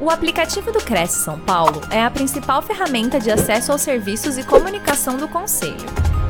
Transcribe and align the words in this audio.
O 0.00 0.10
aplicativo 0.10 0.70
do 0.70 0.78
Cresce 0.78 1.24
São 1.24 1.40
Paulo 1.40 1.80
é 1.92 2.00
a 2.00 2.08
principal 2.08 2.62
ferramenta 2.62 3.18
de 3.18 3.32
acesso 3.32 3.72
aos 3.72 3.80
serviços 3.80 4.38
e 4.38 4.46
comunicação 4.46 5.16
do 5.16 5.26
Conselho. 5.26 5.74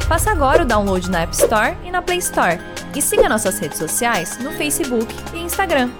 Faça 0.09 0.31
agora 0.31 0.63
o 0.63 0.67
download 0.67 1.11
na 1.11 1.21
App 1.21 1.35
Store 1.35 1.77
e 1.85 1.91
na 1.91 2.01
Play 2.01 2.17
Store. 2.17 2.57
E 2.97 3.03
siga 3.03 3.29
nossas 3.29 3.59
redes 3.59 3.77
sociais 3.77 4.43
no 4.43 4.53
Facebook 4.53 5.07
e 5.35 5.41
Instagram. 5.41 5.91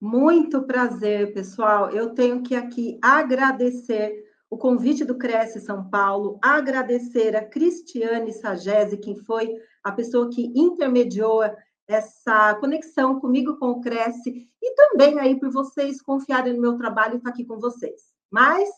Muito 0.00 0.62
prazer, 0.62 1.34
pessoal. 1.34 1.90
Eu 1.90 2.14
tenho 2.14 2.42
que 2.42 2.54
aqui 2.54 2.98
agradecer 3.02 4.24
o 4.48 4.56
convite 4.56 5.04
do 5.04 5.18
Cresce 5.18 5.60
São 5.60 5.90
Paulo, 5.90 6.38
agradecer 6.40 7.36
a 7.36 7.44
Cristiane 7.44 8.32
Sagese, 8.32 8.96
que 8.96 9.14
foi 9.14 9.52
a 9.82 9.92
pessoa 9.92 10.30
que 10.30 10.50
intermediou 10.56 11.42
essa 11.86 12.54
conexão 12.56 13.20
comigo 13.20 13.56
com 13.58 13.70
o 13.70 13.80
Cresce 13.80 14.48
e 14.60 14.74
também 14.74 15.18
aí 15.18 15.38
por 15.38 15.50
vocês 15.50 16.00
confiarem 16.00 16.54
no 16.54 16.60
meu 16.60 16.76
trabalho 16.76 17.14
e 17.14 17.16
estar 17.18 17.30
aqui 17.30 17.44
com 17.44 17.58
vocês. 17.58 18.12
Mas 18.30 18.68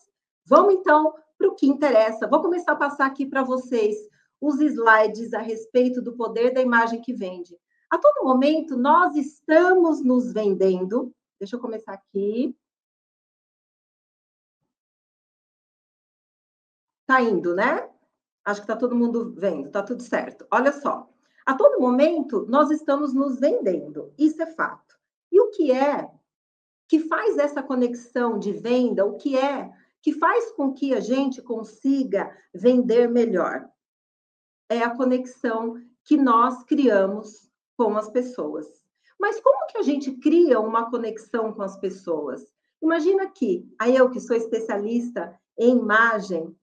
vamos 0.45 0.75
então 0.75 1.15
para 1.39 1.49
o 1.49 1.55
que 1.55 1.67
interessa. 1.67 2.27
Vou 2.27 2.43
começar 2.43 2.73
a 2.73 2.77
passar 2.77 3.07
aqui 3.07 3.27
para 3.27 3.43
vocês 3.43 3.97
os 4.41 4.61
slides 4.61 5.33
a 5.33 5.39
respeito 5.39 6.03
do 6.03 6.17
poder 6.17 6.53
da 6.53 6.61
imagem 6.61 7.01
que 7.01 7.13
vende. 7.13 7.57
A 7.91 7.99
todo 7.99 8.25
momento 8.25 8.77
nós 8.77 9.15
estamos 9.15 10.03
nos 10.03 10.33
vendendo. 10.33 11.15
Deixa 11.39 11.57
eu 11.57 11.61
começar 11.61 11.93
aqui. 11.93 12.57
Tá 17.07 17.23
indo, 17.23 17.55
né? 17.55 17.89
Acho 18.45 18.61
que 18.61 18.67
tá 18.67 18.77
todo 18.77 18.97
mundo 18.97 19.33
vendo, 19.37 19.71
tá 19.71 19.83
tudo 19.83 20.03
certo. 20.03 20.47
Olha 20.51 20.73
só. 20.73 21.09
A 21.47 21.55
todo 21.55 21.81
momento, 21.81 22.45
nós 22.49 22.73
estamos 22.73 23.15
nos 23.15 23.39
vendendo, 23.39 24.13
isso 24.19 24.43
é 24.43 24.47
fato. 24.47 24.99
E 25.31 25.41
o 25.41 25.51
que 25.51 25.71
é 25.71 26.11
que 26.89 26.99
faz 26.99 27.39
essa 27.39 27.63
conexão 27.63 28.37
de 28.37 28.53
venda? 28.53 29.07
O 29.07 29.17
que 29.17 29.37
é 29.39 29.73
que 30.03 30.13
faz 30.13 30.51
com 30.53 30.73
que 30.73 30.93
a 30.93 30.99
gente 30.99 31.41
consiga 31.41 32.37
vender 32.53 33.09
melhor? 33.09 33.69
É 34.69 34.83
a 34.83 34.91
conexão 34.91 35.81
que 36.05 36.17
nós 36.17 36.65
criamos 36.65 37.49
com 37.77 37.97
as 37.97 38.11
pessoas. 38.11 38.67
Mas 39.19 39.41
como 39.41 39.67
que 39.69 39.79
a 39.79 39.83
gente 39.83 40.13
cria 40.17 40.59
uma 40.59 40.91
conexão 40.91 41.53
com 41.53 41.63
as 41.63 41.77
pessoas? 41.79 42.45
Imagina 42.83 43.29
que, 43.29 43.73
aí 43.79 43.95
eu 43.95 44.11
que 44.11 44.21
sou 44.21 44.37
especialista 44.37 45.39
em 45.57 45.79
imagem, 45.79 46.55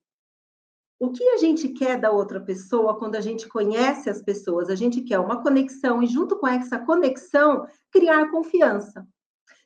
o 1.03 1.11
que 1.11 1.27
a 1.31 1.37
gente 1.37 1.67
quer 1.67 1.99
da 1.99 2.11
outra 2.11 2.39
pessoa 2.39 2.97
quando 2.97 3.15
a 3.15 3.19
gente 3.19 3.45
conhece 3.49 4.09
as 4.09 4.21
pessoas? 4.21 4.69
A 4.69 4.75
gente 4.75 5.01
quer 5.01 5.19
uma 5.19 5.43
conexão 5.43 6.01
e, 6.01 6.07
junto 6.07 6.37
com 6.37 6.47
essa 6.47 6.79
conexão, 6.79 7.67
criar 7.91 8.31
confiança. 8.31 9.05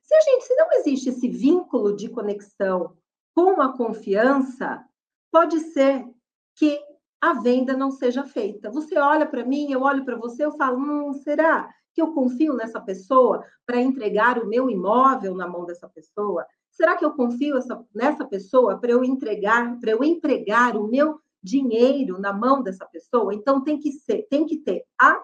Se 0.02 0.16
a 0.16 0.22
gente, 0.22 0.46
se 0.46 0.56
não 0.56 0.68
existe 0.74 1.10
esse 1.10 1.30
vínculo 1.30 1.96
de 1.96 2.10
conexão 2.10 2.98
com 3.36 3.62
a 3.62 3.72
confiança, 3.72 4.84
pode 5.32 5.60
ser 5.60 6.08
que 6.56 6.80
a 7.22 7.34
venda 7.34 7.78
não 7.78 7.92
seja 7.92 8.24
feita. 8.24 8.72
Você 8.72 8.98
olha 8.98 9.28
para 9.28 9.46
mim, 9.46 9.72
eu 9.72 9.84
olho 9.84 10.04
para 10.04 10.16
você, 10.16 10.44
eu 10.44 10.54
falo: 10.54 10.80
hum, 10.80 11.14
será 11.14 11.72
que 11.94 12.02
eu 12.02 12.16
confio 12.16 12.56
nessa 12.56 12.82
pessoa 12.82 13.46
para 13.64 13.80
entregar 13.80 14.40
o 14.40 14.48
meu 14.48 14.72
imóvel 14.72 15.36
na 15.36 15.48
mão 15.48 15.66
dessa 15.66 15.88
pessoa? 15.88 16.48
Será 16.72 16.96
que 16.96 17.06
eu 17.06 17.12
confio 17.12 17.58
essa, 17.58 17.80
nessa 17.94 18.26
pessoa 18.26 18.80
para 18.80 18.92
eu 18.92 19.04
entregar, 19.04 19.80
para 19.80 19.92
eu 19.92 20.04
empregar 20.04 20.76
o 20.76 20.88
meu 20.88 21.20
dinheiro 21.42 22.20
na 22.20 22.34
mão 22.34 22.62
dessa 22.62 22.86
pessoa, 22.86 23.34
então 23.34 23.64
tem 23.64 23.80
que 23.80 23.92
ser, 23.92 24.28
tem 24.30 24.46
que 24.46 24.58
ter 24.58 24.86
a, 25.00 25.24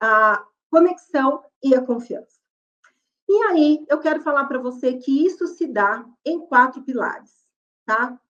a 0.00 0.44
conexão 0.70 1.42
e 1.62 1.74
a 1.74 1.84
confiança. 1.84 2.38
E 3.28 3.42
aí, 3.44 3.86
eu 3.88 3.98
quero 4.00 4.20
falar 4.20 4.44
para 4.44 4.58
você 4.58 4.94
que 4.94 5.24
isso 5.24 5.46
se 5.46 5.66
dá 5.66 6.04
em 6.24 6.46
quatro 6.46 6.82
pilares, 6.82 7.32
tá? 7.86 8.20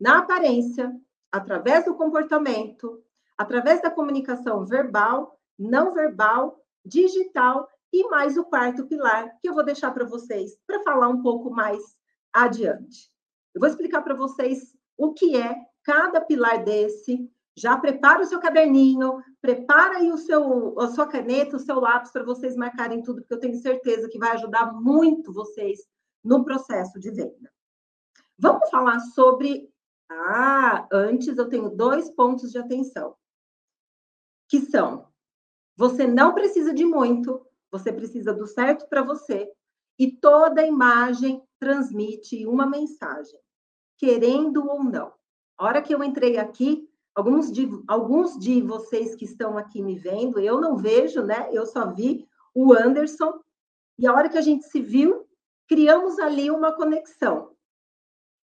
Na 0.00 0.18
aparência, 0.18 0.92
através 1.30 1.84
do 1.84 1.94
comportamento, 1.94 3.02
através 3.36 3.80
da 3.80 3.90
comunicação 3.90 4.66
verbal, 4.66 5.38
não 5.58 5.92
verbal, 5.92 6.64
digital 6.84 7.68
e 7.92 8.08
mais 8.08 8.36
o 8.36 8.44
quarto 8.44 8.86
pilar, 8.86 9.38
que 9.40 9.48
eu 9.48 9.54
vou 9.54 9.64
deixar 9.64 9.92
para 9.92 10.04
vocês 10.04 10.58
para 10.66 10.82
falar 10.82 11.08
um 11.08 11.22
pouco 11.22 11.50
mais 11.50 11.96
adiante. 12.32 13.10
Eu 13.54 13.60
vou 13.60 13.68
explicar 13.68 14.02
para 14.02 14.14
vocês 14.14 14.76
o 14.96 15.12
que 15.12 15.36
é 15.36 15.56
cada 15.88 16.20
pilar 16.20 16.62
desse, 16.62 17.32
já 17.56 17.74
prepara 17.78 18.20
o 18.20 18.26
seu 18.26 18.38
caderninho, 18.38 19.22
prepara 19.40 19.96
aí 19.96 20.12
o 20.12 20.18
seu, 20.18 20.78
a 20.78 20.88
sua 20.88 21.06
caneta, 21.06 21.56
o 21.56 21.58
seu 21.58 21.80
lápis 21.80 22.12
para 22.12 22.22
vocês 22.22 22.54
marcarem 22.54 23.02
tudo, 23.02 23.22
porque 23.22 23.32
eu 23.32 23.40
tenho 23.40 23.56
certeza 23.56 24.06
que 24.06 24.18
vai 24.18 24.32
ajudar 24.32 24.70
muito 24.74 25.32
vocês 25.32 25.88
no 26.22 26.44
processo 26.44 27.00
de 27.00 27.10
venda. 27.10 27.50
Vamos 28.38 28.68
falar 28.68 29.00
sobre. 29.00 29.72
Ah, 30.10 30.86
antes 30.92 31.38
eu 31.38 31.48
tenho 31.48 31.70
dois 31.70 32.10
pontos 32.10 32.50
de 32.52 32.58
atenção, 32.58 33.16
que 34.46 34.60
são: 34.60 35.08
você 35.74 36.06
não 36.06 36.34
precisa 36.34 36.74
de 36.74 36.84
muito, 36.84 37.46
você 37.70 37.90
precisa 37.90 38.34
do 38.34 38.46
certo 38.46 38.86
para 38.90 39.02
você, 39.02 39.50
e 39.98 40.12
toda 40.12 40.66
imagem 40.66 41.42
transmite 41.58 42.46
uma 42.46 42.66
mensagem, 42.66 43.40
querendo 43.96 44.68
ou 44.68 44.84
não. 44.84 45.17
A 45.58 45.64
hora 45.64 45.82
que 45.82 45.92
eu 45.92 46.04
entrei 46.04 46.38
aqui, 46.38 46.88
alguns 47.14 47.50
de, 47.50 47.68
alguns 47.88 48.38
de 48.38 48.62
vocês 48.62 49.16
que 49.16 49.24
estão 49.24 49.58
aqui 49.58 49.82
me 49.82 49.98
vendo, 49.98 50.38
eu 50.38 50.60
não 50.60 50.76
vejo, 50.76 51.22
né? 51.22 51.48
Eu 51.52 51.66
só 51.66 51.92
vi 51.92 52.26
o 52.54 52.72
Anderson. 52.72 53.40
E 53.98 54.06
a 54.06 54.14
hora 54.14 54.28
que 54.28 54.38
a 54.38 54.42
gente 54.42 54.64
se 54.66 54.80
viu, 54.80 55.26
criamos 55.66 56.20
ali 56.20 56.48
uma 56.48 56.72
conexão. 56.72 57.56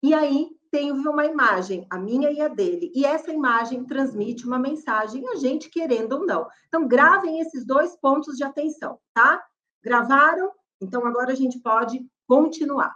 E 0.03 0.13
aí 0.13 0.51
tem 0.71 0.93
uma 0.93 1.25
imagem, 1.25 1.87
a 1.89 1.99
minha 1.99 2.31
e 2.31 2.43
a 2.43 2.49
dele. 2.49 2.93
E 2.95 3.05
essa 3.05 3.33
imagem 3.33 3.85
transmite 3.85 4.47
uma 4.47 4.59
mensagem, 4.59 5.27
a 5.29 5.37
gente 5.37 5.71
querendo 5.71 6.13
ou 6.13 6.27
não. 6.27 6.47
Então, 6.67 6.87
gravem 6.87 7.41
esses 7.41 7.65
dois 7.65 7.97
pontos 7.97 8.37
de 8.37 8.45
atenção, 8.45 9.01
tá? 9.15 9.43
Gravaram? 9.83 10.53
Então, 10.81 11.07
agora 11.07 11.33
a 11.33 11.35
gente 11.35 11.59
pode 11.61 12.07
continuar. 12.27 12.95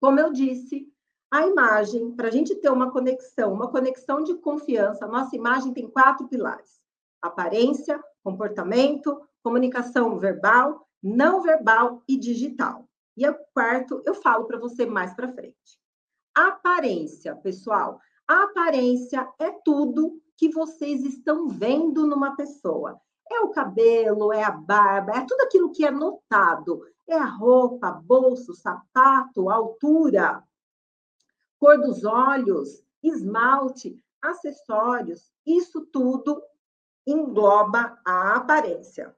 Como 0.00 0.18
eu 0.18 0.32
disse, 0.32 0.92
a 1.30 1.46
imagem, 1.46 2.10
para 2.10 2.26
a 2.28 2.30
gente 2.30 2.56
ter 2.56 2.70
uma 2.70 2.90
conexão, 2.90 3.52
uma 3.52 3.70
conexão 3.70 4.24
de 4.24 4.34
confiança, 4.34 5.06
nossa 5.06 5.36
imagem 5.36 5.72
tem 5.72 5.88
quatro 5.88 6.26
pilares: 6.26 6.80
aparência, 7.22 8.02
comportamento, 8.22 9.20
comunicação 9.42 10.18
verbal, 10.18 10.86
não 11.02 11.40
verbal 11.40 12.02
e 12.08 12.16
digital. 12.16 12.88
E 13.16 13.28
o 13.28 13.36
quarto, 13.54 14.02
eu 14.04 14.14
falo 14.14 14.46
para 14.46 14.58
você 14.58 14.84
mais 14.84 15.14
para 15.14 15.32
frente. 15.32 15.78
Aparência, 16.34 17.36
pessoal. 17.36 18.00
A 18.26 18.44
aparência 18.44 19.28
é 19.38 19.50
tudo 19.64 20.20
que 20.36 20.48
vocês 20.48 21.04
estão 21.04 21.48
vendo 21.48 22.06
numa 22.06 22.34
pessoa. 22.34 23.00
É 23.30 23.40
o 23.40 23.50
cabelo, 23.50 24.32
é 24.32 24.42
a 24.42 24.50
barba, 24.50 25.12
é 25.12 25.24
tudo 25.24 25.42
aquilo 25.42 25.70
que 25.70 25.84
é 25.84 25.90
notado. 25.90 26.82
É 27.06 27.16
a 27.16 27.24
roupa, 27.24 27.90
bolso, 27.90 28.54
sapato, 28.54 29.50
altura, 29.50 30.42
cor 31.60 31.78
dos 31.78 32.04
olhos, 32.04 32.82
esmalte, 33.02 34.02
acessórios, 34.20 35.30
isso 35.46 35.82
tudo 35.86 36.42
engloba 37.06 38.00
a 38.04 38.36
aparência. 38.36 39.14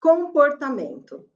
Comportamento. 0.00 1.28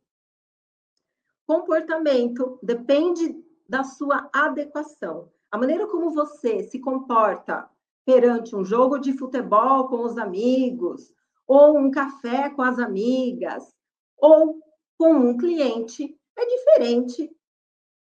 Comportamento 1.46 2.58
depende 2.62 3.44
da 3.68 3.84
sua 3.84 4.28
adequação. 4.32 5.32
A 5.50 5.58
maneira 5.58 5.86
como 5.86 6.10
você 6.10 6.64
se 6.64 6.80
comporta 6.80 7.68
perante 8.04 8.54
um 8.54 8.64
jogo 8.64 8.98
de 8.98 9.12
futebol 9.12 9.88
com 9.88 10.02
os 10.02 10.18
amigos, 10.18 11.12
ou 11.46 11.76
um 11.78 11.90
café 11.90 12.50
com 12.50 12.62
as 12.62 12.78
amigas, 12.78 13.72
ou 14.16 14.60
com 14.96 15.12
um 15.12 15.36
cliente, 15.36 16.16
é 16.36 16.46
diferente 16.46 17.36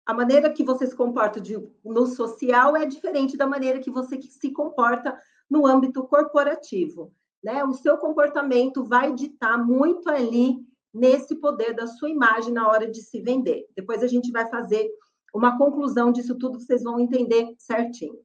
a 0.06 0.14
maneira 0.14 0.52
que 0.52 0.64
você 0.64 0.88
se 0.88 0.96
comporta 0.96 1.40
de, 1.40 1.58
no 1.84 2.08
social 2.08 2.76
é 2.76 2.86
diferente 2.86 3.38
da 3.38 3.48
maneira 3.48 3.80
que 3.80 3.92
você 3.92 4.20
se 4.22 4.52
comporta 4.52 5.18
no 5.50 5.66
âmbito 5.66 6.04
corporativo. 6.04 7.14
Né? 7.44 7.64
O 7.64 7.74
seu 7.74 7.98
comportamento 7.98 8.84
vai 8.84 9.14
ditar 9.14 9.58
muito 9.58 10.10
ali 10.10 10.58
nesse 10.94 11.36
poder 11.36 11.74
da 11.74 11.88
sua 11.88 12.10
imagem 12.10 12.54
na 12.54 12.68
hora 12.68 12.90
de 12.90 13.02
se 13.02 13.22
vender. 13.22 13.68
Depois 13.76 14.04
a 14.04 14.08
gente 14.08 14.32
vai 14.32 14.50
fazer 14.50 14.90
uma 15.34 15.58
conclusão 15.58 16.12
disso 16.12 16.38
tudo, 16.38 16.60
vocês 16.60 16.84
vão 16.84 17.00
entender 17.00 17.56
certinho. 17.58 18.20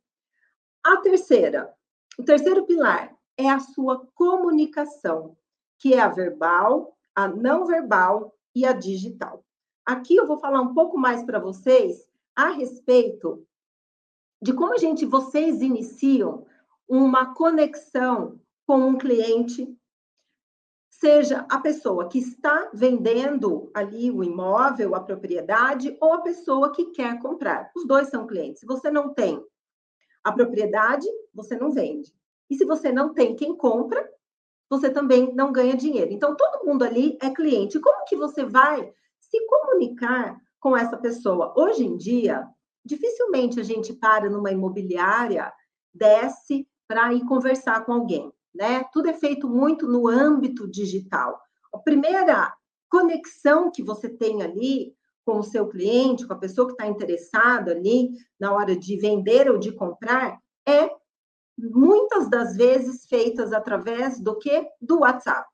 A 0.85 0.97
terceira, 0.99 1.73
o 2.19 2.25
terceiro 2.25 2.67
pilar 2.67 3.15
é 3.37 3.49
a 3.49 3.61
sua 3.61 4.07
comunicação, 4.15 5.37
que 5.79 5.95
é 5.95 6.01
a 6.01 6.09
verbal, 6.09 6.97
a 7.15 7.29
não 7.29 7.67
verbal 7.67 8.35
e 8.55 8.65
a 8.65 8.73
digital. 8.73 9.46
Aqui 9.87 10.17
eu 10.17 10.27
vou 10.27 10.39
falar 10.39 10.61
um 10.61 10.75
pouco 10.75 10.99
mais 10.99 11.23
para 11.23 11.39
vocês 11.39 12.11
a 12.35 12.49
respeito 12.49 13.47
de 14.43 14.53
como 14.53 14.75
a 14.75 14.79
gente, 14.79 15.07
vocês 15.07 15.63
iniciam 15.63 16.45
uma 16.89 17.33
conexão 17.35 18.41
com 18.67 18.79
um 18.79 18.99
cliente 18.99 19.73
seja 20.91 21.47
a 21.49 21.61
pessoa 21.61 22.09
que 22.09 22.19
está 22.19 22.71
vendendo 22.73 23.71
ali 23.75 24.11
o 24.11 24.25
imóvel, 24.25 24.95
a 24.95 25.01
propriedade, 25.01 25.97
ou 26.01 26.15
a 26.15 26.23
pessoa 26.23 26.73
que 26.73 26.87
quer 26.87 27.21
comprar. 27.21 27.71
Os 27.77 27.87
dois 27.87 28.09
são 28.09 28.27
clientes. 28.27 28.61
Se 28.61 28.67
você 28.67 28.91
não 28.91 29.13
tem 29.13 29.41
a 30.25 30.33
propriedade, 30.33 31.07
você 31.33 31.57
não 31.57 31.71
vende. 31.71 32.13
E 32.49 32.57
se 32.57 32.65
você 32.65 32.91
não 32.91 33.13
tem 33.13 33.37
quem 33.37 33.55
compra, 33.55 34.11
você 34.69 34.91
também 34.91 35.33
não 35.35 35.53
ganha 35.53 35.77
dinheiro. 35.77 36.13
Então, 36.13 36.35
todo 36.35 36.65
mundo 36.65 36.83
ali 36.83 37.19
é 37.21 37.31
cliente. 37.31 37.79
Como 37.79 38.05
que 38.05 38.17
você 38.17 38.45
vai 38.45 38.93
se 39.37 39.47
comunicar 39.47 40.41
com 40.59 40.77
essa 40.77 40.97
pessoa? 40.97 41.53
Hoje 41.57 41.85
em 41.85 41.97
dia, 41.97 42.47
dificilmente 42.85 43.61
a 43.61 43.63
gente 43.63 43.93
para 43.93 44.31
numa 44.31 44.51
imobiliária, 44.51 45.53
desce 45.93 46.67
para 46.89 47.13
ir 47.13 47.25
conversar 47.25 47.85
com 47.85 47.93
alguém, 47.93 48.33
né? 48.55 48.85
Tudo 48.93 49.09
é 49.09 49.13
feito 49.13 49.49
muito 49.49 49.87
no 49.87 50.09
âmbito 50.09 50.69
digital. 50.69 51.41
A 51.73 51.79
primeira 51.79 52.55
conexão 52.89 53.71
que 53.71 53.83
você 53.83 54.09
tem 54.09 54.43
ali 54.43 54.95
com 55.25 55.39
o 55.39 55.45
seu 55.45 55.69
cliente, 55.69 56.27
com 56.27 56.33
a 56.33 56.39
pessoa 56.39 56.69
que 56.69 56.75
está 56.75 56.87
interessada 56.87 57.73
ali 57.73 58.11
na 58.39 58.53
hora 58.53 58.77
de 58.77 58.97
vender 58.97 59.51
ou 59.51 59.59
de 59.59 59.73
comprar, 59.73 60.39
é 60.67 60.89
muitas 61.59 62.31
das 62.31 62.57
vezes 62.57 63.07
feitas 63.07 63.53
através 63.53 64.21
do 64.21 64.39
que? 64.39 64.65
Do 64.81 65.01
WhatsApp. 65.01 65.49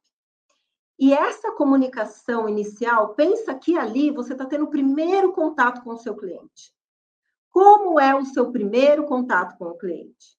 E 1.03 1.13
essa 1.13 1.51
comunicação 1.51 2.49
inicial, 2.49 3.13
pensa 3.17 3.53
que 3.53 3.77
ali 3.77 4.13
você 4.13 4.35
está 4.35 4.47
tendo 4.47 4.67
o 4.67 4.71
primeiro 4.71 5.33
contato 5.33 5.83
com 5.83 5.91
o 5.91 5.99
seu 5.99 6.15
cliente. 6.15 6.73
Como 7.51 7.99
é 7.99 8.15
o 8.15 8.25
seu 8.25 8.53
primeiro 8.53 9.05
contato 9.05 9.59
com 9.59 9.65
o 9.65 9.77
cliente? 9.77 10.39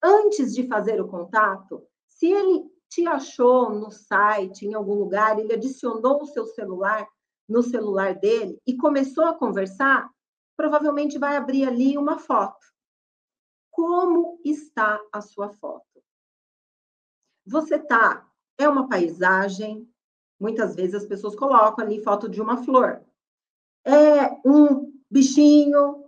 Antes 0.00 0.54
de 0.54 0.64
fazer 0.68 1.00
o 1.00 1.08
contato, 1.08 1.84
se 2.06 2.30
ele 2.30 2.70
te 2.88 3.04
achou 3.04 3.70
no 3.70 3.90
site, 3.90 4.64
em 4.64 4.74
algum 4.74 4.94
lugar, 4.94 5.40
ele 5.40 5.52
adicionou 5.52 6.22
o 6.22 6.26
seu 6.26 6.46
celular 6.46 7.04
no 7.48 7.60
celular 7.64 8.14
dele 8.14 8.60
e 8.64 8.76
começou 8.76 9.24
a 9.24 9.34
conversar, 9.34 10.08
provavelmente 10.56 11.18
vai 11.18 11.36
abrir 11.36 11.66
ali 11.66 11.98
uma 11.98 12.16
foto 12.16 12.64
como 13.72 14.40
está 14.44 15.00
a 15.12 15.20
sua 15.20 15.50
foto. 15.50 16.00
Você 17.44 17.76
tá, 17.76 18.24
é 18.56 18.68
uma 18.68 18.88
paisagem, 18.88 19.92
muitas 20.38 20.74
vezes 20.74 20.94
as 20.94 21.06
pessoas 21.06 21.34
colocam 21.34 21.84
ali 21.84 22.02
foto 22.02 22.28
de 22.28 22.40
uma 22.40 22.62
flor. 22.64 23.00
É 23.84 24.30
um 24.44 24.92
bichinho, 25.10 26.04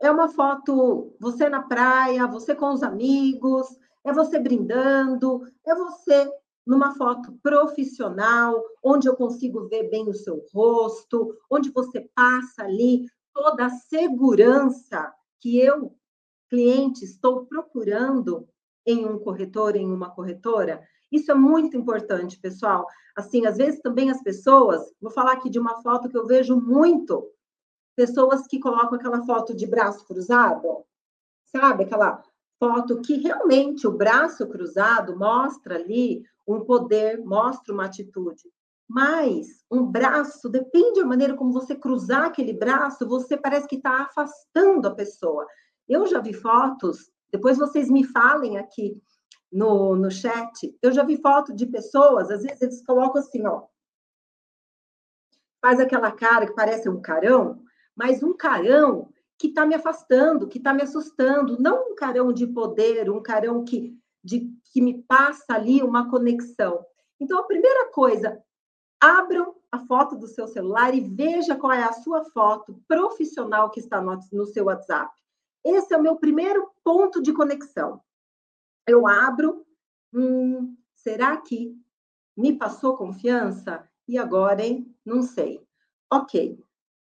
é 0.00 0.10
uma 0.10 0.28
foto 0.28 1.14
você 1.20 1.48
na 1.48 1.62
praia, 1.62 2.26
você 2.26 2.54
com 2.54 2.72
os 2.72 2.82
amigos, 2.82 3.66
é 4.04 4.12
você 4.12 4.38
brindando, 4.38 5.46
é 5.66 5.74
você 5.74 6.30
numa 6.66 6.94
foto 6.94 7.32
profissional, 7.42 8.62
onde 8.82 9.08
eu 9.08 9.16
consigo 9.16 9.68
ver 9.68 9.90
bem 9.90 10.08
o 10.08 10.14
seu 10.14 10.44
rosto, 10.52 11.36
onde 11.50 11.70
você 11.70 12.08
passa 12.14 12.64
ali 12.64 13.06
toda 13.34 13.66
a 13.66 13.70
segurança 13.70 15.12
que 15.40 15.58
eu 15.58 15.94
cliente 16.48 17.04
estou 17.04 17.46
procurando 17.46 18.48
em 18.84 19.06
um 19.06 19.18
corretor, 19.18 19.76
em 19.76 19.86
uma 19.86 20.10
corretora? 20.10 20.82
Isso 21.10 21.30
é 21.30 21.34
muito 21.34 21.76
importante, 21.76 22.38
pessoal. 22.38 22.86
Assim, 23.16 23.46
às 23.46 23.56
vezes 23.56 23.80
também 23.80 24.10
as 24.10 24.22
pessoas, 24.22 24.80
vou 25.00 25.10
falar 25.10 25.32
aqui 25.32 25.50
de 25.50 25.58
uma 25.58 25.80
foto 25.82 26.08
que 26.08 26.16
eu 26.16 26.26
vejo 26.26 26.60
muito, 26.60 27.28
pessoas 27.96 28.46
que 28.46 28.60
colocam 28.60 28.94
aquela 28.94 29.24
foto 29.24 29.54
de 29.54 29.66
braço 29.66 30.06
cruzado, 30.06 30.84
sabe? 31.46 31.84
Aquela 31.84 32.22
foto 32.58 33.00
que 33.00 33.16
realmente 33.16 33.86
o 33.86 33.92
braço 33.92 34.46
cruzado 34.46 35.16
mostra 35.18 35.76
ali 35.76 36.22
um 36.46 36.60
poder, 36.60 37.18
mostra 37.24 37.72
uma 37.74 37.86
atitude. 37.86 38.50
Mas 38.88 39.64
um 39.70 39.86
braço, 39.86 40.48
depende 40.48 41.00
da 41.00 41.06
maneira 41.06 41.34
como 41.34 41.52
você 41.52 41.76
cruzar 41.76 42.24
aquele 42.24 42.52
braço, 42.52 43.06
você 43.06 43.36
parece 43.36 43.68
que 43.68 43.76
está 43.76 44.02
afastando 44.02 44.88
a 44.88 44.94
pessoa. 44.94 45.46
Eu 45.88 46.06
já 46.06 46.20
vi 46.20 46.32
fotos, 46.32 47.10
depois 47.30 47.56
vocês 47.56 47.88
me 47.88 48.04
falem 48.04 48.58
aqui 48.58 49.00
no, 49.50 49.96
no 49.96 50.10
chat, 50.10 50.76
eu 50.80 50.92
já 50.92 51.02
vi 51.02 51.16
foto 51.16 51.54
de 51.54 51.66
pessoas, 51.66 52.30
às 52.30 52.42
vezes 52.42 52.62
eles 52.62 52.84
colocam 52.84 53.20
assim, 53.20 53.46
ó, 53.46 53.64
faz 55.60 55.80
aquela 55.80 56.10
cara 56.12 56.46
que 56.46 56.54
parece 56.54 56.88
um 56.88 57.00
carão, 57.00 57.62
mas 57.94 58.22
um 58.22 58.32
carão 58.32 59.12
que 59.38 59.48
está 59.48 59.66
me 59.66 59.74
afastando, 59.74 60.46
que 60.46 60.58
está 60.58 60.72
me 60.72 60.82
assustando, 60.82 61.60
não 61.60 61.92
um 61.92 61.94
carão 61.94 62.32
de 62.32 62.46
poder, 62.46 63.10
um 63.10 63.22
carão 63.22 63.64
que, 63.64 63.98
de, 64.22 64.52
que 64.72 64.80
me 64.80 65.02
passa 65.02 65.54
ali 65.54 65.82
uma 65.82 66.10
conexão. 66.10 66.84
Então, 67.18 67.38
a 67.38 67.44
primeira 67.44 67.90
coisa, 67.90 68.42
abram 69.00 69.54
a 69.72 69.78
foto 69.86 70.16
do 70.16 70.26
seu 70.26 70.46
celular 70.46 70.94
e 70.94 71.00
veja 71.00 71.56
qual 71.56 71.72
é 71.72 71.82
a 71.82 71.92
sua 71.92 72.24
foto 72.24 72.82
profissional 72.86 73.70
que 73.70 73.80
está 73.80 74.00
no, 74.00 74.18
no 74.32 74.46
seu 74.46 74.66
WhatsApp. 74.66 75.10
Esse 75.64 75.94
é 75.94 75.96
o 75.96 76.02
meu 76.02 76.16
primeiro 76.16 76.70
ponto 76.84 77.22
de 77.22 77.32
conexão. 77.32 78.00
Eu 78.86 79.06
abro, 79.06 79.64
hum, 80.12 80.76
será 80.94 81.36
que 81.36 81.76
me 82.36 82.56
passou 82.56 82.96
confiança? 82.96 83.88
E 84.08 84.18
agora, 84.18 84.64
hein? 84.64 84.94
Não 85.04 85.22
sei. 85.22 85.62
Ok. 86.12 86.58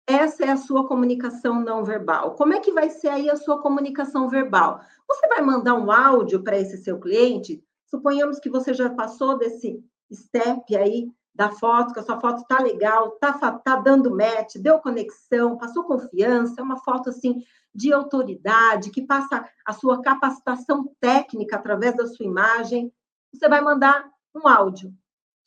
Essa 0.06 0.44
é 0.44 0.50
a 0.50 0.56
sua 0.56 0.86
comunicação 0.86 1.60
não 1.60 1.82
verbal. 1.82 2.34
Como 2.34 2.52
é 2.52 2.60
que 2.60 2.72
vai 2.72 2.90
ser 2.90 3.08
aí 3.08 3.30
a 3.30 3.36
sua 3.36 3.60
comunicação 3.60 4.28
verbal? 4.28 4.80
Você 5.08 5.26
vai 5.28 5.40
mandar 5.40 5.74
um 5.74 5.90
áudio 5.90 6.42
para 6.42 6.58
esse 6.58 6.76
seu 6.78 7.00
cliente? 7.00 7.64
Suponhamos 7.86 8.38
que 8.38 8.50
você 8.50 8.74
já 8.74 8.90
passou 8.90 9.38
desse 9.38 9.82
step 10.12 10.76
aí 10.76 11.10
da 11.34 11.50
foto, 11.50 11.92
que 11.92 12.00
a 12.00 12.02
sua 12.02 12.20
foto 12.20 12.44
tá 12.46 12.60
legal, 12.62 13.12
tá, 13.12 13.32
tá 13.32 13.76
dando 13.76 14.14
match, 14.14 14.56
deu 14.56 14.78
conexão, 14.78 15.56
passou 15.56 15.84
confiança, 15.84 16.60
é 16.60 16.62
uma 16.62 16.76
foto 16.76 17.10
assim 17.10 17.42
de 17.74 17.92
autoridade, 17.92 18.90
que 18.90 19.02
passa 19.02 19.48
a 19.64 19.72
sua 19.72 20.00
capacitação 20.00 20.94
técnica 21.00 21.56
através 21.56 21.96
da 21.96 22.06
sua 22.06 22.24
imagem, 22.24 22.92
você 23.32 23.48
vai 23.48 23.60
mandar 23.60 24.08
um 24.34 24.46
áudio. 24.46 24.94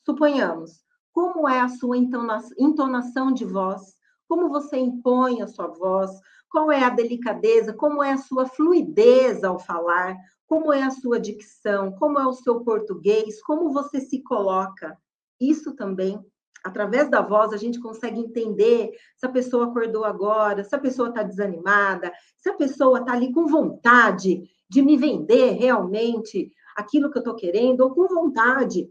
Suponhamos, 0.05 0.83
como 1.13 1.47
é 1.47 1.59
a 1.61 1.69
sua 1.69 1.97
entonação 1.97 3.31
de 3.31 3.45
voz, 3.45 3.95
como 4.27 4.49
você 4.49 4.77
impõe 4.77 5.41
a 5.41 5.47
sua 5.47 5.67
voz, 5.67 6.11
qual 6.49 6.71
é 6.71 6.83
a 6.83 6.89
delicadeza, 6.89 7.73
como 7.73 8.03
é 8.03 8.11
a 8.11 8.17
sua 8.17 8.45
fluidez 8.45 9.43
ao 9.43 9.59
falar, 9.59 10.15
como 10.45 10.71
é 10.71 10.83
a 10.83 10.91
sua 10.91 11.19
dicção, 11.19 11.91
como 11.93 12.19
é 12.19 12.25
o 12.25 12.33
seu 12.33 12.61
português, 12.61 13.41
como 13.41 13.71
você 13.71 13.99
se 13.99 14.21
coloca. 14.21 14.97
Isso 15.39 15.75
também 15.75 16.23
através 16.67 17.09
da 17.09 17.21
voz, 17.21 17.53
a 17.53 17.57
gente 17.57 17.79
consegue 17.79 18.19
entender 18.19 18.91
se 19.15 19.25
a 19.25 19.29
pessoa 19.29 19.67
acordou 19.67 20.03
agora, 20.03 20.65
se 20.65 20.75
a 20.75 20.79
pessoa 20.79 21.09
está 21.09 21.23
desanimada, 21.23 22.11
se 22.37 22.49
a 22.49 22.53
pessoa 22.53 22.99
está 22.99 23.13
ali 23.13 23.31
com 23.31 23.47
vontade 23.47 24.43
de 24.69 24.81
me 24.81 24.97
vender 24.97 25.51
realmente 25.51 26.51
aquilo 26.75 27.09
que 27.09 27.17
eu 27.17 27.21
estou 27.21 27.35
querendo, 27.35 27.81
ou 27.81 27.95
com 27.95 28.05
vontade 28.07 28.89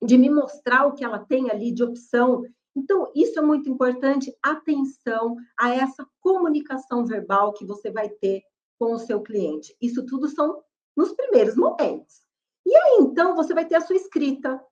de 0.00 0.16
me 0.16 0.30
mostrar 0.30 0.86
o 0.86 0.94
que 0.94 1.04
ela 1.04 1.18
tem 1.18 1.50
ali 1.50 1.72
de 1.72 1.82
opção. 1.82 2.44
Então, 2.74 3.10
isso 3.16 3.36
é 3.36 3.42
muito 3.42 3.68
importante. 3.68 4.32
Atenção 4.40 5.36
a 5.58 5.74
essa 5.74 6.06
comunicação 6.20 7.04
verbal 7.04 7.52
que 7.52 7.66
você 7.66 7.90
vai 7.90 8.08
ter 8.08 8.42
com 8.78 8.92
o 8.92 8.98
seu 8.98 9.20
cliente. 9.20 9.76
Isso 9.80 10.06
tudo 10.06 10.28
são 10.28 10.62
nos 10.96 11.12
primeiros 11.12 11.56
momentos. 11.56 12.22
E 12.64 12.74
aí, 12.74 12.98
então, 13.00 13.34
você 13.34 13.52
vai 13.52 13.64
ter 13.64 13.74
a 13.74 13.80
sua 13.80 13.96
escrita. 13.96 14.62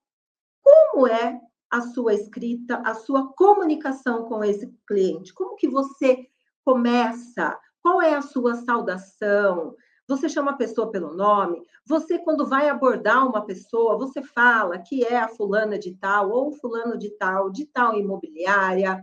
Como 0.62 1.08
é 1.08 1.40
a 1.70 1.80
sua 1.80 2.14
escrita, 2.14 2.82
a 2.84 2.94
sua 2.94 3.32
comunicação 3.34 4.24
com 4.24 4.42
esse 4.42 4.66
cliente? 4.86 5.32
Como 5.32 5.56
que 5.56 5.68
você 5.68 6.26
começa? 6.64 7.58
Qual 7.82 8.02
é 8.02 8.14
a 8.14 8.22
sua 8.22 8.56
saudação? 8.56 9.76
Você 10.08 10.28
chama 10.28 10.50
a 10.50 10.56
pessoa 10.56 10.90
pelo 10.90 11.14
nome? 11.14 11.62
Você, 11.86 12.18
quando 12.18 12.44
vai 12.44 12.68
abordar 12.68 13.26
uma 13.26 13.46
pessoa, 13.46 13.96
você 13.96 14.20
fala 14.22 14.78
que 14.78 15.04
é 15.04 15.16
a 15.16 15.28
fulana 15.28 15.78
de 15.78 15.94
tal 15.94 16.30
ou 16.30 16.52
fulano 16.52 16.98
de 16.98 17.10
tal, 17.10 17.48
de 17.48 17.64
tal 17.66 17.96
imobiliária. 17.96 19.00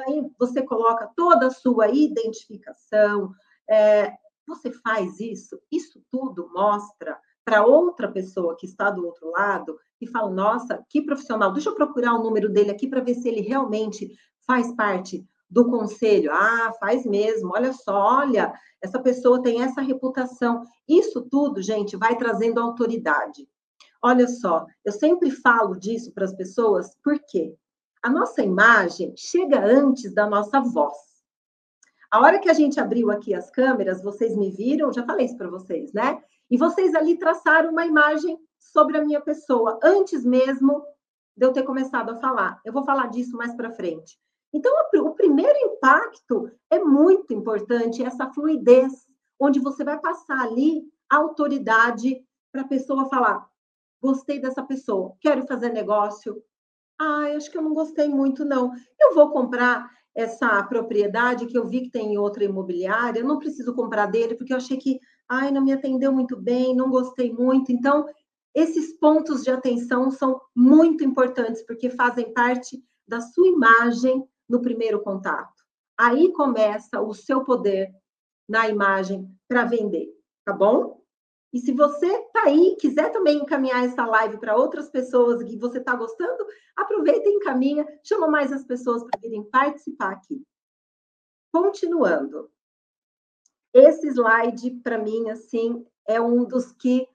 Aí 0.00 0.30
você 0.38 0.62
coloca 0.62 1.10
toda 1.16 1.46
a 1.46 1.50
sua 1.50 1.88
identificação. 1.88 3.32
É, 3.68 4.12
você 4.46 4.70
faz 4.70 5.18
isso? 5.20 5.58
Isso 5.70 6.02
tudo 6.10 6.50
mostra 6.52 7.18
para 7.44 7.64
outra 7.66 8.10
pessoa 8.10 8.56
que 8.56 8.66
está 8.66 8.90
do 8.90 9.04
outro 9.04 9.30
lado 9.30 9.78
e 10.00 10.06
fala: 10.06 10.30
nossa, 10.30 10.84
que 10.88 11.02
profissional, 11.02 11.52
deixa 11.52 11.70
eu 11.70 11.74
procurar 11.74 12.14
o 12.14 12.22
número 12.22 12.48
dele 12.48 12.70
aqui 12.70 12.86
para 12.88 13.00
ver 13.00 13.14
se 13.14 13.28
ele 13.28 13.40
realmente 13.40 14.10
faz 14.46 14.74
parte 14.74 15.26
do 15.48 15.68
conselho. 15.68 16.32
Ah, 16.32 16.72
faz 16.80 17.04
mesmo, 17.04 17.52
olha 17.54 17.72
só, 17.72 18.20
olha, 18.20 18.52
essa 18.80 18.98
pessoa 18.98 19.42
tem 19.42 19.62
essa 19.62 19.80
reputação. 19.80 20.64
Isso 20.88 21.22
tudo, 21.30 21.60
gente, 21.60 21.96
vai 21.96 22.16
trazendo 22.16 22.60
autoridade. 22.60 23.46
Olha 24.02 24.26
só, 24.26 24.66
eu 24.84 24.92
sempre 24.92 25.30
falo 25.30 25.78
disso 25.78 26.12
para 26.12 26.24
as 26.24 26.34
pessoas, 26.34 26.96
porque 27.04 27.54
a 28.02 28.10
nossa 28.10 28.42
imagem 28.42 29.14
chega 29.16 29.64
antes 29.64 30.12
da 30.12 30.26
nossa 30.26 30.60
voz. 30.60 30.96
A 32.10 32.20
hora 32.20 32.40
que 32.40 32.50
a 32.50 32.52
gente 32.52 32.80
abriu 32.80 33.10
aqui 33.10 33.32
as 33.32 33.50
câmeras, 33.50 34.02
vocês 34.02 34.36
me 34.36 34.50
viram, 34.50 34.92
já 34.92 35.04
falei 35.04 35.26
isso 35.26 35.36
para 35.36 35.48
vocês, 35.48 35.92
né? 35.92 36.20
E 36.52 36.58
vocês 36.58 36.94
ali 36.94 37.16
traçaram 37.16 37.70
uma 37.70 37.86
imagem 37.86 38.38
sobre 38.60 38.98
a 38.98 39.02
minha 39.02 39.22
pessoa, 39.22 39.80
antes 39.82 40.22
mesmo 40.22 40.84
de 41.34 41.46
eu 41.46 41.50
ter 41.50 41.62
começado 41.62 42.10
a 42.10 42.16
falar. 42.16 42.60
Eu 42.62 42.74
vou 42.74 42.84
falar 42.84 43.06
disso 43.06 43.34
mais 43.38 43.54
para 43.56 43.72
frente. 43.72 44.18
Então, 44.52 44.70
o 44.96 45.14
primeiro 45.14 45.58
impacto 45.60 46.50
é 46.70 46.78
muito 46.78 47.32
importante, 47.32 48.04
essa 48.04 48.30
fluidez, 48.34 48.92
onde 49.40 49.60
você 49.60 49.82
vai 49.82 49.98
passar 49.98 50.40
ali 50.40 50.84
a 51.08 51.16
autoridade 51.16 52.22
para 52.52 52.60
a 52.60 52.68
pessoa 52.68 53.08
falar: 53.08 53.48
gostei 54.02 54.38
dessa 54.38 54.62
pessoa, 54.62 55.14
quero 55.22 55.46
fazer 55.46 55.70
negócio. 55.70 56.44
Ah, 57.00 57.32
acho 57.34 57.50
que 57.50 57.56
eu 57.56 57.62
não 57.62 57.72
gostei 57.72 58.10
muito, 58.10 58.44
não. 58.44 58.72
Eu 59.00 59.14
vou 59.14 59.30
comprar 59.30 59.90
essa 60.14 60.62
propriedade 60.64 61.46
que 61.46 61.56
eu 61.56 61.66
vi 61.66 61.82
que 61.82 61.90
tem 61.90 62.12
em 62.12 62.18
outra 62.18 62.44
imobiliária, 62.44 63.20
eu 63.20 63.26
não 63.26 63.38
preciso 63.38 63.74
comprar 63.74 64.06
dele, 64.06 64.34
porque 64.34 64.52
eu 64.52 64.58
achei 64.58 64.76
que, 64.76 65.00
ai, 65.28 65.50
não 65.50 65.62
me 65.62 65.72
atendeu 65.72 66.12
muito 66.12 66.36
bem, 66.36 66.74
não 66.74 66.90
gostei 66.90 67.32
muito. 67.32 67.72
Então, 67.72 68.06
esses 68.54 68.92
pontos 68.98 69.42
de 69.42 69.50
atenção 69.50 70.10
são 70.10 70.40
muito 70.54 71.02
importantes, 71.02 71.62
porque 71.62 71.90
fazem 71.90 72.32
parte 72.32 72.82
da 73.06 73.20
sua 73.20 73.48
imagem 73.48 74.26
no 74.48 74.60
primeiro 74.60 75.02
contato. 75.02 75.62
Aí 75.98 76.32
começa 76.32 77.00
o 77.00 77.14
seu 77.14 77.44
poder 77.44 77.90
na 78.48 78.68
imagem 78.68 79.28
para 79.48 79.64
vender, 79.64 80.08
tá 80.44 80.52
bom? 80.52 81.02
E 81.52 81.58
se 81.58 81.72
você 81.72 82.18
tá 82.32 82.44
aí, 82.44 82.76
quiser 82.80 83.10
também 83.10 83.38
encaminhar 83.38 83.84
essa 83.84 84.04
live 84.06 84.38
para 84.38 84.56
outras 84.56 84.90
pessoas 84.90 85.42
que 85.42 85.56
você 85.56 85.78
está 85.78 85.94
gostando, 85.94 86.46
aproveita 86.76 87.28
e 87.28 87.32
encaminha, 87.32 87.86
chama 88.02 88.26
mais 88.26 88.52
as 88.52 88.64
pessoas 88.64 89.02
para 89.04 89.20
virem 89.20 89.44
participar 89.44 90.12
aqui. 90.12 90.42
Continuando. 91.52 92.50
Esse 93.72 94.08
slide, 94.08 94.70
para 94.82 94.98
mim, 94.98 95.30
assim, 95.30 95.84
é 96.06 96.20
um 96.20 96.44
dos 96.44 96.72
que 96.72 97.08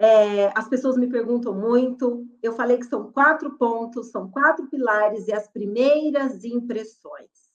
é, 0.00 0.46
as 0.56 0.68
pessoas 0.68 0.96
me 0.96 1.08
perguntam 1.08 1.54
muito. 1.54 2.26
Eu 2.42 2.52
falei 2.54 2.78
que 2.78 2.86
são 2.86 3.10
quatro 3.12 3.56
pontos, 3.56 4.10
são 4.10 4.30
quatro 4.30 4.68
pilares 4.68 5.26
e 5.28 5.32
as 5.32 5.48
primeiras 5.48 6.44
impressões. 6.44 7.48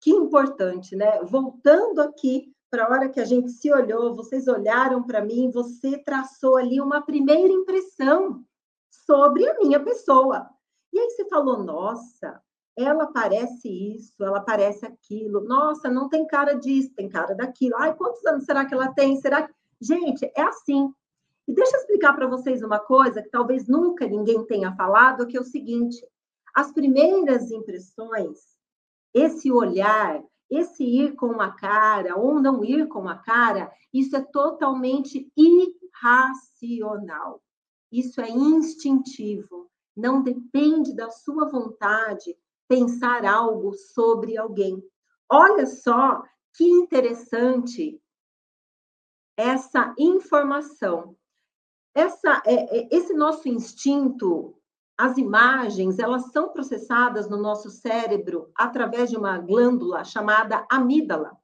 Que 0.00 0.10
importante, 0.10 0.96
né? 0.96 1.22
Voltando 1.24 2.00
aqui 2.00 2.52
para 2.70 2.86
a 2.86 2.90
hora 2.90 3.08
que 3.08 3.20
a 3.20 3.24
gente 3.24 3.50
se 3.50 3.72
olhou, 3.72 4.14
vocês 4.14 4.46
olharam 4.46 5.02
para 5.02 5.24
mim, 5.24 5.50
você 5.50 5.98
traçou 5.98 6.56
ali 6.56 6.80
uma 6.80 7.02
primeira 7.02 7.52
impressão 7.52 8.44
sobre 8.90 9.48
a 9.48 9.58
minha 9.58 9.80
pessoa. 9.80 10.48
E 10.92 10.98
aí 10.98 11.10
você 11.10 11.28
falou: 11.28 11.62
nossa, 11.62 12.40
ela 12.76 13.06
parece 13.06 13.68
isso, 13.68 14.22
ela 14.22 14.40
parece 14.40 14.86
aquilo, 14.86 15.44
nossa, 15.44 15.90
não 15.90 16.08
tem 16.08 16.26
cara 16.26 16.54
disso, 16.54 16.94
tem 16.94 17.08
cara 17.08 17.34
daquilo. 17.34 17.76
Ai, 17.76 17.94
quantos 17.94 18.24
anos 18.24 18.44
será 18.44 18.64
que 18.64 18.74
ela 18.74 18.92
tem? 18.92 19.20
Será 19.20 19.46
que. 19.46 19.54
Gente, 19.80 20.30
é 20.36 20.42
assim. 20.42 20.92
E 21.48 21.52
deixa 21.52 21.76
eu 21.76 21.80
explicar 21.80 22.14
para 22.14 22.26
vocês 22.26 22.62
uma 22.62 22.78
coisa 22.78 23.22
que 23.22 23.30
talvez 23.30 23.66
nunca 23.66 24.06
ninguém 24.06 24.44
tenha 24.46 24.74
falado, 24.76 25.26
que 25.26 25.36
é 25.36 25.40
o 25.40 25.44
seguinte: 25.44 25.96
as 26.54 26.72
primeiras 26.72 27.50
impressões, 27.50 28.38
esse 29.12 29.50
olhar, 29.50 30.22
esse 30.50 30.84
ir 30.84 31.14
com 31.14 31.26
uma 31.26 31.52
cara 31.52 32.16
ou 32.16 32.40
não 32.40 32.64
ir 32.64 32.86
com 32.88 33.00
uma 33.00 33.18
cara, 33.18 33.70
isso 33.92 34.16
é 34.16 34.20
totalmente 34.20 35.30
irracional. 35.36 37.42
Isso 37.90 38.20
é 38.20 38.30
instintivo. 38.30 39.68
Não 39.96 40.22
depende 40.22 40.94
da 40.94 41.10
sua 41.10 41.48
vontade 41.48 42.36
pensar 42.70 43.24
algo 43.24 43.74
sobre 43.74 44.38
alguém. 44.38 44.80
Olha 45.28 45.66
só 45.66 46.22
que 46.54 46.62
interessante 46.64 48.00
essa 49.36 49.92
informação. 49.98 51.16
Essa, 51.92 52.40
é, 52.46 52.78
é, 52.78 52.88
esse 52.92 53.12
nosso 53.12 53.48
instinto 53.48 54.56
as 54.96 55.16
imagens, 55.16 55.98
elas 55.98 56.30
são 56.30 56.50
processadas 56.50 57.28
no 57.28 57.38
nosso 57.38 57.70
cérebro 57.70 58.52
através 58.54 59.08
de 59.10 59.16
uma 59.16 59.38
glândula 59.38 60.04
chamada 60.04 60.64
amígdala. 60.70 61.36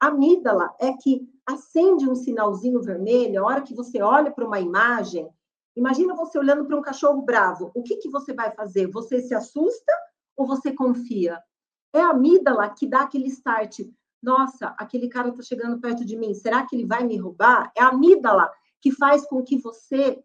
A 0.00 0.06
amígdala 0.06 0.74
é 0.80 0.92
que 0.92 1.28
acende 1.44 2.08
um 2.08 2.14
sinalzinho 2.14 2.80
vermelho 2.80 3.42
a 3.42 3.46
hora 3.46 3.62
que 3.62 3.74
você 3.74 4.00
olha 4.00 4.30
para 4.30 4.46
uma 4.46 4.60
imagem. 4.60 5.28
Imagina 5.76 6.14
você 6.14 6.38
olhando 6.38 6.64
para 6.64 6.76
um 6.76 6.82
cachorro 6.82 7.20
bravo. 7.20 7.70
O 7.74 7.82
que, 7.82 7.96
que 7.96 8.08
você 8.08 8.32
vai 8.32 8.52
fazer? 8.52 8.86
Você 8.86 9.20
se 9.20 9.34
assusta 9.34 9.92
ou 10.40 10.46
você 10.46 10.72
confia? 10.72 11.38
É 11.92 12.00
a 12.00 12.10
amígdala 12.10 12.70
que 12.70 12.86
dá 12.86 13.02
aquele 13.02 13.26
start. 13.26 13.80
Nossa, 14.22 14.74
aquele 14.78 15.06
cara 15.08 15.28
está 15.28 15.42
chegando 15.42 15.78
perto 15.80 16.02
de 16.02 16.16
mim. 16.16 16.32
Será 16.32 16.64
que 16.64 16.74
ele 16.74 16.86
vai 16.86 17.04
me 17.04 17.18
roubar? 17.18 17.70
É 17.76 17.82
a 17.82 17.88
amígdala 17.88 18.50
que 18.80 18.90
faz 18.90 19.26
com 19.26 19.42
que 19.42 19.58
você 19.58 20.22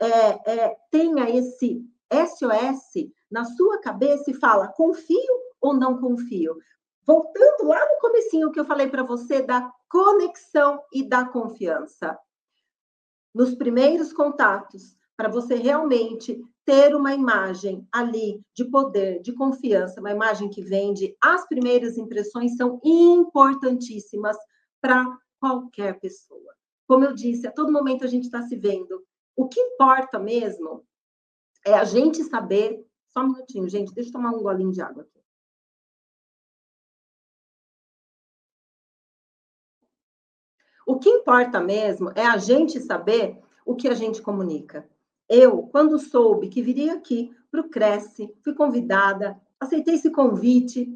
é, 0.00 0.52
é, 0.52 0.76
tenha 0.88 1.28
esse 1.28 1.84
SOS 2.12 3.10
na 3.28 3.44
sua 3.44 3.80
cabeça 3.80 4.30
e 4.30 4.34
fala: 4.34 4.68
confio 4.68 5.18
ou 5.60 5.74
não 5.74 5.98
confio? 5.98 6.56
Voltando 7.04 7.68
lá 7.68 7.80
no 7.80 8.00
comecinho 8.00 8.52
que 8.52 8.60
eu 8.60 8.64
falei 8.64 8.88
para 8.88 9.02
você 9.02 9.42
da 9.42 9.72
conexão 9.88 10.80
e 10.92 11.02
da 11.02 11.24
confiança. 11.24 12.16
Nos 13.34 13.54
primeiros 13.54 14.12
contatos, 14.12 14.96
para 15.16 15.28
você 15.28 15.56
realmente 15.56 16.40
ter 16.66 16.96
uma 16.96 17.14
imagem 17.14 17.86
ali 17.92 18.44
de 18.52 18.64
poder, 18.64 19.22
de 19.22 19.32
confiança, 19.32 20.00
uma 20.00 20.10
imagem 20.10 20.50
que 20.50 20.60
vende, 20.60 21.16
as 21.22 21.46
primeiras 21.46 21.96
impressões 21.96 22.56
são 22.56 22.80
importantíssimas 22.84 24.36
para 24.80 25.06
qualquer 25.40 26.00
pessoa. 26.00 26.52
Como 26.88 27.04
eu 27.04 27.14
disse, 27.14 27.46
a 27.46 27.52
todo 27.52 27.72
momento 27.72 28.04
a 28.04 28.08
gente 28.08 28.24
está 28.24 28.42
se 28.42 28.56
vendo. 28.56 29.00
O 29.36 29.48
que 29.48 29.60
importa 29.60 30.18
mesmo 30.18 30.84
é 31.64 31.72
a 31.72 31.84
gente 31.84 32.24
saber. 32.24 32.84
Só 33.08 33.20
um 33.20 33.28
minutinho, 33.28 33.68
gente, 33.68 33.94
deixa 33.94 34.10
eu 34.10 34.14
tomar 34.14 34.30
um 34.32 34.42
golinho 34.42 34.72
de 34.72 34.82
água 34.82 35.04
aqui. 35.04 35.20
O 40.84 40.98
que 40.98 41.08
importa 41.08 41.60
mesmo 41.60 42.10
é 42.14 42.26
a 42.26 42.36
gente 42.38 42.80
saber 42.80 43.40
o 43.64 43.74
que 43.74 43.88
a 43.88 43.94
gente 43.94 44.20
comunica. 44.20 44.88
Eu, 45.28 45.64
quando 45.64 45.98
soube 45.98 46.48
que 46.48 46.62
viria 46.62 46.94
aqui 46.94 47.34
para 47.50 47.60
o 47.60 47.68
Cresce, 47.68 48.32
fui 48.42 48.54
convidada, 48.54 49.40
aceitei 49.58 49.94
esse 49.94 50.10
convite 50.10 50.88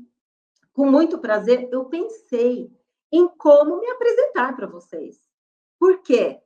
com 0.73 0.87
muito 0.87 1.19
prazer. 1.19 1.69
Eu 1.73 1.87
pensei 1.87 2.71
em 3.13 3.29
como 3.29 3.81
me 3.81 3.89
apresentar 3.89 4.55
para 4.55 4.67
vocês. 4.67 5.19
Por 5.79 6.03
quê? 6.03 6.41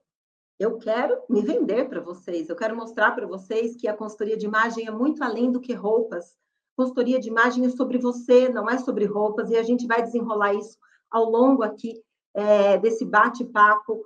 Eu 0.59 0.79
quero 0.79 1.21
me 1.29 1.43
vender 1.43 1.89
para 1.89 2.01
vocês, 2.01 2.49
eu 2.49 2.55
quero 2.55 2.77
mostrar 2.77 3.11
para 3.13 3.27
vocês 3.27 3.77
que 3.77 3.89
a 3.89 3.97
consultoria 3.97 4.37
de 4.37 4.47
imagem 4.47 4.87
é 4.87 4.91
muito 4.91 5.23
além 5.23 5.51
do 5.51 5.61
que 5.61 5.73
roupas. 5.73 6.37
Consultoria 6.77 7.19
de 7.19 7.29
imagem 7.29 7.67
é 7.67 7.71
sobre 7.71 7.99
você, 7.99 8.49
não 8.49 8.71
é 8.71 8.79
sobre 8.79 9.05
roupas, 9.05 9.51
e 9.51 9.57
a 9.57 9.63
gente 9.63 9.87
vai 9.87 10.03
desenrolar 10.03 10.55
isso 10.55 10.79
ao 11.11 11.25
longo 11.25 11.63
aqui 11.63 12.01
é, 12.33 12.79
desse 12.79 13.05
bate-papo 13.05 14.05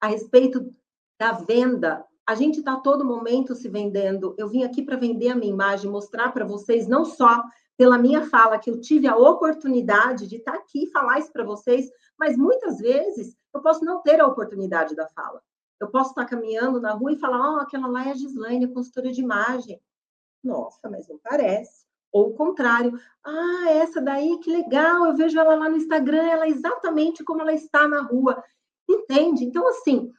a 0.00 0.08
respeito 0.08 0.68
da 1.18 1.32
venda. 1.32 2.04
A 2.26 2.34
gente 2.34 2.58
está 2.60 2.76
todo 2.76 3.04
momento 3.04 3.54
se 3.54 3.68
vendendo. 3.68 4.34
Eu 4.38 4.48
vim 4.48 4.64
aqui 4.64 4.82
para 4.82 4.96
vender 4.96 5.28
a 5.28 5.34
minha 5.34 5.52
imagem, 5.52 5.90
mostrar 5.90 6.32
para 6.32 6.44
vocês, 6.44 6.88
não 6.88 7.04
só 7.04 7.42
pela 7.76 7.98
minha 7.98 8.26
fala, 8.28 8.58
que 8.58 8.70
eu 8.70 8.80
tive 8.80 9.06
a 9.06 9.16
oportunidade 9.16 10.26
de 10.26 10.36
estar 10.36 10.52
tá 10.52 10.58
aqui 10.58 10.84
e 10.84 10.90
falar 10.90 11.18
isso 11.18 11.32
para 11.32 11.44
vocês, 11.44 11.90
mas 12.18 12.36
muitas 12.36 12.78
vezes 12.78 13.36
eu 13.52 13.60
posso 13.60 13.84
não 13.84 14.00
ter 14.00 14.20
a 14.20 14.26
oportunidade 14.26 14.94
da 14.94 15.08
fala. 15.08 15.42
Eu 15.80 15.90
posso 15.90 16.10
estar 16.10 16.24
caminhando 16.24 16.80
na 16.80 16.92
rua 16.92 17.12
e 17.12 17.18
falar, 17.18 17.56
oh, 17.56 17.60
aquela 17.60 17.88
lá 17.88 18.06
é 18.06 18.12
a 18.12 18.14
Gislaine, 18.14 18.72
consultora 18.72 19.10
de 19.10 19.20
imagem. 19.20 19.80
Nossa, 20.42 20.88
mas 20.88 21.08
não 21.08 21.18
parece. 21.18 21.84
Ou 22.12 22.28
o 22.28 22.34
contrário, 22.34 22.98
ah, 23.24 23.70
essa 23.70 24.00
daí, 24.00 24.38
que 24.38 24.50
legal, 24.50 25.06
eu 25.06 25.16
vejo 25.16 25.38
ela 25.38 25.56
lá 25.56 25.68
no 25.68 25.76
Instagram, 25.76 26.22
ela 26.22 26.46
é 26.46 26.50
exatamente 26.50 27.24
como 27.24 27.42
ela 27.42 27.52
está 27.52 27.88
na 27.88 28.02
rua. 28.02 28.42
Entende? 28.88 29.44
Então, 29.44 29.66
assim, 29.68 30.12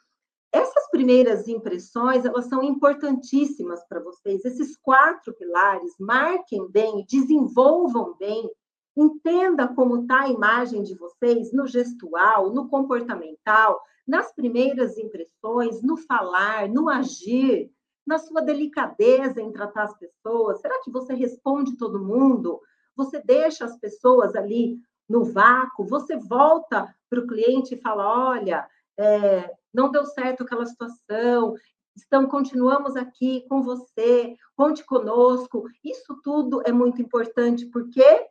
essas 0.55 0.89
primeiras 0.89 1.49
impressões, 1.49 2.23
elas 2.23 2.45
são 2.45 2.63
importantíssimas 2.63 3.85
para 3.89 3.99
vocês. 3.99 4.45
Esses 4.45 4.77
quatro 4.77 5.33
pilares, 5.33 5.93
marquem 5.99 6.65
bem, 6.71 7.05
desenvolvam 7.09 8.15
bem, 8.17 8.49
entenda 8.95 9.67
como 9.67 10.03
está 10.03 10.21
a 10.21 10.29
imagem 10.29 10.81
de 10.81 10.95
vocês 10.95 11.51
no 11.51 11.67
gestual, 11.67 12.53
no 12.53 12.69
comportamental, 12.69 13.81
nas 14.07 14.33
primeiras 14.33 14.97
impressões, 14.97 15.81
no 15.81 15.97
falar, 15.97 16.69
no 16.69 16.87
agir, 16.87 17.69
na 18.07 18.17
sua 18.17 18.39
delicadeza 18.39 19.41
em 19.41 19.51
tratar 19.51 19.83
as 19.83 19.97
pessoas? 19.97 20.61
Será 20.61 20.81
que 20.81 20.89
você 20.89 21.13
responde 21.13 21.75
todo 21.75 22.03
mundo? 22.03 22.61
Você 22.95 23.21
deixa 23.21 23.65
as 23.65 23.77
pessoas 23.77 24.37
ali 24.37 24.79
no 25.09 25.25
vácuo? 25.25 25.85
Você 25.87 26.15
volta 26.15 26.95
para 27.09 27.19
o 27.19 27.27
cliente 27.27 27.73
e 27.73 27.81
fala: 27.81 28.29
olha, 28.29 28.65
é, 28.97 29.51
não 29.75 29.91
deu 29.91 30.05
certo 30.05 30.43
aquela 30.43 30.65
situação, 30.65 31.53
estão, 31.95 32.27
continuamos 32.27 32.95
aqui 32.95 33.45
com 33.47 33.61
você, 33.61 34.35
conte 34.55 34.83
conosco. 34.83 35.65
Isso 35.83 36.19
tudo 36.23 36.61
é 36.65 36.71
muito 36.71 37.01
importante 37.01 37.65
porque 37.67 38.27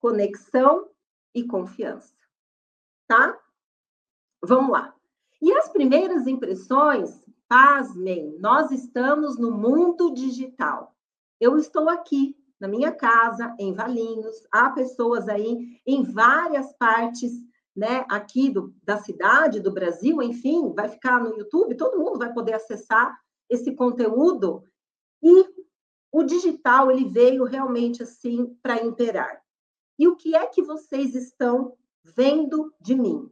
conexão 0.00 0.88
e 1.34 1.44
confiança, 1.44 2.14
tá? 3.06 3.38
Vamos 4.42 4.70
lá. 4.70 4.94
E 5.40 5.52
as 5.52 5.68
primeiras 5.68 6.26
impressões 6.26 7.24
pasmem, 7.48 8.36
nós 8.38 8.70
estamos 8.70 9.38
no 9.38 9.50
mundo 9.50 10.12
digital. 10.12 10.94
Eu 11.40 11.56
estou 11.56 11.88
aqui 11.88 12.36
na 12.60 12.68
minha 12.68 12.92
casa, 12.92 13.54
em 13.58 13.74
Valinhos, 13.74 14.46
há 14.50 14.70
pessoas 14.70 15.28
aí 15.28 15.80
em 15.86 16.02
várias 16.02 16.72
partes, 16.74 17.32
né, 17.74 18.04
aqui 18.08 18.50
do, 18.50 18.74
da 18.82 18.98
cidade, 18.98 19.60
do 19.60 19.72
Brasil, 19.72 20.22
enfim, 20.22 20.72
vai 20.72 20.88
ficar 20.88 21.20
no 21.20 21.36
YouTube, 21.36 21.76
todo 21.76 21.98
mundo 21.98 22.18
vai 22.18 22.32
poder 22.32 22.54
acessar 22.54 23.18
esse 23.48 23.74
conteúdo 23.74 24.64
e 25.22 25.46
o 26.12 26.22
digital 26.22 26.90
ele 26.90 27.06
veio 27.06 27.44
realmente 27.44 28.02
assim 28.02 28.56
para 28.62 28.82
imperar. 28.82 29.42
E 29.98 30.06
o 30.06 30.16
que 30.16 30.36
é 30.36 30.46
que 30.46 30.62
vocês 30.62 31.14
estão 31.14 31.76
vendo 32.04 32.72
de 32.80 32.94
mim? 32.94 33.30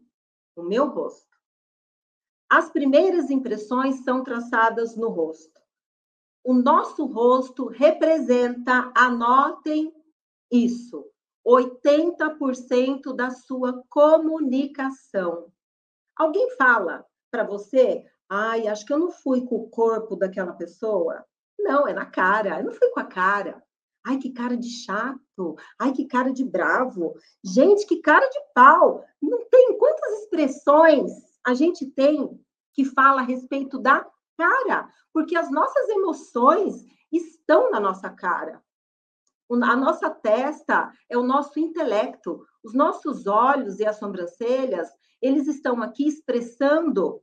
O 0.57 0.63
meu 0.63 0.89
rosto. 0.89 1.39
As 2.51 2.71
primeiras 2.71 3.31
impressões 3.31 4.03
são 4.05 4.23
traçadas 4.23 4.97
no 4.97 5.09
rosto. 5.09 5.61
O 6.45 6.53
nosso 6.53 7.07
rosto 7.07 7.67
representa, 7.67 8.93
anotem 8.97 9.95
isso, 10.51 11.07
80% 11.47 13.15
da 13.15 13.31
sua 13.31 13.83
comunicação. 13.89 15.53
Alguém 16.17 16.51
fala 16.57 17.05
para 17.31 17.45
você, 17.45 18.05
ai, 18.29 18.69
acho 18.69 18.87
que 18.87 18.93
eu 18.93 18.99
não 18.99 19.11
fui 19.11 19.45
com 19.45 19.57
o 19.57 19.69
corpo 19.69 20.17
daquela 20.17 20.53
pessoa. 20.53 21.25
Não, 21.59 21.87
é 21.87 21.93
na 21.93 22.07
cara. 22.07 22.59
Eu 22.59 22.65
não 22.65 22.73
fui 22.73 22.89
com 22.91 23.01
a 23.01 23.05
cara. 23.05 23.63
Ai, 24.05 24.19
que 24.19 24.31
cara 24.31 24.57
de 24.57 24.69
chato. 24.69 25.57
Ai, 25.79 25.93
que 25.93 26.07
cara 26.07 26.33
de 26.33 26.45
bravo. 26.45 27.15
Gente, 27.45 27.87
que 27.87 28.01
cara 28.01 28.29
de 28.29 28.41
pau. 28.55 29.05
Não 29.21 29.49
tem 29.49 29.79
quantas 29.79 30.21
expressões 30.21 31.11
a 31.45 31.55
gente 31.55 31.87
tem 31.87 32.41
que 32.73 32.85
fala 32.85 33.21
a 33.21 33.25
respeito 33.25 33.79
da 33.79 34.07
cara, 34.37 34.89
porque 35.13 35.37
as 35.37 35.51
nossas 35.51 35.89
emoções 35.89 36.85
estão 37.11 37.71
na 37.71 37.79
nossa 37.79 38.09
cara. 38.09 38.63
A 39.55 39.77
nossa 39.77 40.09
testa 40.09 40.93
é 41.09 41.17
o 41.19 41.23
nosso 41.23 41.59
intelecto. 41.59 42.45
Os 42.65 42.73
nossos 42.75 43.27
olhos 43.27 43.81
e 43.81 43.87
as 43.87 43.97
sobrancelhas, 43.99 44.89
eles 45.21 45.47
estão 45.47 45.83
aqui 45.83 46.07
expressando 46.07 47.21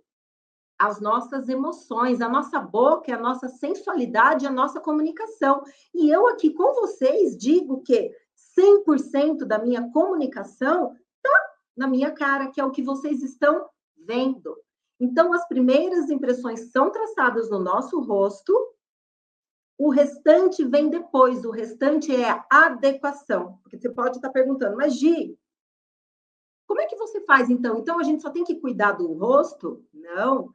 as 0.77 1.01
nossas 1.01 1.49
emoções, 1.49 2.21
a 2.21 2.29
nossa 2.29 2.59
boca, 2.59 3.13
a 3.13 3.19
nossa 3.19 3.49
sensualidade, 3.49 4.47
a 4.47 4.51
nossa 4.51 4.79
comunicação. 4.79 5.61
E 5.93 6.09
eu 6.09 6.27
aqui 6.27 6.53
com 6.53 6.73
vocês 6.75 7.37
digo 7.37 7.81
que 7.81 8.11
100% 8.57 9.45
da 9.45 9.59
minha 9.59 9.91
comunicação 9.91 10.95
está 11.15 11.49
na 11.75 11.87
minha 11.87 12.11
cara, 12.11 12.47
que 12.47 12.61
é 12.61 12.65
o 12.65 12.71
que 12.71 12.81
vocês 12.81 13.21
estão 13.21 13.69
vendo. 13.97 14.55
Então, 14.99 15.33
as 15.33 15.47
primeiras 15.47 16.09
impressões 16.09 16.71
são 16.71 16.89
traçadas 16.91 17.49
no 17.49 17.59
nosso 17.59 17.99
rosto, 18.01 18.53
o 19.79 19.89
restante 19.89 20.65
vem 20.65 20.89
depois, 20.89 21.45
o 21.45 21.51
restante 21.51 22.13
é 22.13 22.43
adequação. 22.51 23.57
Porque 23.63 23.79
você 23.79 23.89
pode 23.89 24.17
estar 24.17 24.29
perguntando, 24.29 24.75
mas 24.75 24.93
Gi, 24.95 25.39
como 26.67 26.81
é 26.81 26.85
que 26.85 26.97
você 26.97 27.21
faz 27.21 27.49
então? 27.49 27.79
Então 27.79 27.97
a 27.97 28.03
gente 28.03 28.21
só 28.21 28.29
tem 28.29 28.43
que 28.43 28.59
cuidar 28.59 28.91
do 28.91 29.13
rosto? 29.13 29.81
Não. 29.93 30.49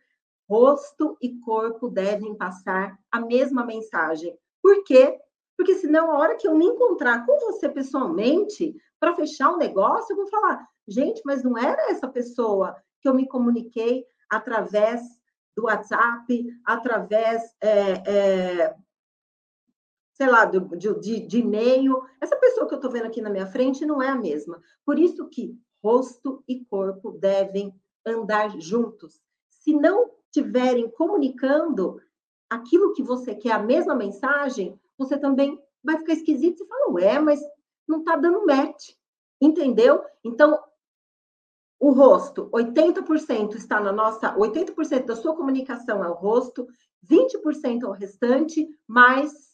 Rosto 0.46 1.16
e 1.22 1.40
corpo 1.40 1.88
devem 1.88 2.34
passar 2.34 2.98
a 3.10 3.18
mesma 3.18 3.64
mensagem. 3.64 4.38
Por 4.62 4.84
quê? 4.84 5.18
Porque 5.56 5.76
senão, 5.76 6.10
a 6.10 6.18
hora 6.18 6.36
que 6.36 6.46
eu 6.46 6.54
me 6.54 6.66
encontrar 6.66 7.24
com 7.24 7.38
você 7.40 7.66
pessoalmente, 7.66 8.76
para 9.00 9.16
fechar 9.16 9.52
o 9.52 9.54
um 9.54 9.58
negócio, 9.58 10.12
eu 10.12 10.16
vou 10.16 10.26
falar, 10.26 10.68
gente, 10.86 11.22
mas 11.24 11.42
não 11.42 11.56
era 11.56 11.90
essa 11.90 12.08
pessoa 12.08 12.76
que 13.00 13.08
eu 13.08 13.14
me 13.14 13.26
comuniquei 13.26 14.04
através 14.28 15.00
do 15.56 15.64
WhatsApp, 15.64 16.46
através, 16.64 17.42
é, 17.60 17.92
é, 18.06 18.76
sei 20.14 20.28
lá, 20.28 20.44
de, 20.44 20.60
de, 20.78 21.20
de 21.20 21.38
e-mail. 21.38 22.02
Essa 22.20 22.36
pessoa 22.36 22.66
que 22.66 22.74
eu 22.74 22.78
estou 22.78 22.90
vendo 22.90 23.06
aqui 23.06 23.20
na 23.20 23.30
minha 23.30 23.46
frente 23.46 23.84
não 23.84 24.00
é 24.00 24.08
a 24.08 24.16
mesma. 24.16 24.60
Por 24.86 24.98
isso 24.98 25.28
que 25.28 25.58
rosto 25.82 26.42
e 26.48 26.64
corpo 26.64 27.12
devem 27.12 27.74
andar 28.06 28.58
juntos. 28.60 29.20
Se 29.50 29.74
não 29.74 30.10
estiverem 30.26 30.88
comunicando 30.90 32.00
aquilo 32.48 32.92
que 32.92 33.02
você 33.02 33.34
quer, 33.34 33.52
a 33.52 33.58
mesma 33.58 33.94
mensagem, 33.94 34.78
você 34.96 35.18
também 35.18 35.60
vai 35.82 35.98
ficar 35.98 36.12
esquisito. 36.12 36.58
Você 36.58 36.66
fala, 36.66 36.92
ué, 36.92 37.18
mas 37.18 37.40
não 37.86 37.98
está 37.98 38.16
dando 38.16 38.46
match. 38.46 38.90
Entendeu? 39.40 40.02
Então, 40.22 40.62
o 41.80 41.90
rosto, 41.90 42.48
80% 42.50 43.56
está 43.56 43.80
na 43.80 43.92
nossa, 43.92 44.34
80% 44.36 45.04
da 45.04 45.16
sua 45.16 45.36
comunicação 45.36 46.04
é 46.04 46.08
o 46.08 46.14
rosto, 46.14 46.66
20% 47.04 47.82
é 47.82 47.86
o 47.86 47.90
restante, 47.90 48.66
mas 48.86 49.53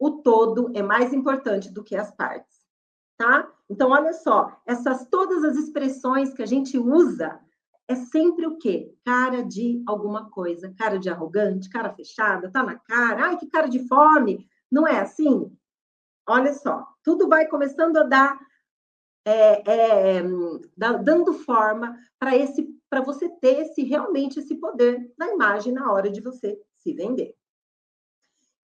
o 0.00 0.10
todo 0.22 0.72
é 0.74 0.82
mais 0.82 1.12
importante 1.12 1.70
do 1.70 1.84
que 1.84 1.94
as 1.94 2.10
partes, 2.10 2.58
tá? 3.18 3.46
Então, 3.68 3.90
olha 3.90 4.14
só, 4.14 4.58
essas 4.66 5.06
todas 5.10 5.44
as 5.44 5.56
expressões 5.56 6.32
que 6.32 6.42
a 6.42 6.46
gente 6.46 6.78
usa 6.78 7.38
é 7.86 7.94
sempre 7.94 8.46
o 8.46 8.56
quê? 8.56 8.94
Cara 9.04 9.44
de 9.44 9.82
alguma 9.86 10.30
coisa, 10.30 10.72
cara 10.72 10.98
de 10.98 11.10
arrogante, 11.10 11.68
cara 11.68 11.92
fechada, 11.92 12.50
tá 12.50 12.62
na 12.62 12.78
cara, 12.78 13.26
ai, 13.26 13.36
que 13.36 13.46
cara 13.46 13.68
de 13.68 13.86
fome. 13.86 14.48
Não 14.70 14.88
é 14.88 15.00
assim? 15.00 15.54
Olha 16.26 16.54
só, 16.54 16.86
tudo 17.04 17.28
vai 17.28 17.46
começando 17.46 17.98
a 17.98 18.04
dar, 18.04 18.38
é, 19.26 20.18
é, 20.18 20.22
dando 21.02 21.34
forma 21.34 21.94
para 22.18 22.34
esse, 22.36 22.74
para 22.88 23.02
você 23.02 23.28
ter 23.28 23.66
esse 23.66 23.82
realmente 23.82 24.38
esse 24.38 24.54
poder 24.54 25.12
da 25.18 25.28
imagem 25.28 25.72
na 25.74 25.92
hora 25.92 26.10
de 26.10 26.20
você 26.20 26.58
se 26.78 26.94
vender. 26.94 27.34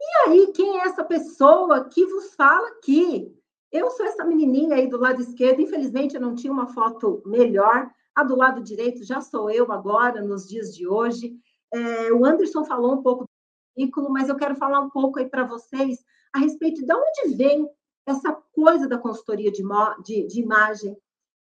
E 0.01 0.29
aí, 0.29 0.53
quem 0.53 0.79
é 0.79 0.85
essa 0.85 1.05
pessoa 1.05 1.89
que 1.89 2.05
vos 2.05 2.35
fala 2.35 2.69
aqui? 2.69 3.35
Eu 3.73 3.91
sou 3.91 4.07
essa 4.07 4.25
menininha 4.25 4.77
aí 4.77 4.89
do 4.89 4.99
lado 4.99 5.21
esquerdo, 5.21 5.61
infelizmente 5.61 6.15
eu 6.15 6.21
não 6.21 6.35
tinha 6.35 6.53
uma 6.53 6.69
foto 6.69 7.23
melhor, 7.27 7.91
a 8.15 8.23
do 8.23 8.37
lado 8.37 8.63
direito 8.63 9.05
já 9.05 9.21
sou 9.21 9.51
eu 9.51 9.71
agora, 9.73 10.23
nos 10.23 10.49
dias 10.49 10.75
de 10.75 10.87
hoje. 10.87 11.37
É, 11.73 12.13
o 12.13 12.25
Anderson 12.25 12.65
falou 12.65 12.95
um 12.95 13.03
pouco 13.03 13.25
do 13.25 13.29
currículo, 13.75 14.11
mas 14.11 14.29
eu 14.29 14.37
quero 14.37 14.55
falar 14.57 14.81
um 14.81 14.91
pouco 14.91 15.19
aí 15.19 15.29
para 15.29 15.45
vocês 15.45 15.99
a 16.33 16.39
respeito 16.39 16.85
de 16.85 16.95
onde 16.95 17.37
vem 17.37 17.69
essa 18.07 18.33
coisa 18.53 18.89
da 18.89 18.99
consultoria 18.99 19.51
de, 19.51 19.63
de, 20.05 20.27
de 20.27 20.41
imagem. 20.41 20.97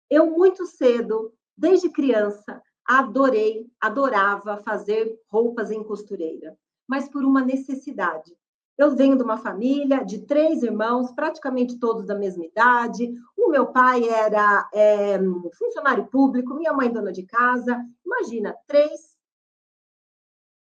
Eu, 0.10 0.32
muito 0.32 0.66
cedo, 0.66 1.34
desde 1.58 1.90
criança, 1.90 2.62
adorei, 2.86 3.70
adorava 3.80 4.58
fazer 4.58 5.20
roupas 5.30 5.72
em 5.72 5.84
costureira, 5.84 6.58
mas 6.88 7.08
por 7.08 7.24
uma 7.24 7.42
necessidade. 7.42 8.36
Eu 8.78 8.96
venho 8.96 9.18
de 9.18 9.24
uma 9.24 9.38
família 9.38 10.04
de 10.04 10.26
três 10.26 10.62
irmãos, 10.62 11.12
praticamente 11.14 11.80
todos 11.80 12.06
da 12.06 12.16
mesma 12.16 12.46
idade. 12.46 13.14
O 13.38 13.50
meu 13.50 13.68
pai 13.68 14.08
era 14.08 14.70
é, 14.74 15.18
funcionário 15.58 16.08
público, 16.08 16.56
minha 16.56 16.74
mãe 16.74 16.92
dona 16.92 17.12
de 17.12 17.24
casa. 17.24 17.82
Imagina, 18.06 18.54
três, 18.68 19.16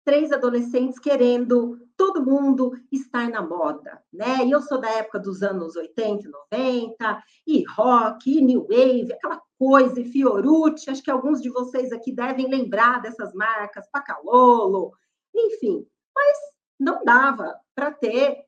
três 0.04 0.30
adolescentes 0.30 0.98
querendo 1.00 1.84
todo 1.96 2.24
mundo 2.24 2.72
estar 2.90 3.28
na 3.28 3.42
moda, 3.42 4.00
né? 4.12 4.44
E 4.44 4.50
eu 4.50 4.60
sou 4.60 4.80
da 4.80 4.90
época 4.90 5.18
dos 5.18 5.42
anos 5.42 5.74
80 5.74 6.26
e 6.26 6.30
90, 6.30 7.24
e 7.46 7.64
rock, 7.64 8.30
e 8.30 8.40
new 8.40 8.62
wave, 8.68 9.12
aquela 9.12 9.40
coisa, 9.58 10.00
e 10.00 10.04
Fiorucci, 10.04 10.90
acho 10.90 11.02
que 11.02 11.10
alguns 11.10 11.40
de 11.40 11.50
vocês 11.50 11.92
aqui 11.92 12.12
devem 12.12 12.48
lembrar 12.48 13.00
dessas 13.00 13.32
marcas, 13.32 13.88
Pacalolo, 13.90 14.92
enfim. 15.34 15.86
Mas 16.14 16.53
não 16.78 17.04
dava 17.04 17.58
para 17.74 17.92
ter 17.92 18.44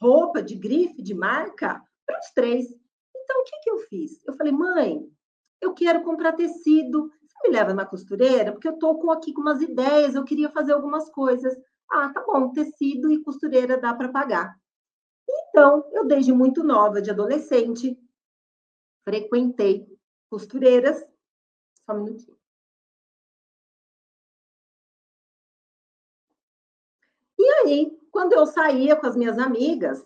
roupa 0.00 0.42
de 0.42 0.54
grife, 0.54 1.02
de 1.02 1.14
marca, 1.14 1.82
para 2.06 2.18
os 2.18 2.30
três. 2.30 2.66
Então, 3.14 3.40
o 3.40 3.44
que, 3.44 3.58
que 3.60 3.70
eu 3.70 3.78
fiz? 3.88 4.24
Eu 4.26 4.34
falei, 4.34 4.52
mãe, 4.52 5.10
eu 5.60 5.74
quero 5.74 6.02
comprar 6.02 6.32
tecido. 6.32 7.10
Você 7.26 7.48
me 7.48 7.54
leva 7.54 7.74
na 7.74 7.84
costureira? 7.84 8.52
Porque 8.52 8.68
eu 8.68 8.74
estou 8.74 9.10
aqui 9.10 9.32
com 9.32 9.40
umas 9.40 9.60
ideias, 9.60 10.14
eu 10.14 10.24
queria 10.24 10.50
fazer 10.50 10.72
algumas 10.72 11.10
coisas. 11.10 11.56
Ah, 11.90 12.10
tá 12.12 12.24
bom, 12.24 12.52
tecido 12.52 13.10
e 13.10 13.22
costureira 13.22 13.78
dá 13.78 13.94
para 13.94 14.08
pagar. 14.08 14.56
Então, 15.28 15.88
eu 15.92 16.04
desde 16.06 16.32
muito 16.32 16.62
nova, 16.62 17.00
de 17.00 17.10
adolescente, 17.10 17.98
frequentei 19.04 19.86
costureiras. 20.30 21.04
Só 21.84 21.94
um 21.94 22.04
minutinho. 22.04 22.35
E 27.46 27.48
aí, 27.48 27.98
quando 28.10 28.32
eu 28.32 28.44
saía 28.44 28.96
com 28.96 29.06
as 29.06 29.14
minhas 29.14 29.38
amigas, 29.38 30.04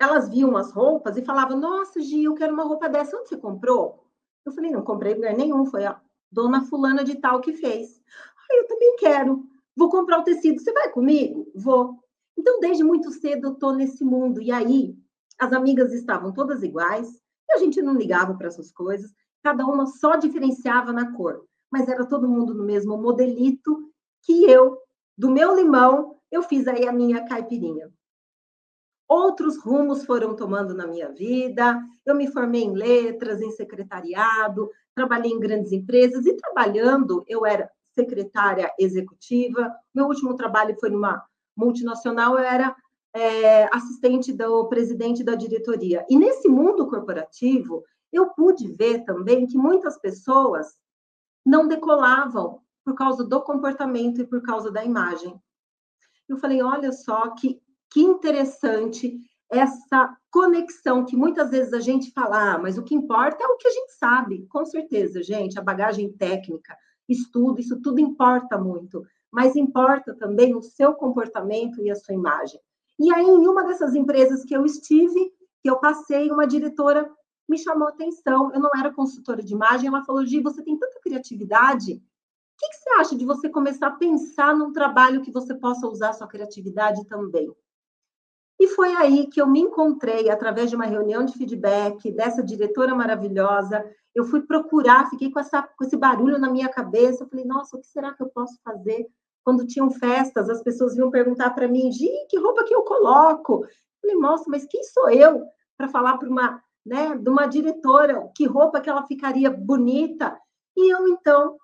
elas 0.00 0.26
viam 0.26 0.56
as 0.56 0.72
roupas 0.72 1.18
e 1.18 1.22
falavam: 1.22 1.60
Nossa, 1.60 2.00
Gi, 2.00 2.24
eu 2.24 2.34
quero 2.34 2.54
uma 2.54 2.64
roupa 2.64 2.88
dessa. 2.88 3.14
Onde 3.14 3.28
você 3.28 3.36
comprou? 3.36 4.06
Eu 4.46 4.52
falei: 4.52 4.70
Não 4.70 4.80
comprei 4.80 5.12
lugar 5.12 5.36
nenhum. 5.36 5.66
Foi 5.66 5.84
a 5.84 6.00
dona 6.32 6.64
Fulana 6.64 7.04
de 7.04 7.16
Tal 7.16 7.42
que 7.42 7.52
fez. 7.52 8.00
Ah, 8.38 8.56
eu 8.56 8.66
também 8.66 8.96
quero. 8.96 9.44
Vou 9.76 9.90
comprar 9.90 10.20
o 10.20 10.24
tecido. 10.24 10.58
Você 10.58 10.72
vai 10.72 10.90
comigo? 10.90 11.46
Vou. 11.54 11.98
Então, 12.38 12.58
desde 12.58 12.82
muito 12.82 13.10
cedo, 13.10 13.48
eu 13.48 13.52
estou 13.52 13.74
nesse 13.74 14.02
mundo. 14.02 14.40
E 14.40 14.50
aí, 14.50 14.96
as 15.38 15.52
amigas 15.52 15.92
estavam 15.92 16.32
todas 16.32 16.62
iguais. 16.62 17.20
E 17.50 17.52
a 17.52 17.58
gente 17.58 17.82
não 17.82 17.92
ligava 17.92 18.34
para 18.34 18.46
essas 18.46 18.72
coisas. 18.72 19.12
Cada 19.42 19.66
uma 19.66 19.84
só 19.84 20.16
diferenciava 20.16 20.90
na 20.90 21.12
cor. 21.14 21.44
Mas 21.70 21.86
era 21.86 22.06
todo 22.06 22.26
mundo 22.26 22.54
no 22.54 22.64
mesmo 22.64 22.96
modelito 22.96 23.92
que 24.22 24.50
eu 24.50 24.78
do 25.18 25.28
meu 25.28 25.56
limão, 25.56 26.16
eu 26.30 26.44
fiz 26.44 26.68
aí 26.68 26.86
a 26.86 26.92
minha 26.92 27.26
caipirinha. 27.26 27.90
Outros 29.08 29.58
rumos 29.58 30.04
foram 30.04 30.36
tomando 30.36 30.74
na 30.74 30.86
minha 30.86 31.10
vida. 31.10 31.82
Eu 32.06 32.14
me 32.14 32.30
formei 32.30 32.62
em 32.62 32.74
letras, 32.74 33.40
em 33.40 33.50
secretariado, 33.50 34.70
trabalhei 34.94 35.32
em 35.32 35.40
grandes 35.40 35.72
empresas 35.72 36.24
e 36.24 36.36
trabalhando, 36.36 37.24
eu 37.26 37.44
era 37.44 37.68
secretária 37.94 38.72
executiva. 38.78 39.74
Meu 39.92 40.06
último 40.06 40.36
trabalho 40.36 40.76
foi 40.78 40.90
numa 40.90 41.24
multinacional, 41.56 42.34
eu 42.34 42.44
era 42.44 42.76
é, 43.12 43.64
assistente 43.74 44.32
do 44.32 44.68
presidente 44.68 45.24
da 45.24 45.34
diretoria. 45.34 46.06
E 46.08 46.16
nesse 46.16 46.48
mundo 46.48 46.86
corporativo, 46.86 47.82
eu 48.12 48.30
pude 48.30 48.68
ver 48.68 49.04
também 49.04 49.46
que 49.46 49.56
muitas 49.56 49.98
pessoas 49.98 50.76
não 51.44 51.66
decolavam 51.66 52.60
por 52.88 52.94
causa 52.94 53.22
do 53.22 53.42
comportamento 53.42 54.22
e 54.22 54.26
por 54.26 54.40
causa 54.40 54.70
da 54.70 54.82
imagem. 54.82 55.38
Eu 56.26 56.38
falei, 56.38 56.62
olha 56.62 56.90
só 56.90 57.34
que, 57.34 57.60
que 57.90 58.00
interessante 58.00 59.20
essa 59.50 60.16
conexão 60.30 61.04
que 61.04 61.14
muitas 61.14 61.50
vezes 61.50 61.74
a 61.74 61.80
gente 61.80 62.10
fala, 62.12 62.54
ah, 62.54 62.58
mas 62.58 62.78
o 62.78 62.82
que 62.82 62.94
importa 62.94 63.44
é 63.44 63.46
o 63.46 63.58
que 63.58 63.68
a 63.68 63.70
gente 63.70 63.92
sabe. 63.92 64.46
Com 64.46 64.64
certeza, 64.64 65.22
gente, 65.22 65.58
a 65.58 65.62
bagagem 65.62 66.10
técnica, 66.10 66.74
estudo, 67.06 67.60
isso 67.60 67.78
tudo 67.82 68.00
importa 68.00 68.56
muito. 68.56 69.04
Mas 69.30 69.54
importa 69.54 70.14
também 70.14 70.54
o 70.54 70.62
seu 70.62 70.94
comportamento 70.94 71.82
e 71.82 71.90
a 71.90 71.94
sua 71.94 72.14
imagem. 72.14 72.58
E 72.98 73.12
aí, 73.12 73.26
em 73.26 73.46
uma 73.46 73.64
dessas 73.64 73.94
empresas 73.94 74.44
que 74.44 74.56
eu 74.56 74.64
estive, 74.64 75.30
que 75.62 75.68
eu 75.68 75.76
passei, 75.76 76.30
uma 76.30 76.46
diretora 76.46 77.10
me 77.46 77.58
chamou 77.58 77.88
atenção. 77.88 78.50
Eu 78.54 78.60
não 78.60 78.70
era 78.78 78.92
consultora 78.92 79.42
de 79.42 79.52
imagem, 79.52 79.88
ela 79.88 80.04
falou: 80.04 80.24
Gi, 80.24 80.40
você 80.40 80.62
tem 80.62 80.78
tanta 80.78 80.98
criatividade. 81.00 82.02
Que, 82.58 82.68
que 82.68 82.76
você 82.76 82.90
acha 82.98 83.16
de 83.16 83.24
você 83.24 83.48
começar 83.48 83.86
a 83.86 83.96
pensar 83.96 84.54
num 84.54 84.72
trabalho 84.72 85.22
que 85.22 85.30
você 85.30 85.54
possa 85.54 85.86
usar 85.86 86.12
sua 86.12 86.26
criatividade 86.26 87.04
também? 87.06 87.54
E 88.58 88.66
foi 88.66 88.92
aí 88.96 89.28
que 89.28 89.40
eu 89.40 89.46
me 89.46 89.60
encontrei, 89.60 90.28
através 90.28 90.68
de 90.68 90.74
uma 90.74 90.84
reunião 90.84 91.24
de 91.24 91.34
feedback 91.34 92.10
dessa 92.10 92.42
diretora 92.42 92.92
maravilhosa. 92.94 93.84
Eu 94.12 94.24
fui 94.24 94.42
procurar, 94.42 95.08
fiquei 95.08 95.30
com, 95.30 95.38
essa, 95.38 95.62
com 95.62 95.84
esse 95.84 95.96
barulho 95.96 96.38
na 96.38 96.50
minha 96.50 96.68
cabeça. 96.68 97.26
Falei, 97.26 97.44
nossa, 97.44 97.76
o 97.76 97.80
que 97.80 97.86
será 97.86 98.12
que 98.12 98.22
eu 98.22 98.28
posso 98.28 98.58
fazer? 98.64 99.06
Quando 99.44 99.64
tinham 99.64 99.90
festas, 99.92 100.50
as 100.50 100.60
pessoas 100.60 100.96
vinham 100.96 101.10
perguntar 101.10 101.50
para 101.50 101.68
mim, 101.68 101.92
Gi, 101.92 102.10
que 102.28 102.38
roupa 102.38 102.64
que 102.64 102.74
eu 102.74 102.82
coloco? 102.82 103.64
Falei, 104.02 104.16
nossa, 104.16 104.44
mas 104.48 104.66
quem 104.66 104.82
sou 104.82 105.08
eu 105.08 105.44
para 105.76 105.88
falar 105.88 106.18
para 106.18 106.28
uma, 106.28 106.60
né, 106.84 107.16
de 107.16 107.30
uma 107.30 107.46
diretora 107.46 108.28
que 108.34 108.44
roupa 108.44 108.80
que 108.80 108.90
ela 108.90 109.06
ficaria 109.06 109.50
bonita? 109.50 110.36
E 110.76 110.92
eu, 110.92 111.06
então, 111.06 111.56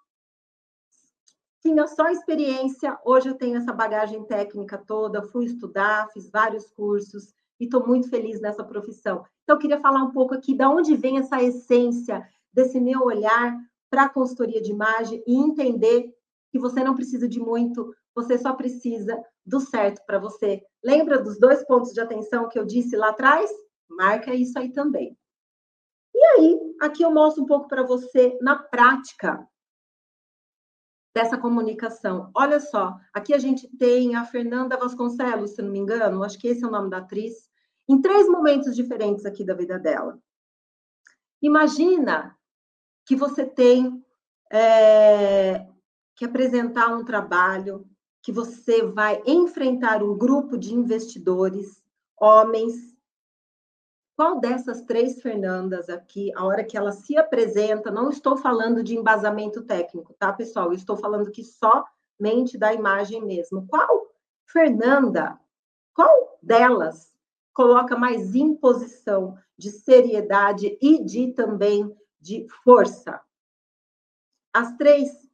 tinha 1.64 1.86
só 1.86 2.10
experiência, 2.10 2.98
hoje 3.02 3.30
eu 3.30 3.34
tenho 3.34 3.56
essa 3.56 3.72
bagagem 3.72 4.22
técnica 4.26 4.76
toda, 4.76 5.22
fui 5.22 5.46
estudar, 5.46 6.10
fiz 6.12 6.30
vários 6.30 6.70
cursos 6.70 7.32
e 7.58 7.64
estou 7.64 7.86
muito 7.86 8.10
feliz 8.10 8.38
nessa 8.38 8.62
profissão. 8.62 9.24
Então, 9.42 9.56
eu 9.56 9.58
queria 9.58 9.80
falar 9.80 10.02
um 10.02 10.12
pouco 10.12 10.34
aqui 10.34 10.54
de 10.54 10.62
onde 10.62 10.94
vem 10.94 11.18
essa 11.18 11.42
essência 11.42 12.22
desse 12.52 12.78
meu 12.78 13.00
olhar 13.00 13.56
para 13.88 14.04
a 14.04 14.08
consultoria 14.10 14.60
de 14.60 14.72
imagem 14.72 15.22
e 15.26 15.34
entender 15.34 16.12
que 16.50 16.58
você 16.58 16.84
não 16.84 16.94
precisa 16.94 17.26
de 17.26 17.40
muito, 17.40 17.94
você 18.14 18.36
só 18.36 18.52
precisa 18.52 19.24
do 19.44 19.58
certo 19.58 20.04
para 20.06 20.18
você. 20.18 20.62
Lembra 20.84 21.22
dos 21.22 21.38
dois 21.38 21.64
pontos 21.64 21.92
de 21.92 22.00
atenção 22.00 22.46
que 22.46 22.58
eu 22.58 22.66
disse 22.66 22.94
lá 22.94 23.08
atrás? 23.08 23.50
Marca 23.88 24.34
isso 24.34 24.58
aí 24.58 24.70
também. 24.70 25.16
E 26.14 26.24
aí, 26.24 26.60
aqui 26.82 27.02
eu 27.02 27.10
mostro 27.10 27.42
um 27.42 27.46
pouco 27.46 27.68
para 27.68 27.82
você 27.82 28.38
na 28.42 28.56
prática 28.56 29.48
dessa 31.14 31.38
comunicação. 31.38 32.30
Olha 32.34 32.58
só, 32.58 32.98
aqui 33.12 33.32
a 33.32 33.38
gente 33.38 33.68
tem 33.76 34.16
a 34.16 34.24
Fernanda 34.24 34.76
Vasconcelos, 34.76 35.52
se 35.52 35.62
não 35.62 35.70
me 35.70 35.78
engano, 35.78 36.24
acho 36.24 36.38
que 36.38 36.48
esse 36.48 36.64
é 36.64 36.66
o 36.66 36.70
nome 36.70 36.90
da 36.90 36.98
atriz, 36.98 37.48
em 37.88 38.00
três 38.00 38.28
momentos 38.28 38.74
diferentes 38.74 39.24
aqui 39.24 39.44
da 39.44 39.54
vida 39.54 39.78
dela. 39.78 40.18
Imagina 41.40 42.36
que 43.06 43.14
você 43.14 43.46
tem 43.46 44.02
é, 44.50 45.66
que 46.16 46.24
apresentar 46.24 46.88
um 46.88 47.04
trabalho, 47.04 47.86
que 48.22 48.32
você 48.32 48.82
vai 48.82 49.22
enfrentar 49.26 50.02
um 50.02 50.16
grupo 50.16 50.56
de 50.56 50.74
investidores, 50.74 51.82
homens, 52.18 52.93
qual 54.16 54.38
dessas 54.38 54.82
três 54.82 55.20
Fernandas 55.20 55.88
aqui, 55.88 56.32
a 56.36 56.44
hora 56.44 56.64
que 56.64 56.76
ela 56.76 56.92
se 56.92 57.16
apresenta, 57.16 57.90
não 57.90 58.10
estou 58.10 58.36
falando 58.36 58.82
de 58.82 58.96
embasamento 58.96 59.62
técnico, 59.62 60.14
tá, 60.14 60.32
pessoal? 60.32 60.66
Eu 60.66 60.74
estou 60.74 60.96
falando 60.96 61.30
que 61.30 61.42
somente 61.44 62.56
da 62.56 62.72
imagem 62.72 63.24
mesmo. 63.24 63.66
Qual 63.66 64.08
Fernanda, 64.46 65.38
qual 65.92 66.38
delas 66.42 67.12
coloca 67.52 67.96
mais 67.96 68.34
imposição 68.34 69.36
de 69.58 69.70
seriedade 69.70 70.78
e 70.80 71.02
de 71.02 71.32
também 71.32 71.94
de 72.20 72.46
força? 72.62 73.20
As 74.52 74.76
três 74.76 75.28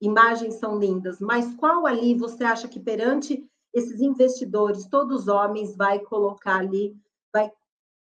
imagens 0.00 0.54
são 0.54 0.78
lindas, 0.78 1.20
mas 1.20 1.54
qual 1.54 1.86
ali 1.86 2.14
você 2.14 2.42
acha 2.42 2.66
que 2.66 2.80
perante 2.80 3.48
esses 3.72 4.00
investidores, 4.00 4.88
todos 4.88 5.28
homens, 5.28 5.76
vai 5.76 6.00
colocar 6.00 6.56
ali, 6.56 6.96
vai 7.32 7.52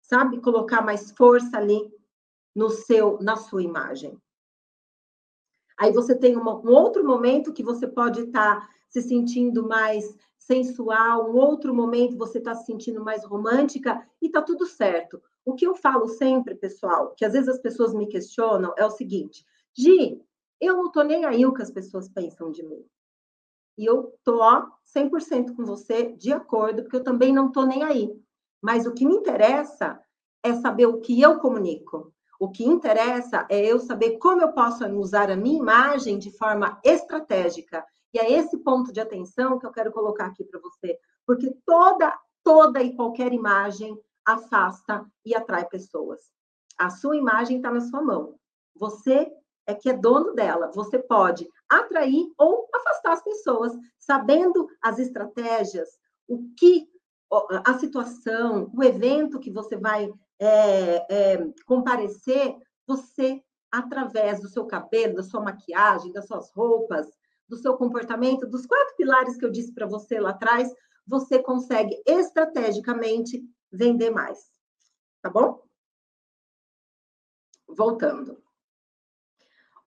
sabe, 0.09 0.41
colocar 0.41 0.83
mais 0.83 1.11
força 1.11 1.57
ali 1.57 1.93
no 2.55 2.71
seu, 2.71 3.19
na 3.21 3.37
sua 3.37 3.63
imagem. 3.63 4.19
Aí 5.79 5.93
você 5.93 6.15
tem 6.15 6.37
uma, 6.37 6.57
um 6.57 6.71
outro 6.71 7.05
momento 7.05 7.53
que 7.53 7.63
você 7.63 7.87
pode 7.87 8.23
estar 8.23 8.61
tá 8.61 8.69
se 8.89 9.03
sentindo 9.03 9.69
mais 9.69 10.17
sensual, 10.39 11.31
um 11.31 11.37
outro 11.37 11.75
momento 11.75 12.17
você 12.17 12.39
está 12.39 12.55
se 12.55 12.65
sentindo 12.65 13.05
mais 13.05 13.25
romântica 13.25 14.05
e 14.21 14.31
tá 14.31 14.41
tudo 14.41 14.67
certo. 14.67 15.23
O 15.45 15.55
que 15.55 15.67
eu 15.67 15.75
falo 15.75 16.09
sempre, 16.09 16.55
pessoal, 16.55 17.15
que 17.15 17.25
às 17.25 17.35
vezes 17.35 17.49
as 17.49 17.59
pessoas 17.59 17.95
me 17.95 18.07
questionam, 18.07 18.75
é 18.77 18.85
o 18.85 18.91
seguinte: 18.91 19.45
Gi, 19.77 20.21
eu 20.61 20.77
não 20.77 20.91
tô 20.91 21.03
nem 21.03 21.25
aí 21.25 21.47
o 21.47 21.53
que 21.53 21.63
as 21.63 21.71
pessoas 21.71 22.09
pensam 22.09 22.51
de 22.51 22.63
mim. 22.63 22.85
E 23.77 23.85
eu 23.85 24.13
tô 24.25 24.41
ó, 24.41 24.67
100% 24.85 25.55
com 25.55 25.65
você, 25.65 26.13
de 26.17 26.33
acordo, 26.33 26.83
porque 26.83 26.97
eu 26.97 27.05
também 27.05 27.33
não 27.33 27.53
tô 27.53 27.65
nem 27.65 27.85
aí. 27.85 28.19
Mas 28.61 28.87
o 28.87 28.93
que 28.93 29.07
me 29.07 29.15
interessa 29.15 30.01
é 30.43 30.55
saber 30.55 30.87
o 30.87 31.01
que 31.01 31.21
eu 31.21 31.39
comunico. 31.39 32.13
O 32.41 32.51
que 32.51 32.65
interessa 32.65 33.47
é 33.51 33.65
eu 33.65 33.81
saber 33.81 34.19
como 34.19 34.43
eu 34.43 34.53
posso 34.53 34.87
usar 34.87 35.31
a 35.31 35.37
minha 35.37 35.59
imagem 35.59 36.19
de 36.19 36.31
forma 36.31 36.81
estratégica. 36.85 37.85
E 38.15 38.19
é 38.19 38.33
esse 38.33 38.57
ponto 38.59 38.93
de 38.93 39.01
atenção 39.01 39.59
que 39.59 39.67
eu 39.67 39.73
quero 39.73 39.93
colocar 39.93 40.27
aqui 40.27 40.45
para 40.45 40.61
você, 40.61 40.99
porque 41.27 41.55
toda, 41.67 42.17
toda 42.43 42.83
e 42.83 42.95
qualquer 42.95 43.33
imagem 43.33 43.99
afasta 44.25 45.05
e 45.25 45.35
atrai 45.35 45.67
pessoas. 45.67 46.21
A 46.79 46.91
sua 46.91 47.17
imagem 47.17 47.57
está 47.57 47.71
na 47.71 47.81
sua 47.81 48.01
mão. 48.01 48.39
Você 48.77 49.31
é 49.67 49.75
que 49.75 49.91
é 49.91 49.93
dono 49.93 50.33
dela. 50.33 50.71
Você 50.75 50.99
pode 50.99 51.49
atrair 51.69 52.33
ou 52.39 52.69
afastar 52.75 53.13
as 53.13 53.23
pessoas, 53.23 53.73
sabendo 53.99 54.69
as 54.81 54.99
estratégias, 54.99 55.89
o 56.27 56.39
que 56.57 56.88
a 57.31 57.79
situação, 57.79 58.71
o 58.75 58.83
evento 58.83 59.39
que 59.39 59.51
você 59.51 59.77
vai 59.77 60.11
é, 60.39 61.35
é, 61.35 61.53
comparecer, 61.67 62.57
você, 62.87 63.43
através 63.71 64.41
do 64.41 64.49
seu 64.49 64.67
cabelo, 64.67 65.17
da 65.17 65.23
sua 65.23 65.43
maquiagem, 65.43 66.13
das 66.13 66.27
suas 66.27 66.51
roupas, 66.53 67.07
do 67.47 67.57
seu 67.57 67.77
comportamento, 67.77 68.47
dos 68.47 68.67
quatro 68.67 68.97
pilares 68.97 69.37
que 69.37 69.45
eu 69.45 69.51
disse 69.51 69.73
para 69.73 69.87
você 69.87 70.19
lá 70.19 70.31
atrás, 70.31 70.73
você 71.07 71.43
consegue 71.43 72.03
estrategicamente 72.07 73.43
vender 73.71 74.11
mais. 74.11 74.39
Tá 75.23 75.31
bom? 75.31 75.63
Voltando. 77.67 78.43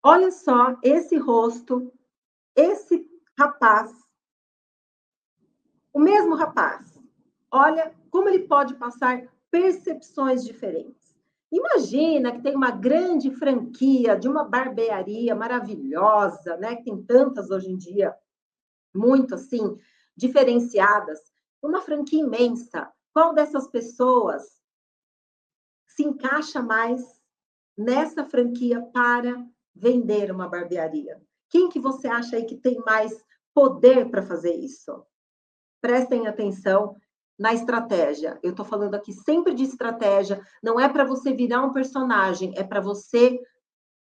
Olha 0.04 0.32
só 0.32 0.78
esse 0.84 1.16
rosto, 1.18 1.94
esse 2.56 3.08
rapaz, 3.38 3.92
o 5.94 6.00
mesmo 6.00 6.36
rapaz, 6.36 6.91
olha 7.52 7.94
como 8.10 8.30
ele 8.30 8.48
pode 8.48 8.76
passar 8.76 9.28
percepções 9.52 10.44
diferentes. 10.44 11.02
Imagina 11.52 12.32
que 12.32 12.42
tem 12.42 12.56
uma 12.56 12.72
grande 12.72 13.30
franquia 13.32 14.18
de 14.18 14.28
uma 14.28 14.46
barbearia 14.46 15.36
maravilhosa, 15.36 16.56
né? 16.58 16.78
Que 16.78 16.84
tem 16.86 17.04
tantas 17.04 17.52
hoje 17.52 17.70
em 17.70 17.78
dia, 17.78 18.16
muito 18.96 19.36
assim, 19.36 19.78
diferenciadas, 20.16 21.20
uma 21.62 21.82
franquia 21.82 22.22
imensa. 22.22 22.90
Qual 23.14 23.34
dessas 23.34 23.68
pessoas 23.68 24.62
se 25.86 26.04
encaixa 26.04 26.62
mais 26.62 27.02
nessa 27.78 28.24
franquia 28.24 28.82
para 28.94 29.46
vender 29.76 30.32
uma 30.32 30.48
barbearia? 30.48 31.22
Quem 31.50 31.68
que 31.68 31.80
você 31.80 32.08
acha 32.08 32.38
aí 32.38 32.46
que 32.46 32.56
tem 32.56 32.80
mais 32.86 33.22
poder 33.54 34.10
para 34.10 34.22
fazer 34.22 34.54
isso? 34.54 35.06
Prestem 35.82 36.28
atenção 36.28 36.96
na 37.42 37.56
estratégia. 37.56 38.40
Eu 38.44 38.52
estou 38.52 38.64
falando 38.64 38.94
aqui 38.94 39.12
sempre 39.12 39.56
de 39.56 39.64
estratégia. 39.64 40.40
Não 40.62 40.80
é 40.80 40.88
para 40.88 41.04
você 41.04 41.34
virar 41.34 41.64
um 41.64 41.74
personagem, 41.74 42.54
é 42.56 42.64
para 42.64 42.80
você, 42.80 43.42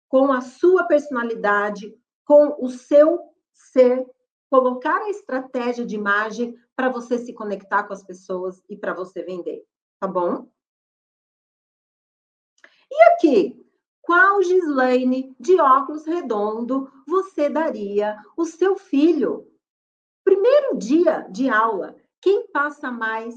com 0.08 0.32
a 0.32 0.40
sua 0.40 0.88
personalidade, 0.88 1.96
com 2.26 2.56
o 2.58 2.68
seu 2.68 3.20
ser, 3.54 4.04
colocar 4.50 5.00
a 5.02 5.08
estratégia 5.08 5.86
de 5.86 5.94
imagem 5.94 6.58
para 6.74 6.88
você 6.88 7.16
se 7.16 7.32
conectar 7.32 7.84
com 7.84 7.92
as 7.92 8.02
pessoas 8.02 8.60
e 8.68 8.76
para 8.76 8.92
você 8.92 9.22
vender, 9.22 9.64
tá 10.00 10.08
bom? 10.08 10.48
E 12.90 13.02
aqui, 13.12 13.64
qual 14.00 14.42
Gislaine 14.42 15.32
de 15.38 15.60
óculos 15.60 16.04
redondo 16.04 16.90
você 17.06 17.48
daria 17.48 18.20
o 18.36 18.44
seu 18.44 18.76
filho? 18.76 19.48
Primeiro 20.24 20.76
dia 20.76 21.20
de 21.30 21.48
aula, 21.48 21.94
quem 22.22 22.46
passa 22.46 22.90
mais 22.90 23.34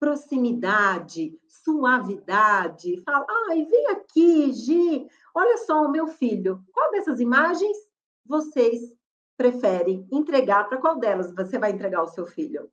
proximidade, 0.00 1.38
suavidade, 1.46 3.00
fala, 3.04 3.24
ai, 3.48 3.64
vem 3.66 3.86
aqui, 3.88 4.52
Gi, 4.52 5.08
olha 5.32 5.58
só 5.58 5.82
o 5.82 5.90
meu 5.90 6.08
filho. 6.08 6.64
Qual 6.72 6.90
dessas 6.90 7.20
imagens 7.20 7.76
vocês 8.26 8.92
preferem 9.36 10.08
entregar? 10.10 10.68
Para 10.68 10.78
qual 10.78 10.98
delas 10.98 11.32
você 11.32 11.58
vai 11.58 11.70
entregar 11.70 12.02
o 12.02 12.08
seu 12.08 12.26
filho? 12.26 12.68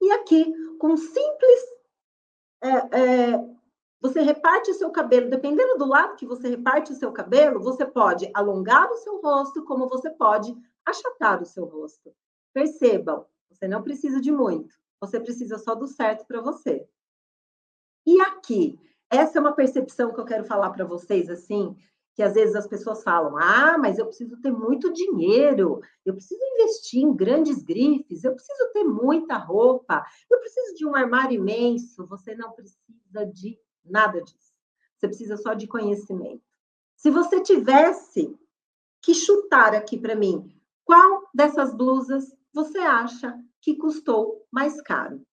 E 0.00 0.10
aqui, 0.12 0.54
com 0.78 0.96
simples 0.96 1.60
é, 2.62 2.70
é, 2.70 3.56
você 4.00 4.20
reparte 4.20 4.70
o 4.70 4.74
seu 4.74 4.90
cabelo, 4.90 5.28
dependendo 5.28 5.76
do 5.76 5.84
lado 5.84 6.16
que 6.16 6.26
você 6.26 6.48
reparte 6.48 6.92
o 6.92 6.96
seu 6.96 7.12
cabelo, 7.12 7.60
você 7.60 7.84
pode 7.84 8.30
alongar 8.32 8.90
o 8.90 8.96
seu 8.96 9.20
rosto, 9.20 9.64
como 9.64 9.88
você 9.88 10.10
pode 10.10 10.56
achatar 10.84 11.42
o 11.42 11.46
seu 11.46 11.64
rosto. 11.64 12.14
Percebam, 12.52 13.26
você 13.50 13.66
não 13.66 13.82
precisa 13.82 14.20
de 14.20 14.30
muito, 14.30 14.74
você 15.00 15.18
precisa 15.18 15.58
só 15.58 15.74
do 15.74 15.86
certo 15.86 16.26
para 16.26 16.40
você. 16.40 16.86
E 18.06 18.20
aqui, 18.20 18.78
essa 19.10 19.38
é 19.38 19.40
uma 19.40 19.54
percepção 19.54 20.12
que 20.12 20.20
eu 20.20 20.24
quero 20.24 20.44
falar 20.44 20.70
para 20.70 20.84
vocês, 20.84 21.30
assim, 21.30 21.76
que 22.14 22.22
às 22.22 22.34
vezes 22.34 22.54
as 22.54 22.66
pessoas 22.66 23.02
falam: 23.02 23.36
ah, 23.36 23.78
mas 23.78 23.98
eu 23.98 24.06
preciso 24.06 24.40
ter 24.40 24.50
muito 24.50 24.92
dinheiro, 24.92 25.80
eu 26.04 26.14
preciso 26.14 26.40
investir 26.54 27.02
em 27.02 27.14
grandes 27.14 27.62
grifes, 27.62 28.24
eu 28.24 28.34
preciso 28.34 28.72
ter 28.72 28.84
muita 28.84 29.36
roupa, 29.36 30.04
eu 30.30 30.38
preciso 30.40 30.74
de 30.74 30.86
um 30.86 30.94
armário 30.94 31.36
imenso. 31.36 32.06
Você 32.06 32.34
não 32.34 32.52
precisa 32.52 33.26
de 33.32 33.58
Nada 33.84 34.22
disso. 34.22 34.52
Você 34.96 35.08
precisa 35.08 35.36
só 35.36 35.54
de 35.54 35.66
conhecimento. 35.66 36.42
Se 36.96 37.10
você 37.10 37.40
tivesse 37.40 38.36
que 39.00 39.14
chutar 39.14 39.74
aqui 39.74 39.98
para 39.98 40.14
mim, 40.14 40.54
qual 40.84 41.28
dessas 41.34 41.74
blusas 41.74 42.32
você 42.52 42.78
acha 42.78 43.38
que 43.60 43.76
custou 43.76 44.46
mais 44.50 44.80
caro? 44.82 45.24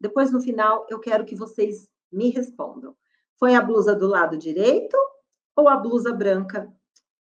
Depois, 0.00 0.32
no 0.32 0.40
final, 0.40 0.86
eu 0.90 0.98
quero 0.98 1.24
que 1.24 1.36
vocês 1.36 1.88
me 2.10 2.30
respondam. 2.30 2.96
Foi 3.38 3.54
a 3.54 3.62
blusa 3.62 3.94
do 3.94 4.06
lado 4.06 4.36
direito 4.36 4.96
ou 5.56 5.68
a 5.68 5.76
blusa 5.76 6.12
branca? 6.12 6.72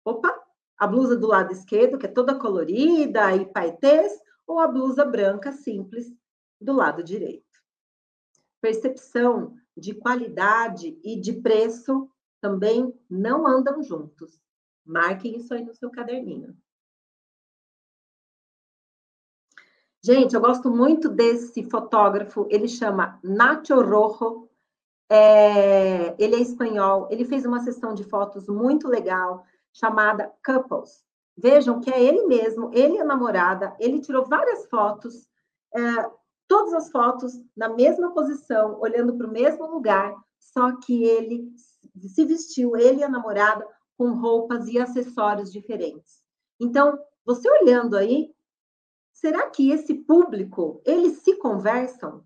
Opa! 0.05 0.38
A 0.79 0.87
blusa 0.87 1.16
do 1.16 1.27
lado 1.27 1.53
esquerdo, 1.53 1.99
que 1.99 2.07
é 2.07 2.09
toda 2.11 2.38
colorida 2.38 3.37
e 3.37 3.44
paetês, 3.44 4.12
ou 4.46 4.59
a 4.59 4.66
blusa 4.66 5.05
branca 5.05 5.53
simples 5.53 6.11
do 6.61 6.73
lado 6.73 7.05
direito? 7.05 7.44
Percepção 8.61 9.55
de 9.77 9.94
qualidade 9.94 10.99
e 11.05 11.20
de 11.20 11.35
preço 11.35 12.11
também 12.40 12.99
não 13.09 13.46
andam 13.46 13.83
juntos. 13.83 14.40
Marquem 14.85 15.37
isso 15.37 15.53
aí 15.53 15.64
no 15.64 15.75
seu 15.75 15.90
caderninho. 15.90 16.57
Gente, 20.03 20.35
eu 20.35 20.41
gosto 20.41 20.71
muito 20.71 21.11
desse 21.11 21.63
fotógrafo, 21.65 22.47
ele 22.51 22.67
chama 22.67 23.21
Nacho 23.23 23.83
Rojo, 23.83 24.49
é, 25.11 26.15
ele 26.19 26.37
é 26.37 26.41
espanhol, 26.41 27.07
ele 27.11 27.27
fez 27.27 27.45
uma 27.45 27.61
sessão 27.61 27.93
de 27.93 28.05
fotos 28.05 28.49
muito 28.49 28.89
legal, 28.89 29.45
chamada 29.75 30.33
Couples. 30.43 31.05
Vejam 31.37 31.81
que 31.81 31.91
é 31.91 32.03
ele 32.03 32.27
mesmo, 32.27 32.71
ele 32.73 32.95
e 32.95 33.01
a 33.01 33.05
namorada, 33.05 33.77
ele 33.79 34.01
tirou 34.01 34.25
várias 34.25 34.67
fotos, 34.69 35.29
é, 35.75 36.11
todas 36.49 36.73
as 36.73 36.91
fotos 36.91 37.33
na 37.55 37.69
mesma 37.69 38.15
posição, 38.15 38.81
olhando 38.81 39.19
para 39.19 39.27
o 39.27 39.33
mesmo 39.33 39.67
lugar, 39.67 40.15
só 40.39 40.77
que 40.77 41.05
ele 41.05 41.53
se 42.09 42.25
vestiu, 42.25 42.75
ele 42.75 43.01
e 43.01 43.05
a 43.05 43.09
namorada, 43.09 43.67
com 43.99 44.15
roupas 44.15 44.67
e 44.69 44.79
acessórios 44.79 45.53
diferentes. 45.53 46.23
Então, 46.59 46.99
você 47.25 47.51
olhando 47.51 47.99
aí, 47.99 48.33
será 49.21 49.51
que 49.51 49.71
esse 49.71 49.93
público, 49.93 50.81
eles 50.83 51.19
se 51.19 51.37
conversam? 51.37 52.25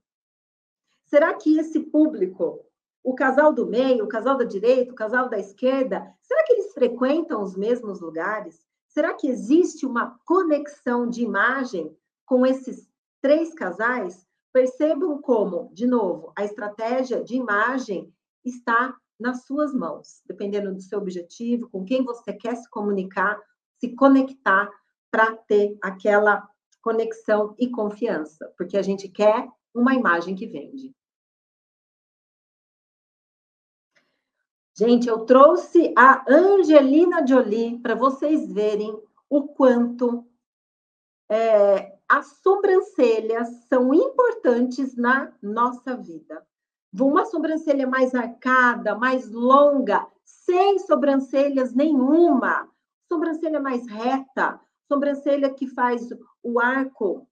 Será 1.06 1.34
que 1.34 1.58
esse 1.58 1.80
público, 1.80 2.64
o 3.02 3.16
casal 3.16 3.52
do 3.52 3.66
meio, 3.66 4.04
o 4.04 4.08
casal 4.08 4.36
da 4.36 4.44
direita, 4.44 4.92
o 4.92 4.96
casal 4.96 5.28
da 5.28 5.36
esquerda, 5.36 6.06
será 6.22 6.44
que 6.44 6.52
eles 6.52 6.72
frequentam 6.72 7.42
os 7.42 7.56
mesmos 7.56 8.00
lugares? 8.00 8.64
Será 8.86 9.12
que 9.12 9.26
existe 9.26 9.84
uma 9.84 10.16
conexão 10.24 11.08
de 11.08 11.24
imagem 11.24 11.92
com 12.24 12.46
esses 12.46 12.88
três 13.20 13.52
casais, 13.52 14.24
percebam 14.52 15.20
como, 15.20 15.70
de 15.72 15.88
novo, 15.88 16.32
a 16.36 16.44
estratégia 16.44 17.24
de 17.24 17.34
imagem 17.34 18.14
está 18.44 18.96
nas 19.18 19.44
suas 19.46 19.74
mãos, 19.74 20.22
dependendo 20.26 20.72
do 20.72 20.80
seu 20.80 21.00
objetivo, 21.00 21.68
com 21.70 21.84
quem 21.84 22.04
você 22.04 22.32
quer 22.32 22.54
se 22.54 22.70
comunicar, 22.70 23.40
se 23.80 23.96
conectar 23.96 24.70
para 25.10 25.36
ter 25.36 25.76
aquela 25.82 26.48
conexão 26.84 27.54
e 27.58 27.70
confiança, 27.70 28.52
porque 28.58 28.76
a 28.76 28.82
gente 28.82 29.08
quer 29.08 29.48
uma 29.74 29.94
imagem 29.94 30.36
que 30.36 30.46
vende. 30.46 30.94
Gente, 34.76 35.08
eu 35.08 35.24
trouxe 35.24 35.94
a 35.96 36.22
Angelina 36.28 37.26
Jolie 37.26 37.78
para 37.78 37.94
vocês 37.94 38.52
verem 38.52 39.00
o 39.30 39.48
quanto 39.48 40.26
é, 41.30 41.96
as 42.06 42.26
sobrancelhas 42.42 43.48
são 43.66 43.94
importantes 43.94 44.94
na 44.94 45.32
nossa 45.42 45.96
vida. 45.96 46.46
Uma 46.92 47.24
sobrancelha 47.24 47.86
mais 47.86 48.14
arcada, 48.14 48.94
mais 48.94 49.30
longa, 49.30 50.06
sem 50.22 50.78
sobrancelhas 50.80 51.72
nenhuma. 51.72 52.68
Sobrancelha 53.10 53.60
mais 53.60 53.88
reta, 53.88 54.60
sobrancelha 54.86 55.48
que 55.54 55.66
faz 55.66 56.10
o 56.44 56.60
arco 56.60 57.26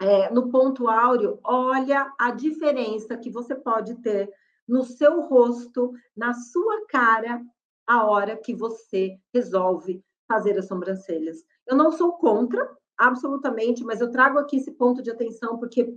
é, 0.00 0.30
no 0.30 0.50
ponto 0.50 0.88
áureo. 0.88 1.38
Olha 1.44 2.12
a 2.18 2.30
diferença 2.30 3.16
que 3.16 3.30
você 3.30 3.54
pode 3.54 3.94
ter 3.96 4.32
no 4.66 4.82
seu 4.82 5.20
rosto, 5.20 5.92
na 6.16 6.32
sua 6.32 6.86
cara, 6.86 7.40
a 7.86 8.04
hora 8.04 8.36
que 8.36 8.54
você 8.54 9.18
resolve 9.32 10.02
fazer 10.26 10.58
as 10.58 10.66
sobrancelhas. 10.66 11.44
Eu 11.66 11.76
não 11.76 11.92
sou 11.92 12.14
contra, 12.14 12.66
absolutamente, 12.96 13.84
mas 13.84 14.00
eu 14.00 14.10
trago 14.10 14.38
aqui 14.38 14.56
esse 14.56 14.72
ponto 14.72 15.02
de 15.02 15.10
atenção 15.10 15.58
porque 15.58 15.94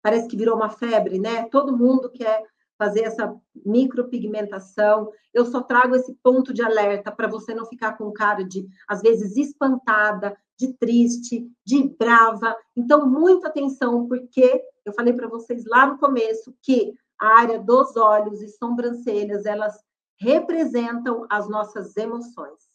parece 0.00 0.28
que 0.28 0.36
virou 0.36 0.56
uma 0.56 0.70
febre, 0.70 1.18
né? 1.18 1.48
Todo 1.48 1.76
mundo 1.76 2.08
quer 2.10 2.44
fazer 2.78 3.02
essa 3.02 3.34
micropigmentação. 3.64 5.10
Eu 5.32 5.44
só 5.46 5.62
trago 5.62 5.94
esse 5.94 6.14
ponto 6.22 6.52
de 6.52 6.62
alerta 6.62 7.12
para 7.12 7.28
você 7.28 7.54
não 7.54 7.66
ficar 7.66 7.96
com 7.96 8.12
cara 8.12 8.44
de, 8.44 8.66
às 8.88 9.00
vezes, 9.00 9.36
espantada, 9.36 10.36
de 10.58 10.72
triste, 10.74 11.50
de 11.64 11.88
brava. 11.98 12.56
Então, 12.76 13.08
muita 13.08 13.48
atenção, 13.48 14.06
porque 14.06 14.62
eu 14.84 14.92
falei 14.92 15.12
para 15.12 15.28
vocês 15.28 15.64
lá 15.64 15.86
no 15.86 15.98
começo 15.98 16.54
que 16.62 16.94
a 17.20 17.38
área 17.38 17.58
dos 17.58 17.96
olhos 17.96 18.42
e 18.42 18.48
sobrancelhas, 18.48 19.46
elas 19.46 19.78
representam 20.18 21.26
as 21.30 21.48
nossas 21.48 21.96
emoções, 21.96 22.68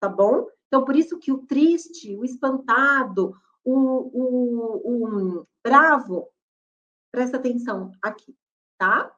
tá 0.00 0.08
bom? 0.08 0.46
Então, 0.66 0.84
por 0.84 0.96
isso 0.96 1.18
que 1.18 1.32
o 1.32 1.46
triste, 1.46 2.16
o 2.16 2.24
espantado, 2.24 3.34
o, 3.64 3.74
o, 3.74 5.38
o 5.40 5.46
bravo, 5.62 6.28
presta 7.10 7.36
atenção 7.36 7.92
aqui, 8.02 8.34
tá? 8.78 9.14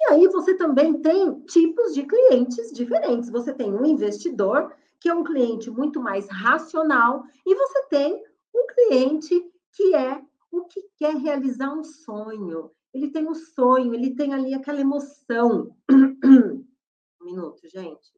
E 0.00 0.12
aí 0.12 0.26
você 0.28 0.54
também 0.56 1.00
tem 1.00 1.40
tipos 1.42 1.92
de 1.94 2.04
clientes 2.04 2.72
diferentes. 2.72 3.30
Você 3.30 3.52
tem 3.52 3.72
um 3.72 3.84
investidor, 3.84 4.74
que 4.98 5.08
é 5.08 5.14
um 5.14 5.24
cliente 5.24 5.70
muito 5.70 6.00
mais 6.00 6.26
racional, 6.28 7.24
e 7.46 7.54
você 7.54 7.86
tem 7.88 8.22
um 8.54 8.66
cliente 8.66 9.52
que 9.72 9.94
é 9.94 10.22
o 10.50 10.64
que 10.64 10.82
quer 10.96 11.14
realizar 11.16 11.72
um 11.72 11.84
sonho. 11.84 12.70
Ele 12.92 13.10
tem 13.10 13.28
um 13.28 13.34
sonho, 13.34 13.94
ele 13.94 14.14
tem 14.14 14.32
ali 14.34 14.54
aquela 14.54 14.80
emoção. 14.80 15.76
um 15.92 17.24
minuto, 17.24 17.68
gente. 17.68 18.10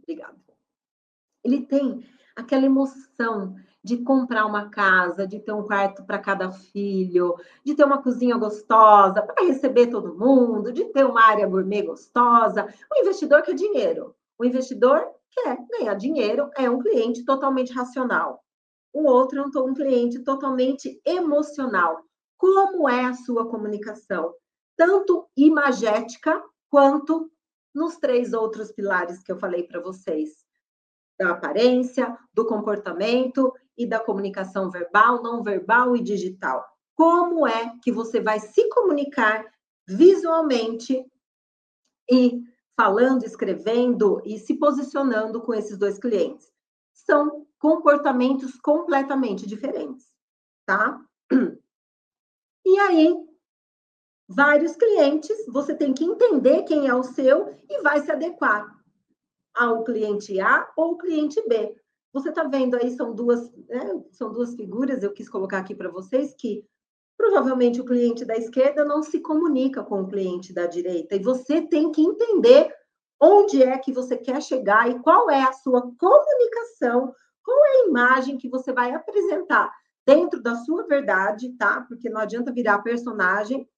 Obrigada. 0.00 0.38
Ele 1.42 1.66
tem 1.66 2.04
aquela 2.36 2.66
emoção 2.66 3.56
de 3.88 4.04
comprar 4.04 4.46
uma 4.46 4.68
casa, 4.68 5.26
de 5.26 5.40
ter 5.40 5.52
um 5.52 5.62
quarto 5.62 6.04
para 6.04 6.18
cada 6.18 6.50
filho, 6.50 7.34
de 7.64 7.74
ter 7.74 7.84
uma 7.84 8.02
cozinha 8.02 8.36
gostosa 8.36 9.22
para 9.22 9.46
receber 9.46 9.88
todo 9.88 10.14
mundo, 10.14 10.72
de 10.72 10.84
ter 10.86 11.04
uma 11.04 11.22
área 11.22 11.46
gourmet 11.46 11.82
gostosa. 11.82 12.68
O 12.92 13.00
investidor 13.00 13.42
quer 13.42 13.54
dinheiro. 13.54 14.14
O 14.38 14.44
investidor 14.44 15.08
quer 15.30 15.58
ganhar 15.70 15.94
dinheiro, 15.94 16.50
é 16.56 16.68
um 16.68 16.78
cliente 16.78 17.24
totalmente 17.24 17.72
racional. 17.72 18.44
O 18.92 19.04
outro 19.04 19.40
é 19.40 19.60
um 19.60 19.74
cliente 19.74 20.20
totalmente 20.20 21.00
emocional. 21.04 22.02
Como 22.36 22.88
é 22.88 23.04
a 23.04 23.14
sua 23.14 23.48
comunicação? 23.48 24.34
tanto 24.78 25.28
imagética 25.36 26.40
quanto 26.70 27.30
nos 27.74 27.96
três 27.96 28.32
outros 28.32 28.70
pilares 28.70 29.22
que 29.22 29.32
eu 29.32 29.36
falei 29.36 29.64
para 29.64 29.80
vocês: 29.80 30.46
da 31.18 31.32
aparência, 31.32 32.16
do 32.32 32.46
comportamento 32.46 33.52
e 33.78 33.86
da 33.86 34.00
comunicação 34.00 34.70
verbal, 34.70 35.22
não 35.22 35.42
verbal 35.42 35.96
e 35.96 36.02
digital. 36.02 36.66
Como 36.94 37.46
é 37.46 37.72
que 37.80 37.92
você 37.92 38.20
vai 38.20 38.40
se 38.40 38.68
comunicar 38.70 39.46
visualmente 39.86 41.06
e 42.10 42.42
falando, 42.76 43.24
escrevendo 43.24 44.20
e 44.24 44.38
se 44.38 44.54
posicionando 44.54 45.40
com 45.40 45.54
esses 45.54 45.78
dois 45.78 45.98
clientes? 45.98 46.50
São 46.92 47.46
comportamentos 47.58 48.56
completamente 48.60 49.46
diferentes, 49.46 50.06
tá? 50.66 51.00
E 52.66 52.78
aí, 52.80 53.16
vários 54.28 54.76
clientes, 54.76 55.46
você 55.46 55.74
tem 55.74 55.94
que 55.94 56.04
entender 56.04 56.64
quem 56.64 56.86
é 56.86 56.94
o 56.94 57.02
seu 57.02 57.48
e 57.68 57.80
vai 57.80 58.00
se 58.00 58.10
adequar 58.12 58.76
ao 59.54 59.84
cliente 59.84 60.38
A 60.40 60.70
ou 60.76 60.98
cliente 60.98 61.40
B. 61.48 61.74
Você 62.12 62.30
está 62.30 62.44
vendo 62.44 62.76
aí, 62.76 62.90
são 62.90 63.14
duas, 63.14 63.52
né, 63.68 64.02
são 64.10 64.32
duas 64.32 64.54
figuras, 64.54 65.02
eu 65.02 65.12
quis 65.12 65.28
colocar 65.28 65.58
aqui 65.58 65.74
para 65.74 65.90
vocês, 65.90 66.34
que 66.34 66.64
provavelmente 67.16 67.80
o 67.80 67.84
cliente 67.84 68.24
da 68.24 68.36
esquerda 68.36 68.84
não 68.84 69.02
se 69.02 69.20
comunica 69.20 69.82
com 69.82 70.02
o 70.02 70.08
cliente 70.08 70.52
da 70.52 70.66
direita, 70.66 71.16
e 71.16 71.22
você 71.22 71.60
tem 71.60 71.90
que 71.92 72.00
entender 72.00 72.72
onde 73.20 73.62
é 73.62 73.76
que 73.78 73.92
você 73.92 74.16
quer 74.16 74.40
chegar 74.40 74.88
e 74.88 74.98
qual 75.00 75.28
é 75.28 75.42
a 75.42 75.52
sua 75.52 75.82
comunicação, 75.98 77.12
qual 77.44 77.58
é 77.64 77.70
a 77.70 77.86
imagem 77.88 78.38
que 78.38 78.48
você 78.48 78.72
vai 78.72 78.92
apresentar 78.92 79.72
dentro 80.06 80.40
da 80.40 80.54
sua 80.54 80.86
verdade, 80.86 81.52
tá? 81.58 81.84
Porque 81.88 82.08
não 82.08 82.20
adianta 82.20 82.52
virar 82.52 82.78
personagem 82.78 83.68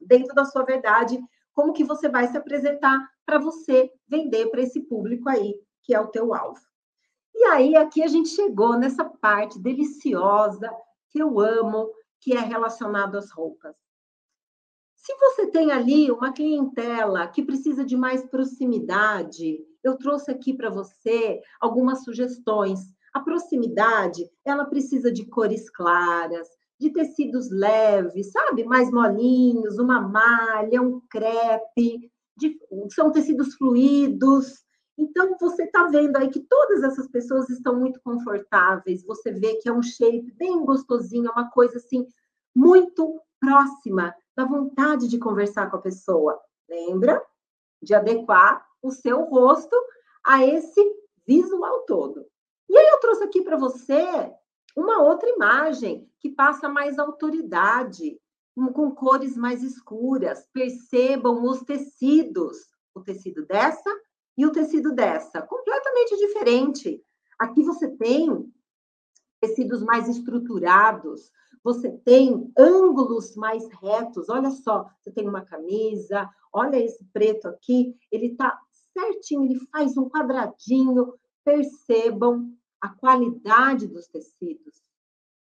dentro 0.00 0.34
da 0.34 0.44
sua 0.44 0.62
verdade, 0.62 1.18
como 1.54 1.72
que 1.72 1.82
você 1.82 2.08
vai 2.08 2.28
se 2.28 2.36
apresentar 2.36 2.98
para 3.24 3.38
você 3.38 3.90
vender 4.06 4.50
para 4.50 4.60
esse 4.60 4.80
público 4.80 5.28
aí, 5.28 5.58
que 5.82 5.94
é 5.94 6.00
o 6.00 6.08
teu 6.08 6.34
alvo. 6.34 6.60
E 7.38 7.44
aí, 7.44 7.76
aqui 7.76 8.02
a 8.02 8.06
gente 8.06 8.30
chegou 8.30 8.78
nessa 8.78 9.04
parte 9.04 9.58
deliciosa 9.58 10.70
que 11.10 11.18
eu 11.18 11.38
amo, 11.38 11.90
que 12.18 12.32
é 12.32 12.40
relacionado 12.40 13.16
às 13.16 13.30
roupas. 13.30 13.76
Se 14.96 15.14
você 15.18 15.46
tem 15.46 15.70
ali 15.70 16.10
uma 16.10 16.32
clientela 16.32 17.28
que 17.28 17.44
precisa 17.44 17.84
de 17.84 17.96
mais 17.96 18.24
proximidade, 18.24 19.58
eu 19.84 19.96
trouxe 19.96 20.30
aqui 20.30 20.54
para 20.54 20.70
você 20.70 21.40
algumas 21.60 22.02
sugestões. 22.02 22.80
A 23.12 23.20
proximidade, 23.20 24.28
ela 24.44 24.64
precisa 24.64 25.12
de 25.12 25.26
cores 25.26 25.70
claras, 25.70 26.48
de 26.80 26.90
tecidos 26.90 27.50
leves, 27.50 28.32
sabe? 28.32 28.64
Mais 28.64 28.90
molinhos, 28.90 29.78
uma 29.78 30.00
malha, 30.00 30.82
um 30.82 31.00
crepe, 31.08 32.10
de, 32.36 32.58
são 32.92 33.12
tecidos 33.12 33.54
fluidos. 33.54 34.65
Então, 34.98 35.36
você 35.38 35.64
está 35.64 35.86
vendo 35.88 36.16
aí 36.16 36.30
que 36.30 36.40
todas 36.40 36.82
essas 36.82 37.06
pessoas 37.08 37.50
estão 37.50 37.78
muito 37.78 38.00
confortáveis. 38.00 39.04
Você 39.04 39.30
vê 39.30 39.56
que 39.56 39.68
é 39.68 39.72
um 39.72 39.82
shape 39.82 40.32
bem 40.38 40.64
gostosinho, 40.64 41.28
é 41.28 41.32
uma 41.32 41.50
coisa 41.50 41.76
assim, 41.76 42.06
muito 42.54 43.20
próxima 43.38 44.14
da 44.34 44.44
vontade 44.44 45.08
de 45.08 45.18
conversar 45.18 45.70
com 45.70 45.76
a 45.76 45.82
pessoa. 45.82 46.40
Lembra 46.68 47.22
de 47.82 47.94
adequar 47.94 48.66
o 48.82 48.90
seu 48.90 49.24
rosto 49.24 49.76
a 50.24 50.44
esse 50.44 50.82
visual 51.26 51.82
todo. 51.82 52.24
E 52.68 52.76
aí 52.76 52.86
eu 52.88 53.00
trouxe 53.00 53.24
aqui 53.24 53.42
para 53.42 53.56
você 53.56 54.32
uma 54.74 55.02
outra 55.02 55.28
imagem 55.28 56.10
que 56.18 56.30
passa 56.30 56.68
mais 56.68 56.98
autoridade, 56.98 58.18
com 58.72 58.90
cores 58.92 59.36
mais 59.36 59.62
escuras. 59.62 60.46
Percebam 60.52 61.44
os 61.44 61.62
tecidos, 61.62 62.56
o 62.94 63.00
tecido 63.00 63.44
dessa 63.46 63.90
e 64.36 64.44
o 64.44 64.52
tecido 64.52 64.92
dessa, 64.92 65.42
completamente 65.42 66.16
diferente. 66.16 67.02
Aqui 67.38 67.62
você 67.62 67.88
tem 67.88 68.52
tecidos 69.40 69.82
mais 69.82 70.08
estruturados, 70.08 71.30
você 71.62 71.90
tem 71.90 72.52
ângulos 72.56 73.34
mais 73.34 73.68
retos. 73.82 74.28
Olha 74.28 74.50
só, 74.50 74.88
você 75.00 75.10
tem 75.10 75.28
uma 75.28 75.44
camisa, 75.44 76.28
olha 76.52 76.78
esse 76.78 77.04
preto 77.12 77.48
aqui, 77.48 77.96
ele 78.10 78.26
está 78.26 78.58
certinho, 78.92 79.44
ele 79.44 79.58
faz 79.72 79.96
um 79.96 80.08
quadradinho. 80.08 81.14
Percebam 81.44 82.52
a 82.80 82.88
qualidade 82.88 83.86
dos 83.86 84.06
tecidos. 84.08 84.82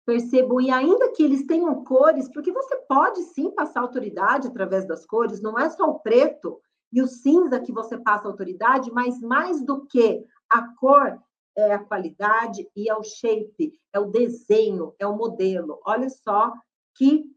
Percebam, 0.05 0.61
e 0.61 0.69
ainda 0.69 1.11
que 1.11 1.23
eles 1.23 1.45
tenham 1.45 1.83
cores, 1.83 2.29
porque 2.31 2.51
você 2.51 2.75
pode 2.87 3.21
sim 3.23 3.49
passar 3.51 3.81
autoridade 3.81 4.47
através 4.47 4.87
das 4.87 5.05
cores, 5.05 5.41
não 5.41 5.57
é 5.57 5.69
só 5.69 5.89
o 5.89 5.99
preto 5.99 6.61
e 6.95 7.01
o 7.01 7.07
cinza 7.07 7.59
que 7.59 7.71
você 7.71 7.97
passa 7.97 8.27
autoridade, 8.27 8.91
mas 8.91 9.19
mais 9.19 9.61
do 9.63 9.85
que 9.85 10.25
a 10.49 10.67
cor, 10.75 11.21
é 11.55 11.73
a 11.73 11.83
qualidade 11.83 12.67
e 12.75 12.89
é 12.89 12.95
o 12.95 13.03
shape, 13.03 13.79
é 13.93 13.99
o 13.99 14.09
desenho, 14.09 14.95
é 14.97 15.05
o 15.05 15.15
modelo. 15.15 15.79
Olha 15.85 16.09
só 16.09 16.53
que 16.95 17.29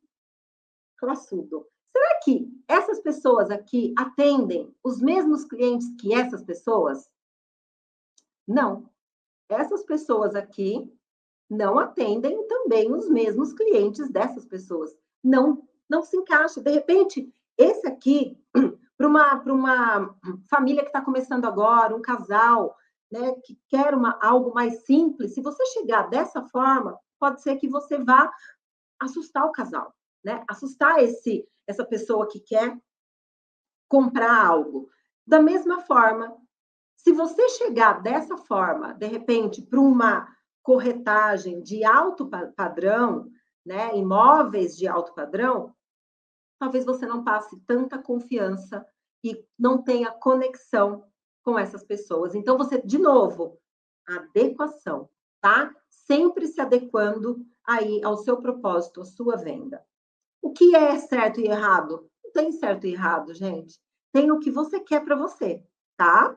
classudo. 0.97 1.67
Será 1.93 2.21
que 2.25 2.49
essas 2.67 3.01
pessoas 3.01 3.51
aqui 3.51 3.93
atendem 3.97 4.75
os 4.83 5.01
mesmos 5.01 5.45
clientes 5.45 5.89
que 6.01 6.15
essas 6.15 6.43
pessoas? 6.43 7.09
Não 8.47 8.89
essas 9.49 9.83
pessoas 9.83 10.35
aqui 10.35 10.93
não 11.49 11.79
atendem 11.79 12.47
também 12.47 12.93
os 12.93 13.09
mesmos 13.09 13.53
clientes 13.55 14.11
dessas 14.11 14.45
pessoas. 14.45 14.95
Não, 15.25 15.67
não 15.89 16.03
se 16.03 16.17
encaixa. 16.17 16.61
De 16.61 16.71
repente, 16.71 17.33
esse 17.57 17.87
aqui, 17.87 18.37
para 18.99 19.07
uma, 19.07 19.35
uma 19.45 20.17
família 20.51 20.83
que 20.83 20.89
está 20.89 21.01
começando 21.01 21.45
agora, 21.45 21.95
um 21.95 22.03
casal, 22.03 22.77
né, 23.11 23.33
que 23.45 23.57
quer 23.69 23.95
uma, 23.95 24.19
algo 24.21 24.53
mais 24.53 24.85
simples, 24.85 25.35
se 25.35 25.41
você 25.41 25.65
chegar 25.67 26.11
dessa 26.11 26.43
forma, 26.43 26.99
pode 27.19 27.41
ser 27.41 27.57
que 27.57 27.69
você 27.69 27.97
vá 27.97 28.31
assustar 29.01 29.47
o 29.47 29.53
casal, 29.53 29.95
né? 30.25 30.45
Assustar 30.49 31.03
esse, 31.03 31.49
essa 31.67 31.85
pessoa 31.85 32.29
que 32.29 32.41
quer 32.41 32.77
comprar 33.89 34.47
algo. 34.47 34.91
Da 35.27 35.41
mesma 35.41 35.81
forma, 35.83 36.37
se 36.97 37.13
você 37.13 37.49
chegar 37.51 38.03
dessa 38.03 38.37
forma, 38.37 38.93
de 38.95 39.07
repente, 39.07 39.63
para 39.63 39.81
uma 39.81 40.29
corretagem 40.63 41.63
de 41.63 41.85
alto 41.85 42.29
padrão, 42.57 43.31
né, 43.65 43.97
imóveis 43.97 44.77
de 44.77 44.89
alto 44.89 45.15
padrão, 45.15 45.75
talvez 46.59 46.85
você 46.85 47.07
não 47.07 47.25
passe 47.25 47.59
tanta 47.67 47.99
confiança 47.99 48.87
e 49.23 49.45
não 49.59 49.83
tenha 49.83 50.11
conexão 50.11 51.05
com 51.43 51.59
essas 51.59 51.85
pessoas. 51.85 52.35
Então, 52.35 52.59
você, 52.59 52.81
de 52.83 52.99
novo, 52.99 53.59
adequação, 54.07 55.09
tá? 55.41 55.75
Sempre 55.89 56.47
se 56.47 56.61
adequando 56.61 57.45
aí 57.67 58.03
ao 58.03 58.17
seu 58.17 58.39
propósito, 58.39 59.01
à 59.01 59.05
sua 59.05 59.37
venda. 59.37 59.85
O 60.41 60.53
que 60.53 60.75
é 60.75 60.99
certo 60.99 61.41
e 61.41 61.47
errado? 61.47 62.09
Não 62.25 62.33
tem 62.33 62.53
certo 62.53 62.87
e 62.87 62.93
errado, 62.93 63.35
gente. 63.35 63.79
Tem 64.13 64.31
o 64.31 64.39
que 64.39 64.51
você 64.51 64.81
quer 64.81 65.05
para 65.05 65.17
você, 65.17 65.63
tá? 65.97 66.35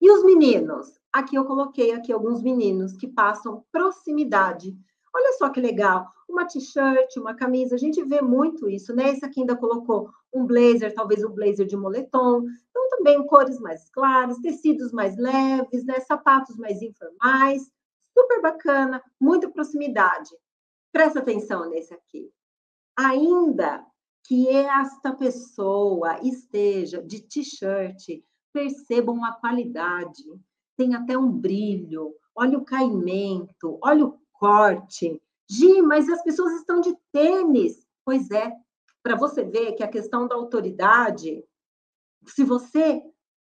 E 0.00 0.10
os 0.10 0.24
meninos? 0.24 0.98
Aqui 1.12 1.36
eu 1.36 1.44
coloquei 1.44 1.92
aqui 1.92 2.12
alguns 2.12 2.42
meninos 2.42 2.96
que 2.96 3.06
passam 3.06 3.64
proximidade. 3.70 4.76
Olha 5.14 5.32
só 5.34 5.48
que 5.48 5.60
legal, 5.60 6.08
uma 6.28 6.44
t-shirt, 6.44 7.16
uma 7.16 7.34
camisa, 7.34 7.76
a 7.76 7.78
gente 7.78 8.02
vê 8.02 8.20
muito 8.20 8.68
isso, 8.68 8.92
né? 8.94 9.10
Esse 9.10 9.24
aqui 9.24 9.40
ainda 9.40 9.56
colocou 9.56 10.10
um 10.32 10.44
blazer, 10.44 10.92
talvez 10.92 11.22
um 11.22 11.30
blazer 11.30 11.66
de 11.66 11.76
moletom. 11.76 12.42
Então 12.70 12.88
também 12.88 13.24
cores 13.26 13.60
mais 13.60 13.88
claras, 13.90 14.38
tecidos 14.38 14.90
mais 14.92 15.16
leves, 15.16 15.84
né? 15.84 16.00
Sapatos 16.00 16.56
mais 16.56 16.82
informais. 16.82 17.70
Super 18.12 18.42
bacana, 18.42 19.00
muita 19.20 19.48
proximidade. 19.48 20.30
Presta 20.92 21.20
atenção 21.20 21.70
nesse 21.70 21.94
aqui. 21.94 22.30
Ainda 22.96 23.84
que 24.26 24.48
esta 24.48 25.12
pessoa 25.12 26.18
esteja 26.22 27.02
de 27.02 27.20
t-shirt, 27.20 28.22
percebam 28.52 29.24
a 29.24 29.32
qualidade, 29.32 30.24
tem 30.76 30.94
até 30.94 31.16
um 31.18 31.30
brilho, 31.30 32.14
olha 32.34 32.58
o 32.58 32.64
caimento, 32.64 33.78
olha 33.82 34.06
o 34.06 34.18
corte. 34.34 35.20
Gi, 35.48 35.82
mas 35.82 36.08
as 36.08 36.22
pessoas 36.22 36.52
estão 36.54 36.80
de 36.80 36.96
tênis. 37.12 37.86
Pois 38.04 38.30
é, 38.30 38.52
para 39.02 39.16
você 39.16 39.42
ver 39.44 39.72
que 39.72 39.82
a 39.82 39.88
questão 39.88 40.26
da 40.26 40.34
autoridade, 40.34 41.42
se 42.26 42.44
você 42.44 43.02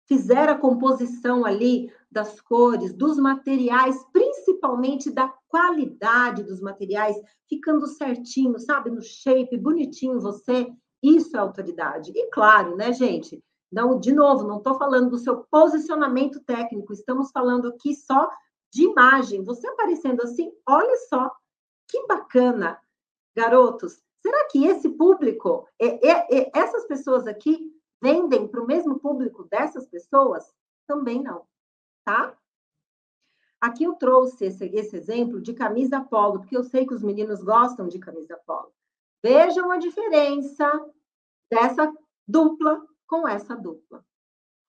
fizer 0.08 0.50
a 0.50 0.58
composição 0.58 1.46
ali 1.46 1.92
das 2.12 2.42
cores, 2.42 2.94
dos 2.94 3.18
materiais, 3.18 3.96
principalmente 4.12 5.10
da 5.10 5.34
qualidade 5.48 6.44
dos 6.44 6.60
materiais, 6.60 7.16
ficando 7.48 7.88
certinho, 7.88 8.60
sabe, 8.60 8.90
no 8.90 9.02
shape, 9.02 9.58
bonitinho 9.58 10.20
você, 10.20 10.70
isso 11.02 11.36
é 11.36 11.40
autoridade. 11.40 12.12
E 12.14 12.30
claro, 12.30 12.76
né, 12.76 12.92
gente, 12.92 13.42
não, 13.72 13.98
de 13.98 14.12
novo, 14.12 14.46
não 14.46 14.58
estou 14.58 14.76
falando 14.76 15.12
do 15.12 15.18
seu 15.18 15.46
posicionamento 15.50 16.42
técnico, 16.42 16.92
estamos 16.92 17.32
falando 17.32 17.70
aqui 17.70 17.96
só 17.96 18.30
de 18.72 18.84
imagem. 18.84 19.44
Você 19.44 19.68
aparecendo 19.68 20.22
assim, 20.22 20.52
olha 20.68 20.96
só, 21.10 21.32
que 21.88 22.06
bacana. 22.08 22.80
Garotos, 23.36 24.02
Será 24.22 24.48
que 24.48 24.66
esse 24.66 24.88
público, 24.90 25.68
é, 25.80 26.08
é, 26.08 26.40
é, 26.40 26.52
essas 26.54 26.86
pessoas 26.86 27.26
aqui, 27.26 27.76
vendem 28.02 28.48
para 28.48 28.62
o 28.62 28.68
mesmo 28.68 29.00
público 29.00 29.44
dessas 29.46 29.88
pessoas? 29.88 30.54
Também 30.88 31.24
não, 31.24 31.48
tá? 32.06 32.38
Aqui 33.60 33.84
eu 33.84 33.94
trouxe 33.94 34.46
esse, 34.46 34.66
esse 34.66 34.96
exemplo 34.96 35.42
de 35.42 35.54
camisa 35.54 36.02
polo, 36.02 36.40
porque 36.40 36.56
eu 36.56 36.64
sei 36.64 36.86
que 36.86 36.94
os 36.94 37.04
meninos 37.04 37.44
gostam 37.44 37.88
de 37.88 38.00
camisa 38.00 38.40
polo. 38.46 38.72
Vejam 39.24 39.72
a 39.72 39.78
diferença 39.78 40.70
dessa 41.52 41.92
dupla 42.28 42.86
com 43.08 43.28
essa 43.28 43.56
dupla. 43.56 44.06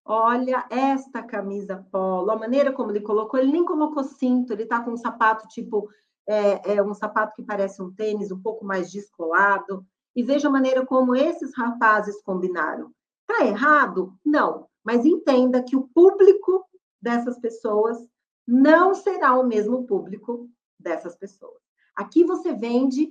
Olha 0.05 0.67
esta 0.69 1.23
camisa 1.23 1.87
polo, 1.93 2.31
a 2.31 2.37
maneira 2.37 2.73
como 2.73 2.91
ele 2.91 3.01
colocou, 3.01 3.39
ele 3.39 3.53
nem 3.53 3.65
colocou 3.65 4.03
cinto, 4.03 4.53
ele 4.53 4.67
tá 4.67 4.83
com 4.83 4.91
um 4.93 4.97
sapato 4.97 5.47
tipo, 5.47 5.89
é, 6.27 6.75
é 6.75 6.83
um 6.83 6.93
sapato 6.93 7.35
que 7.37 7.43
parece 7.43 7.81
um 7.81 7.93
tênis 7.93 8.33
um 8.33 8.41
pouco 8.41 8.65
mais 8.65 8.91
descolado. 8.91 9.87
E 10.15 10.23
veja 10.23 10.49
a 10.49 10.51
maneira 10.51 10.85
como 10.85 11.15
esses 11.15 11.57
rapazes 11.57 12.21
combinaram. 12.23 12.93
Tá 13.27 13.47
errado? 13.47 14.15
Não, 14.25 14.69
mas 14.85 15.07
entenda 15.07 15.63
que 15.63 15.77
o 15.77 15.89
público 15.89 16.67
dessas 17.01 17.39
pessoas 17.39 17.97
não 18.47 18.95
será 18.95 19.39
o 19.39 19.47
mesmo 19.47 19.87
público 19.87 20.51
dessas 20.79 21.17
pessoas. 21.17 21.61
Aqui 21.95 22.25
você 22.25 22.53
vende 22.53 23.09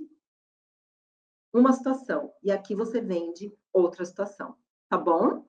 uma 1.54 1.74
situação 1.74 2.32
e 2.44 2.52
aqui 2.52 2.76
você 2.76 3.02
vende 3.02 3.54
outra 3.74 4.06
situação, 4.06 4.56
tá 4.90 4.98
bom? 4.98 5.46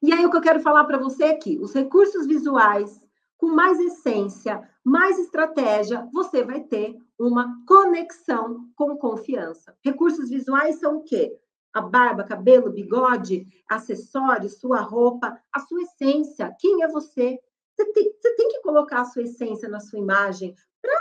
E 0.00 0.12
aí 0.12 0.24
o 0.24 0.30
que 0.30 0.36
eu 0.36 0.42
quero 0.42 0.60
falar 0.60 0.84
para 0.84 0.98
você 0.98 1.24
aqui, 1.24 1.58
os 1.60 1.74
recursos 1.74 2.26
visuais 2.26 3.00
com 3.36 3.48
mais 3.48 3.78
essência, 3.78 4.68
mais 4.84 5.18
estratégia, 5.18 6.08
você 6.12 6.42
vai 6.42 6.60
ter 6.60 6.96
uma 7.18 7.64
conexão 7.66 8.68
com 8.74 8.96
confiança. 8.96 9.76
Recursos 9.84 10.28
visuais 10.28 10.76
são 10.78 10.98
o 10.98 11.02
quê? 11.04 11.36
A 11.72 11.80
barba, 11.80 12.24
cabelo, 12.24 12.70
bigode, 12.70 13.46
acessórios, 13.68 14.58
sua 14.58 14.80
roupa, 14.80 15.38
a 15.52 15.60
sua 15.60 15.82
essência. 15.82 16.54
Quem 16.58 16.82
é 16.82 16.88
você? 16.88 17.38
Você 17.74 17.92
tem, 17.92 18.12
você 18.20 18.34
tem 18.34 18.48
que 18.48 18.60
colocar 18.60 19.02
a 19.02 19.04
sua 19.04 19.22
essência 19.22 19.68
na 19.68 19.78
sua 19.78 19.98
imagem 19.98 20.54
para 20.82 20.98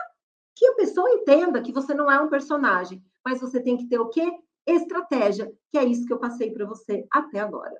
que 0.56 0.66
a 0.68 0.76
pessoa 0.76 1.10
entenda 1.10 1.62
que 1.62 1.72
você 1.72 1.94
não 1.94 2.12
é 2.12 2.20
um 2.20 2.30
personagem, 2.30 3.04
mas 3.26 3.42
você 3.42 3.60
tem 3.62 3.78
que 3.78 3.88
ter 3.88 4.00
o 4.00 4.10
quê? 4.10 4.32
Estratégia, 4.66 5.52
que 5.72 5.78
é 5.78 5.84
isso 5.84 6.06
que 6.06 6.14
eu 6.14 6.20
passei 6.20 6.52
para 6.52 6.66
você 6.66 7.06
até 7.12 7.40
agora. 7.40 7.80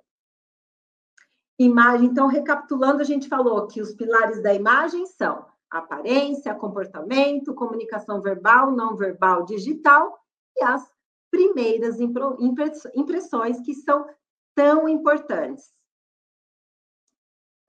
Imagem, 1.60 2.08
então, 2.08 2.28
recapitulando, 2.28 3.02
a 3.02 3.06
gente 3.06 3.28
falou 3.28 3.66
que 3.68 3.82
os 3.82 3.94
pilares 3.94 4.42
da 4.44 4.54
imagem 4.54 5.06
são 5.08 5.46
aparência, 5.70 6.54
comportamento, 6.54 7.54
comunicação 7.54 8.22
verbal, 8.22 8.72
não 8.72 8.96
verbal, 8.96 9.44
digital 9.44 10.20
e 10.56 10.64
as 10.64 10.90
primeiras 11.32 12.00
impressões 12.00 13.60
que 13.62 13.74
são 13.74 14.08
tão 14.56 14.88
importantes. 14.88 15.72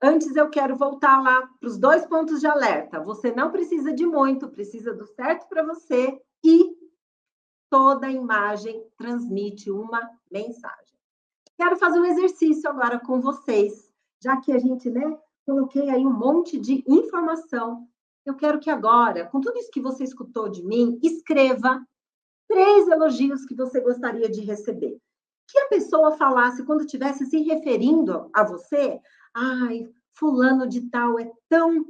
Antes 0.01 0.33
eu 0.35 0.49
quero 0.49 0.77
voltar 0.77 1.21
lá 1.21 1.45
para 1.59 1.67
os 1.67 1.77
dois 1.77 2.05
pontos 2.05 2.39
de 2.39 2.47
alerta. 2.47 3.03
Você 3.03 3.31
não 3.31 3.51
precisa 3.51 3.91
de 3.91 4.05
muito, 4.05 4.49
precisa 4.49 4.93
do 4.93 5.05
certo 5.05 5.47
para 5.49 5.61
você 5.61 6.21
e 6.43 6.73
toda 7.69 8.09
imagem 8.09 8.81
transmite 8.97 9.69
uma 9.69 10.09
mensagem. 10.31 10.88
Quero 11.59 11.75
fazer 11.75 11.99
um 11.99 12.05
exercício 12.05 12.69
agora 12.69 12.97
com 12.97 13.19
vocês, 13.19 13.91
já 14.23 14.39
que 14.39 14.53
a 14.53 14.57
gente, 14.57 14.89
né, 14.89 15.19
coloquei 15.45 15.89
aí 15.89 16.05
um 16.05 16.13
monte 16.13 16.57
de 16.57 16.85
informação. 16.87 17.85
Eu 18.25 18.33
quero 18.33 18.61
que 18.61 18.69
agora, 18.69 19.25
com 19.25 19.41
tudo 19.41 19.59
isso 19.59 19.69
que 19.69 19.81
você 19.81 20.05
escutou 20.05 20.47
de 20.47 20.63
mim, 20.63 20.97
escreva 21.03 21.85
três 22.47 22.87
elogios 22.87 23.43
que 23.43 23.53
você 23.53 23.81
gostaria 23.81 24.29
de 24.29 24.39
receber. 24.39 24.97
Que 25.51 25.59
a 25.59 25.67
pessoa 25.67 26.15
falasse 26.15 26.63
quando 26.63 26.85
estivesse 26.85 27.25
se 27.25 27.41
referindo 27.41 28.29
a 28.33 28.41
você, 28.41 28.97
Ai, 29.35 29.85
fulano 30.13 30.65
de 30.65 30.89
tal 30.89 31.19
é 31.19 31.29
tão 31.49 31.85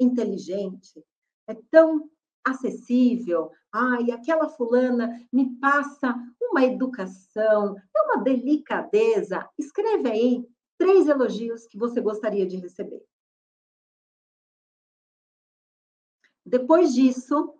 inteligente, 0.00 1.04
é 1.46 1.54
tão 1.70 2.10
acessível. 2.44 3.50
Ai, 3.72 4.10
aquela 4.10 4.48
fulana 4.48 5.26
me 5.32 5.56
passa 5.58 6.14
uma 6.40 6.64
educação, 6.64 7.76
é 7.96 8.02
uma 8.02 8.22
delicadeza. 8.22 9.48
Escreve 9.58 10.10
aí 10.10 10.48
três 10.78 11.08
elogios 11.08 11.66
que 11.66 11.78
você 11.78 12.00
gostaria 12.00 12.46
de 12.46 12.56
receber. 12.56 13.02
Depois 16.44 16.92
disso, 16.92 17.54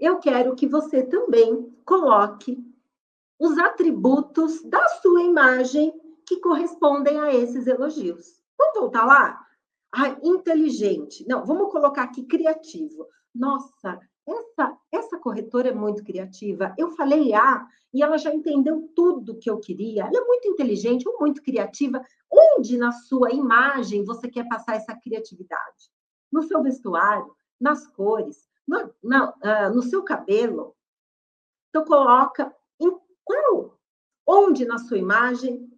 eu 0.00 0.18
quero 0.18 0.56
que 0.56 0.66
você 0.66 1.02
também 1.02 1.70
coloque 1.84 2.58
os 3.38 3.58
atributos 3.58 4.62
da 4.62 4.88
sua 5.00 5.22
imagem 5.22 5.92
que 6.26 6.40
correspondem 6.40 7.18
a 7.20 7.34
esses 7.34 7.66
elogios. 7.66 8.42
Vamos 8.58 8.80
voltar 8.80 9.04
lá? 9.04 9.46
Ah, 9.92 10.16
inteligente. 10.22 11.24
Não, 11.28 11.44
vamos 11.44 11.70
colocar 11.70 12.04
aqui 12.04 12.24
criativo. 12.24 13.06
Nossa, 13.38 14.00
essa, 14.26 14.78
essa 14.90 15.18
corretora 15.18 15.68
é 15.68 15.74
muito 15.74 16.02
criativa. 16.02 16.74
Eu 16.76 16.90
falei 16.90 17.34
A 17.34 17.66
e 17.92 18.02
ela 18.02 18.18
já 18.18 18.34
entendeu 18.34 18.90
tudo 18.94 19.38
que 19.38 19.48
eu 19.48 19.58
queria. 19.58 20.04
Ela 20.04 20.18
é 20.18 20.26
muito 20.26 20.48
inteligente 20.48 21.08
ou 21.08 21.18
muito 21.20 21.42
criativa. 21.42 22.04
Onde 22.30 22.76
na 22.76 22.92
sua 22.92 23.30
imagem 23.30 24.04
você 24.04 24.28
quer 24.28 24.48
passar 24.48 24.74
essa 24.74 24.94
criatividade? 24.96 25.90
No 26.32 26.42
seu 26.42 26.62
vestuário, 26.62 27.34
nas 27.60 27.86
cores, 27.86 28.48
no, 28.66 28.92
no, 29.02 29.28
uh, 29.28 29.74
no 29.74 29.82
seu 29.82 30.02
cabelo. 30.02 30.74
Então, 31.68 31.84
coloca 31.84 32.54
em 32.80 32.90
qual, 33.24 33.78
onde 34.26 34.64
na 34.64 34.78
sua 34.78 34.98
imagem 34.98 35.70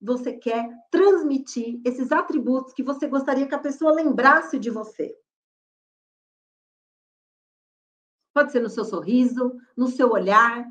você 0.00 0.32
quer 0.32 0.70
transmitir 0.90 1.80
esses 1.84 2.12
atributos 2.12 2.72
que 2.72 2.82
você 2.82 3.08
gostaria 3.08 3.46
que 3.46 3.54
a 3.54 3.58
pessoa 3.58 3.92
lembrasse 3.92 4.58
de 4.58 4.70
você. 4.70 5.14
Pode 8.38 8.52
ser 8.52 8.60
no 8.60 8.70
seu 8.70 8.84
sorriso, 8.84 9.60
no 9.76 9.88
seu 9.88 10.12
olhar, 10.12 10.64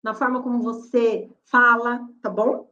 na 0.00 0.14
forma 0.14 0.40
como 0.40 0.62
você 0.62 1.28
fala, 1.42 2.08
tá 2.22 2.30
bom? 2.30 2.70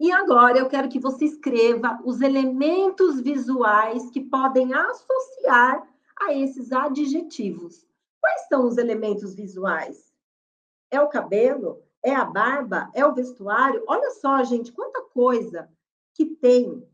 E 0.00 0.10
agora 0.10 0.58
eu 0.58 0.68
quero 0.68 0.88
que 0.88 0.98
você 0.98 1.26
escreva 1.26 2.02
os 2.04 2.22
elementos 2.22 3.20
visuais 3.20 4.10
que 4.10 4.20
podem 4.20 4.74
associar 4.74 5.88
a 6.18 6.34
esses 6.34 6.72
adjetivos. 6.72 7.86
Quais 8.20 8.48
são 8.48 8.66
os 8.66 8.76
elementos 8.76 9.32
visuais? 9.32 10.12
É 10.90 11.00
o 11.00 11.08
cabelo? 11.08 11.84
é 12.02 12.12
a 12.12 12.24
barba, 12.24 12.90
é 12.94 13.06
o 13.06 13.14
vestuário. 13.14 13.84
Olha 13.86 14.10
só, 14.10 14.42
gente, 14.42 14.72
quanta 14.72 15.02
coisa 15.02 15.70
que 16.14 16.26
tem 16.26 16.84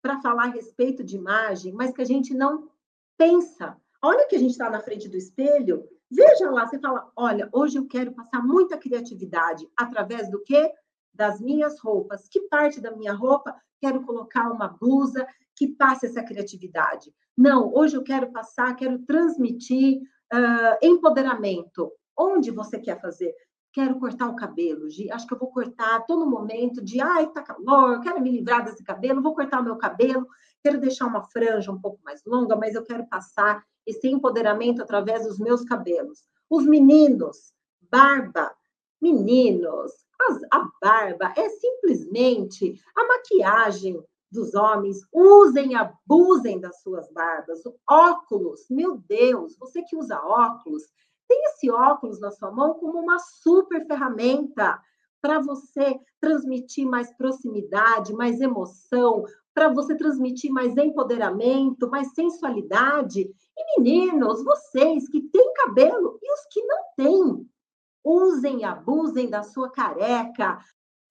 para 0.00 0.18
falar 0.22 0.44
a 0.44 0.50
respeito 0.50 1.04
de 1.04 1.16
imagem, 1.16 1.74
mas 1.74 1.92
que 1.92 2.00
a 2.00 2.06
gente 2.06 2.32
não 2.32 2.70
pensa. 3.16 3.76
Olha 4.02 4.26
que 4.26 4.36
a 4.36 4.38
gente 4.38 4.50
está 4.50 4.68
na 4.68 4.80
frente 4.80 5.08
do 5.08 5.16
espelho, 5.16 5.84
veja 6.10 6.50
lá, 6.50 6.66
você 6.66 6.78
fala, 6.78 7.10
olha, 7.16 7.48
hoje 7.52 7.78
eu 7.78 7.86
quero 7.86 8.12
passar 8.12 8.42
muita 8.42 8.76
criatividade 8.76 9.66
através 9.76 10.30
do 10.30 10.42
quê? 10.42 10.72
Das 11.12 11.40
minhas 11.40 11.80
roupas. 11.80 12.28
Que 12.28 12.40
parte 12.48 12.80
da 12.80 12.94
minha 12.94 13.14
roupa 13.14 13.54
quero 13.80 14.02
colocar 14.02 14.50
uma 14.50 14.68
blusa 14.68 15.26
que 15.56 15.68
passe 15.68 16.06
essa 16.06 16.22
criatividade? 16.22 17.12
Não, 17.36 17.72
hoje 17.74 17.96
eu 17.96 18.02
quero 18.02 18.30
passar, 18.30 18.76
quero 18.76 18.98
transmitir 19.00 20.02
uh, 20.32 20.76
empoderamento. 20.82 21.90
Onde 22.16 22.50
você 22.50 22.78
quer 22.78 23.00
fazer? 23.00 23.34
quero 23.74 23.98
cortar 23.98 24.28
o 24.28 24.36
cabelo, 24.36 24.88
Gi, 24.88 25.10
acho 25.10 25.26
que 25.26 25.34
eu 25.34 25.38
vou 25.38 25.50
cortar 25.50 26.06
todo 26.06 26.30
momento 26.30 26.80
de, 26.80 27.00
ai, 27.00 27.26
tá 27.32 27.42
calor, 27.42 28.00
quero 28.00 28.22
me 28.22 28.30
livrar 28.30 28.64
desse 28.64 28.84
cabelo, 28.84 29.20
vou 29.20 29.34
cortar 29.34 29.60
o 29.60 29.64
meu 29.64 29.76
cabelo, 29.76 30.28
quero 30.64 30.80
deixar 30.80 31.06
uma 31.06 31.22
franja 31.22 31.70
um 31.70 31.78
pouco 31.78 32.00
mais 32.02 32.24
longa, 32.24 32.56
mas 32.56 32.74
eu 32.74 32.82
quero 32.82 33.06
passar 33.06 33.62
esse 33.86 34.08
empoderamento 34.08 34.82
através 34.82 35.26
dos 35.26 35.38
meus 35.38 35.62
cabelos. 35.62 36.24
Os 36.48 36.64
meninos, 36.64 37.52
barba, 37.90 38.50
meninos, 38.98 39.92
a 40.50 40.70
barba 40.80 41.34
é 41.36 41.50
simplesmente 41.50 42.80
a 42.96 43.06
maquiagem 43.06 44.02
dos 44.32 44.54
homens. 44.54 45.00
Usem, 45.12 45.74
abusem 45.74 46.58
das 46.58 46.80
suas 46.80 47.12
barbas. 47.12 47.60
Óculos, 47.88 48.64
meu 48.70 48.96
Deus, 48.96 49.54
você 49.58 49.82
que 49.82 49.94
usa 49.94 50.18
óculos, 50.18 50.82
tem 51.28 51.44
esse 51.44 51.70
óculos 51.70 52.18
na 52.20 52.30
sua 52.30 52.50
mão 52.50 52.74
como 52.74 52.98
uma 52.98 53.18
super 53.18 53.86
ferramenta 53.86 54.80
para 55.20 55.40
você 55.40 55.98
transmitir 56.20 56.86
mais 56.86 57.14
proximidade, 57.16 58.14
mais 58.14 58.40
emoção, 58.40 59.24
para 59.54 59.68
você 59.68 59.94
transmitir 59.96 60.50
mais 60.50 60.76
empoderamento, 60.76 61.88
mais 61.88 62.12
sensualidade. 62.12 63.30
E 63.56 63.80
meninos, 63.80 64.44
vocês 64.44 65.08
que 65.08 65.22
têm 65.22 65.52
cabelo 65.54 66.18
e 66.20 66.32
os 66.32 66.40
que 66.50 66.62
não 66.62 66.78
têm, 66.96 67.48
usem 68.02 68.60
e 68.60 68.64
abusem 68.64 69.30
da 69.30 69.42
sua 69.44 69.70
careca, 69.70 70.58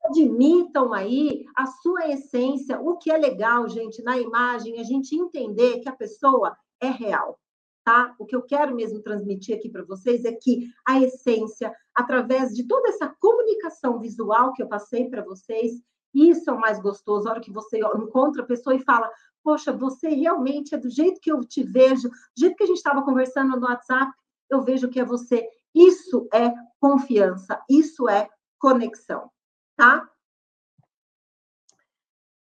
admitam 0.03 0.93
aí 0.93 1.45
a 1.55 1.65
sua 1.65 2.09
essência. 2.09 2.79
O 2.81 2.97
que 2.97 3.09
é 3.09 3.17
legal, 3.17 3.67
gente, 3.69 4.03
na 4.03 4.19
imagem, 4.19 4.79
a 4.79 4.83
gente 4.83 5.15
entender 5.15 5.79
que 5.79 5.87
a 5.87 5.95
pessoa 5.95 6.55
é 6.81 6.89
real. 6.89 7.39
tá? 7.85 8.15
O 8.19 8.25
que 8.25 8.35
eu 8.35 8.41
quero 8.41 8.75
mesmo 8.75 9.01
transmitir 9.01 9.57
aqui 9.57 9.69
para 9.69 9.83
vocês 9.83 10.23
é 10.25 10.31
que 10.33 10.69
a 10.85 11.01
essência, 11.01 11.73
através 11.93 12.53
de 12.53 12.65
toda 12.65 12.89
essa 12.89 13.13
comunicação 13.19 13.99
visual 13.99 14.53
que 14.53 14.61
eu 14.61 14.67
passei 14.67 15.09
para 15.09 15.23
vocês, 15.23 15.81
isso 16.13 16.49
é 16.49 16.53
o 16.53 16.59
mais 16.59 16.79
gostoso, 16.79 17.27
a 17.27 17.31
hora 17.31 17.41
que 17.41 17.51
você 17.51 17.79
encontra 17.79 18.43
a 18.43 18.45
pessoa 18.45 18.75
e 18.75 18.83
fala: 18.83 19.11
Poxa, 19.43 19.73
você 19.73 20.09
realmente 20.09 20.75
é 20.75 20.77
do 20.77 20.89
jeito 20.89 21.19
que 21.19 21.31
eu 21.31 21.43
te 21.43 21.63
vejo, 21.63 22.09
do 22.09 22.39
jeito 22.39 22.55
que 22.55 22.63
a 22.63 22.67
gente 22.67 22.77
estava 22.77 23.03
conversando 23.03 23.59
no 23.59 23.67
WhatsApp, 23.67 24.11
eu 24.49 24.61
vejo 24.61 24.89
que 24.89 24.99
é 24.99 25.05
você. 25.05 25.47
Isso 25.73 26.27
é 26.31 26.53
confiança, 26.79 27.59
isso 27.69 28.07
é 28.07 28.29
conexão, 28.59 29.29
tá? 29.75 30.07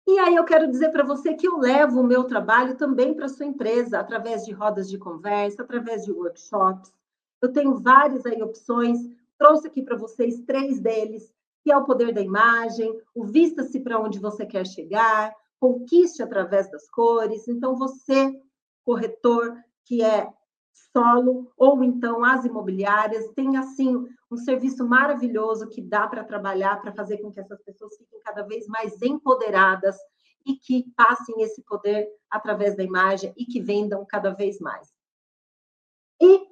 E 0.07 0.19
aí 0.19 0.35
eu 0.37 0.45
quero 0.45 0.71
dizer 0.71 0.91
para 0.91 1.03
você 1.03 1.33
que 1.33 1.49
eu 1.49 1.57
levo 1.57 2.01
o 2.01 2.07
meu 2.07 2.25
trabalho 2.25 2.77
também 2.77 3.15
para 3.15 3.29
sua 3.29 3.47
empresa, 3.47 3.99
através 3.99 4.45
de 4.45 4.53
rodas 4.53 4.89
de 4.91 4.99
conversa, 4.99 5.63
através 5.63 6.05
de 6.05 6.13
workshops. 6.13 6.93
Eu 7.41 7.51
tenho 7.51 7.81
várias 7.81 8.27
aí 8.27 8.43
opções, 8.43 8.99
trouxe 9.39 9.67
aqui 9.67 9.83
para 9.83 9.97
vocês 9.97 10.43
três 10.43 10.79
deles, 10.79 11.33
que 11.65 11.73
é 11.73 11.77
o 11.77 11.85
poder 11.85 12.13
da 12.13 12.21
imagem, 12.21 12.95
o 13.15 13.25
vista-se 13.25 13.81
para 13.81 13.99
onde 13.99 14.19
você 14.19 14.45
quer 14.45 14.67
chegar, 14.67 15.35
conquiste 15.59 16.23
através 16.23 16.71
das 16.71 16.87
cores. 16.91 17.49
Então 17.49 17.75
você, 17.75 18.39
corretor 18.85 19.57
que 19.83 20.03
é 20.03 20.31
solo 20.93 21.51
ou 21.57 21.83
então 21.83 22.23
as 22.23 22.45
imobiliárias, 22.45 23.33
tem 23.33 23.57
assim 23.57 24.07
um 24.31 24.37
serviço 24.37 24.87
maravilhoso 24.87 25.67
que 25.71 25.81
dá 25.81 26.07
para 26.07 26.23
trabalhar 26.23 26.83
para 26.83 26.93
fazer 26.93 27.17
com 27.19 27.33
que 27.33 27.41
essas 27.41 27.63
pessoas 27.63 27.97
fiquem 27.97 28.21
cada 28.21 28.43
vez 28.43 28.67
mais 28.67 29.01
empoderadas 29.01 29.97
e 30.45 30.57
que 30.57 30.93
passem 30.95 31.41
esse 31.41 31.63
poder 31.63 32.07
através 32.31 32.77
da 32.77 32.85
imagem 32.85 33.33
e 33.39 33.47
que 33.47 33.63
vendam 33.63 34.05
cada 34.05 34.31
vez 34.35 34.59
mais. 34.61 34.93
E 36.21 36.47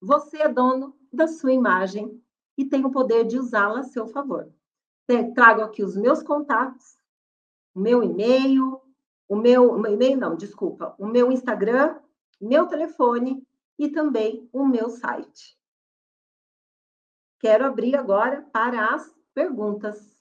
você 0.00 0.38
é 0.38 0.48
dono 0.48 0.96
da 1.12 1.28
sua 1.28 1.52
imagem 1.52 2.20
e 2.56 2.64
tem 2.64 2.84
o 2.84 2.90
poder 2.90 3.24
de 3.24 3.38
usá-la 3.38 3.80
a 3.80 3.84
seu 3.84 4.06
favor. 4.06 4.52
Trago 5.34 5.62
aqui 5.62 5.82
os 5.82 5.96
meus 5.96 6.22
contatos, 6.22 6.98
o 7.74 7.80
meu 7.80 8.02
e-mail, 8.02 8.80
o 9.28 9.36
meu, 9.36 9.72
o 9.72 9.78
meu 9.78 9.92
e-mail 9.92 10.16
não, 10.16 10.36
desculpa, 10.36 10.94
o 10.98 11.06
meu 11.06 11.30
Instagram 11.30 11.96
meu 12.40 12.66
telefone 12.66 13.46
e 13.78 13.88
também 13.88 14.48
o 14.52 14.64
meu 14.66 14.90
site. 14.90 15.58
Quero 17.38 17.64
abrir 17.64 17.96
agora 17.96 18.42
para 18.52 18.94
as 18.94 19.14
perguntas. 19.34 20.15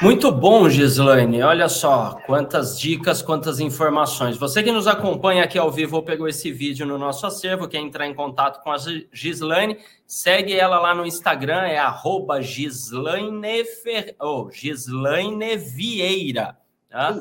Muito 0.00 0.30
bom, 0.30 0.68
Gislaine. 0.68 1.42
Olha 1.42 1.68
só, 1.68 2.20
quantas 2.24 2.78
dicas, 2.78 3.20
quantas 3.20 3.58
informações. 3.58 4.36
Você 4.36 4.62
que 4.62 4.70
nos 4.70 4.86
acompanha 4.86 5.42
aqui 5.42 5.58
ao 5.58 5.72
vivo 5.72 5.96
ou 5.96 6.04
pegou 6.04 6.28
esse 6.28 6.52
vídeo 6.52 6.86
no 6.86 6.96
nosso 6.96 7.26
acervo, 7.26 7.66
quer 7.66 7.78
entrar 7.78 8.06
em 8.06 8.14
contato 8.14 8.62
com 8.62 8.70
a 8.70 8.76
Gislaine, 9.12 9.76
segue 10.06 10.54
ela 10.54 10.78
lá 10.78 10.94
no 10.94 11.04
Instagram, 11.04 11.62
é 11.62 11.78
arroba 11.78 12.40
Gislaine, 12.40 13.64
Fer... 13.64 14.14
oh, 14.20 14.48
Gislaine 14.52 15.56
Vieira. 15.56 16.56
Tá? 16.88 17.18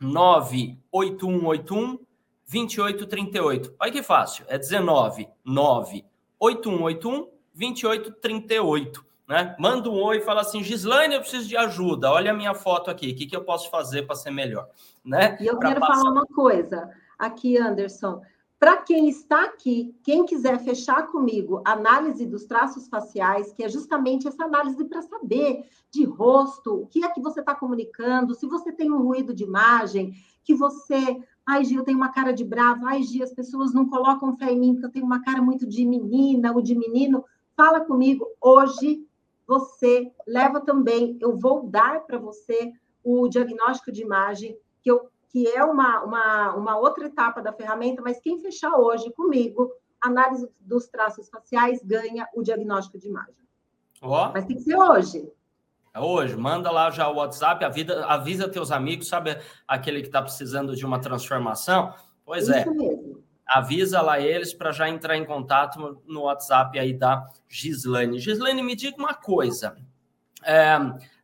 98181 0.00 1.98
2838. 2.50 3.74
Olha 3.78 3.92
que 3.92 4.02
fácil, 4.02 4.44
é 4.48 4.58
19 4.58 5.28
98181 5.44 7.28
2838. 7.54 9.04
Né? 9.28 9.56
Manda 9.58 9.88
um 9.88 10.02
oi 10.02 10.18
e 10.18 10.20
fala 10.20 10.40
assim: 10.42 10.62
Gislaine, 10.62 11.14
eu 11.14 11.20
preciso 11.20 11.48
de 11.48 11.56
ajuda. 11.56 12.10
Olha 12.10 12.32
a 12.32 12.34
minha 12.34 12.54
foto 12.54 12.90
aqui, 12.90 13.12
o 13.12 13.16
que, 13.16 13.26
que 13.26 13.36
eu 13.36 13.44
posso 13.44 13.70
fazer 13.70 14.02
para 14.02 14.16
ser 14.16 14.30
melhor? 14.30 14.68
Né? 15.04 15.38
E 15.40 15.46
eu 15.46 15.58
pra 15.58 15.68
quero 15.68 15.80
passar... 15.80 15.94
falar 15.94 16.10
uma 16.10 16.26
coisa 16.26 16.90
aqui, 17.18 17.56
Anderson. 17.56 18.20
Para 18.62 18.76
quem 18.76 19.08
está 19.08 19.42
aqui, 19.42 19.92
quem 20.04 20.24
quiser 20.24 20.56
fechar 20.60 21.08
comigo 21.08 21.60
análise 21.64 22.24
dos 22.24 22.44
traços 22.44 22.86
faciais, 22.86 23.52
que 23.52 23.64
é 23.64 23.68
justamente 23.68 24.28
essa 24.28 24.44
análise 24.44 24.84
para 24.84 25.02
saber 25.02 25.68
de 25.90 26.04
rosto, 26.04 26.82
o 26.82 26.86
que 26.86 27.04
é 27.04 27.10
que 27.10 27.20
você 27.20 27.40
está 27.40 27.56
comunicando, 27.56 28.36
se 28.36 28.46
você 28.46 28.70
tem 28.70 28.88
um 28.88 29.02
ruído 29.02 29.34
de 29.34 29.42
imagem, 29.42 30.14
que 30.44 30.54
você. 30.54 31.20
Ai, 31.44 31.64
Gil, 31.64 31.80
eu 31.80 31.84
tenho 31.84 31.98
uma 31.98 32.12
cara 32.12 32.30
de 32.30 32.44
brava. 32.44 32.82
Ai, 32.86 33.02
Gil, 33.02 33.24
as 33.24 33.34
pessoas 33.34 33.74
não 33.74 33.88
colocam 33.88 34.36
fé 34.36 34.52
em 34.52 34.60
mim, 34.60 34.74
porque 34.74 34.86
eu 34.86 34.92
tenho 34.92 35.06
uma 35.06 35.24
cara 35.24 35.42
muito 35.42 35.66
de 35.66 35.84
menina 35.84 36.52
ou 36.52 36.62
de 36.62 36.76
menino. 36.76 37.24
Fala 37.56 37.80
comigo. 37.80 38.28
Hoje 38.40 39.04
você 39.44 40.12
leva 40.24 40.60
também, 40.60 41.18
eu 41.20 41.36
vou 41.36 41.68
dar 41.68 42.06
para 42.06 42.16
você 42.16 42.72
o 43.02 43.26
diagnóstico 43.26 43.90
de 43.90 44.02
imagem 44.02 44.56
que 44.80 44.88
eu 44.88 45.10
que 45.32 45.48
é 45.48 45.64
uma, 45.64 46.04
uma, 46.04 46.54
uma 46.54 46.78
outra 46.78 47.06
etapa 47.06 47.40
da 47.40 47.54
ferramenta, 47.54 48.02
mas 48.02 48.20
quem 48.20 48.38
fechar 48.38 48.76
hoje 48.76 49.10
comigo, 49.12 49.72
análise 49.98 50.46
dos 50.60 50.86
traços 50.88 51.30
faciais, 51.30 51.82
ganha 51.82 52.28
o 52.34 52.42
diagnóstico 52.42 52.98
de 52.98 53.08
imagem. 53.08 53.34
Oh. 54.02 54.28
Mas 54.32 54.44
tem 54.44 54.56
que 54.56 54.62
ser 54.62 54.76
hoje. 54.76 55.32
É 55.94 56.00
hoje, 56.00 56.36
manda 56.36 56.70
lá 56.70 56.90
já 56.90 57.08
o 57.08 57.16
WhatsApp, 57.16 57.64
avisa, 57.64 58.04
avisa 58.06 58.48
teus 58.48 58.70
amigos, 58.70 59.08
sabe 59.08 59.38
aquele 59.66 60.02
que 60.02 60.08
está 60.08 60.20
precisando 60.20 60.76
de 60.76 60.84
uma 60.84 61.00
transformação? 61.00 61.94
Pois 62.24 62.48
é. 62.50 62.60
Isso 62.60 62.70
é. 62.70 62.74
Mesmo. 62.74 63.22
Avisa 63.46 64.00
lá 64.00 64.20
eles 64.20 64.52
para 64.54 64.70
já 64.70 64.88
entrar 64.88 65.16
em 65.16 65.24
contato 65.24 66.02
no 66.06 66.22
WhatsApp 66.22 66.78
aí 66.78 66.92
da 66.94 67.26
Gislaine. 67.48 68.18
Gislaine, 68.18 68.62
me 68.62 68.74
diga 68.74 68.96
uma 68.96 69.14
coisa. 69.14 69.76
É, 70.44 70.72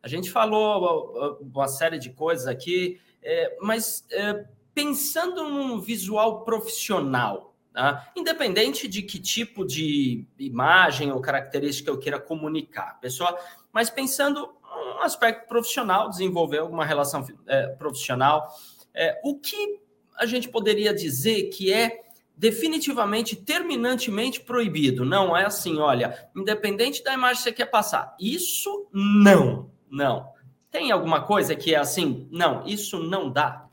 a 0.01 0.07
gente 0.07 0.29
falou 0.31 1.39
uma 1.41 1.67
série 1.67 1.97
de 1.97 2.11
coisas 2.11 2.45
aqui 2.45 2.99
é, 3.23 3.57
mas 3.61 4.05
é, 4.11 4.45
pensando 4.73 5.49
num 5.49 5.79
visual 5.79 6.43
profissional, 6.43 7.55
tá? 7.73 8.11
independente 8.15 8.87
de 8.87 9.01
que 9.01 9.19
tipo 9.19 9.65
de 9.65 10.25
imagem 10.37 11.11
ou 11.11 11.21
característica 11.21 11.89
eu 11.89 11.99
queira 11.99 12.19
comunicar, 12.19 12.99
pessoal, 12.99 13.37
mas 13.71 13.89
pensando 13.89 14.49
um 14.97 15.01
aspecto 15.01 15.47
profissional, 15.47 16.09
desenvolver 16.09 16.59
alguma 16.59 16.85
relação 16.85 17.25
é, 17.47 17.67
profissional, 17.67 18.47
é, 18.93 19.19
o 19.23 19.39
que 19.39 19.79
a 20.17 20.25
gente 20.25 20.49
poderia 20.49 20.93
dizer 20.93 21.49
que 21.49 21.71
é 21.71 22.01
definitivamente, 22.35 23.35
terminantemente 23.35 24.39
proibido. 24.39 25.03
Não 25.03 25.35
é 25.35 25.45
assim, 25.45 25.77
olha, 25.77 26.29
independente 26.33 27.03
da 27.03 27.13
imagem 27.13 27.37
que 27.37 27.43
você 27.43 27.51
quer 27.51 27.65
passar. 27.65 28.15
Isso 28.19 28.87
não, 28.93 29.69
não. 29.89 30.31
Tem 30.71 30.91
alguma 30.91 31.23
coisa 31.23 31.55
que 31.55 31.73
é 31.73 31.79
assim? 31.79 32.27
Não, 32.31 32.65
isso 32.65 32.99
não 32.99 33.31
dá. 33.31 33.67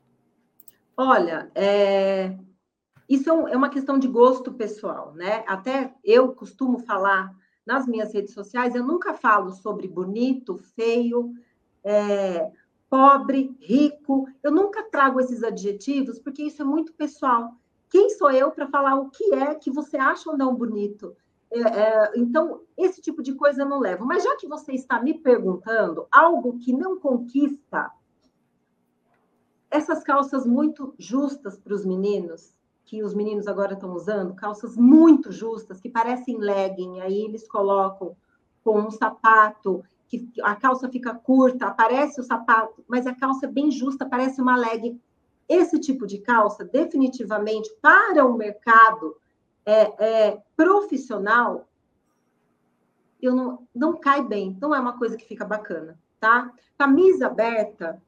Olha, 0.97 1.51
é... 1.55 2.37
isso 3.09 3.31
é, 3.31 3.53
é 3.53 3.57
uma 3.57 3.69
questão 3.69 3.99
de 3.99 4.09
gosto 4.09 4.53
pessoal, 4.55 5.13
né? 5.15 5.45
Até 5.47 5.95
eu 6.03 6.33
costumo 6.33 6.79
falar 6.79 7.35
nas 7.67 7.87
minhas 7.87 8.15
redes 8.15 8.33
sociais, 8.33 8.75
eu 8.75 8.85
nunca 8.85 9.13
falo 9.13 9.51
sobre 9.51 9.87
bonito, 9.87 10.57
feio, 10.57 11.35
é... 11.85 12.51
pobre, 12.89 13.55
rico. 13.61 14.27
Eu 14.43 14.51
nunca 14.51 14.83
trago 14.85 15.21
esses 15.21 15.43
adjetivos, 15.43 16.19
porque 16.19 16.45
isso 16.45 16.63
é 16.63 16.65
muito 16.65 16.95
pessoal. 16.95 17.53
Quem 17.91 18.09
sou 18.11 18.31
eu 18.31 18.51
para 18.51 18.67
falar 18.69 18.97
o 18.97 19.11
que 19.11 19.35
é 19.35 19.55
que 19.55 19.71
você 19.71 19.99
acha 19.99 20.31
ou 20.31 20.37
não 20.37 20.55
bonito? 20.55 21.15
É, 21.51 21.61
é, 21.61 22.13
então, 22.17 22.61
esse 22.77 23.01
tipo 23.01 23.23
de 23.23 23.35
coisa 23.35 23.63
eu 23.63 23.69
não 23.69 23.79
levo. 23.79 24.05
Mas 24.05 24.25
já 24.25 24.37
que 24.37 24.47
você 24.47 24.73
está 24.73 25.01
me 25.01 25.15
perguntando 25.15 26.07
algo 26.11 26.59
que 26.59 26.73
não 26.73 26.99
conquista, 26.99 27.91
essas 29.71 30.03
calças 30.03 30.47
muito 30.47 30.95
justas 30.99 31.59
para 31.59 31.75
os 31.75 31.85
meninos, 31.85 32.55
que 32.85 33.03
os 33.03 33.15
meninos 33.15 33.47
agora 33.47 33.75
estão 33.75 33.93
usando, 33.93 34.35
calças 34.35 34.77
muito 34.77 35.33
justas, 35.33 35.81
que 35.81 35.89
parecem 35.89 36.39
legging, 36.39 37.01
aí 37.01 37.25
eles 37.25 37.49
colocam 37.49 38.17
com 38.63 38.81
um 38.81 38.91
sapato, 38.91 39.85
que 40.09 40.31
a 40.43 40.55
calça 40.55 40.89
fica 40.89 41.15
curta, 41.15 41.67
aparece 41.67 42.21
o 42.21 42.25
sapato, 42.25 42.85
mas 42.87 43.07
a 43.07 43.15
calça 43.15 43.47
é 43.47 43.51
bem 43.51 43.71
justa, 43.71 44.07
parece 44.07 44.41
uma 44.41 44.57
legging. 44.57 45.01
Esse 45.49 45.79
tipo 45.79 46.07
de 46.07 46.19
calça, 46.19 46.65
definitivamente, 46.65 47.73
para 47.81 48.25
o 48.25 48.37
mercado 48.37 49.17
é, 49.67 50.05
é, 50.05 50.43
profissional, 50.57 51.67
eu 53.21 53.35
não, 53.35 53.67
não 53.75 53.97
cai 53.97 54.23
bem, 54.23 54.57
não 54.61 54.73
é 54.73 54.79
uma 54.79 54.97
coisa 54.97 55.17
que 55.17 55.27
fica 55.27 55.45
bacana, 55.45 55.99
tá? 56.21 56.53
Camisa 56.79 57.27
aberta, 57.27 58.01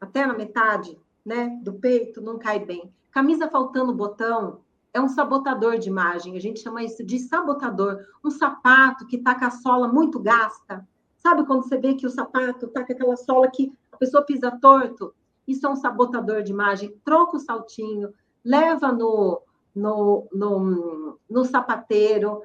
até 0.00 0.26
na 0.26 0.34
metade, 0.34 0.98
né, 1.24 1.58
do 1.62 1.74
peito, 1.74 2.20
não 2.20 2.38
cai 2.38 2.58
bem. 2.58 2.92
Camisa 3.12 3.48
faltando 3.48 3.94
botão 3.94 4.60
é 4.92 5.00
um 5.00 5.08
sabotador 5.08 5.78
de 5.78 5.88
imagem, 5.88 6.36
a 6.36 6.40
gente 6.40 6.60
chama 6.60 6.82
isso 6.82 7.04
de 7.04 7.20
sabotador. 7.20 8.04
Um 8.24 8.30
sapato 8.30 9.06
que 9.06 9.18
tá 9.18 9.38
com 9.38 9.44
a 9.44 9.50
sola 9.50 9.86
muito 9.86 10.18
gasta, 10.18 10.86
sabe 11.16 11.46
quando 11.46 11.62
você 11.62 11.78
vê 11.78 11.94
que 11.94 12.06
o 12.06 12.10
sapato 12.10 12.68
tá 12.68 12.84
com 12.84 12.92
aquela 12.92 13.16
sola 13.16 13.48
que 13.48 13.72
a 13.92 13.96
pessoa 13.96 14.24
pisa 14.24 14.50
torto? 14.50 15.14
Isso 15.46 15.66
é 15.66 15.70
um 15.70 15.76
sabotador 15.76 16.42
de 16.42 16.52
imagem. 16.52 16.94
Troca 17.04 17.36
o 17.36 17.40
saltinho, 17.40 18.12
leva 18.44 18.92
no, 18.92 19.42
no, 19.78 20.26
no, 20.32 21.18
no 21.28 21.44
sapateiro. 21.44 22.42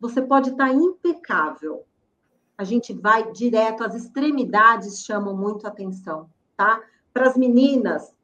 Você 0.00 0.20
pode 0.20 0.50
estar 0.50 0.72
impecável. 0.72 1.84
A 2.56 2.64
gente 2.64 2.92
vai 2.92 3.32
direto, 3.32 3.82
as 3.82 3.94
extremidades 3.94 5.04
chamam 5.04 5.36
muito 5.36 5.66
atenção, 5.66 6.30
tá? 6.56 6.80
Para 7.12 7.28
as 7.28 7.36
meninas, 7.36 8.14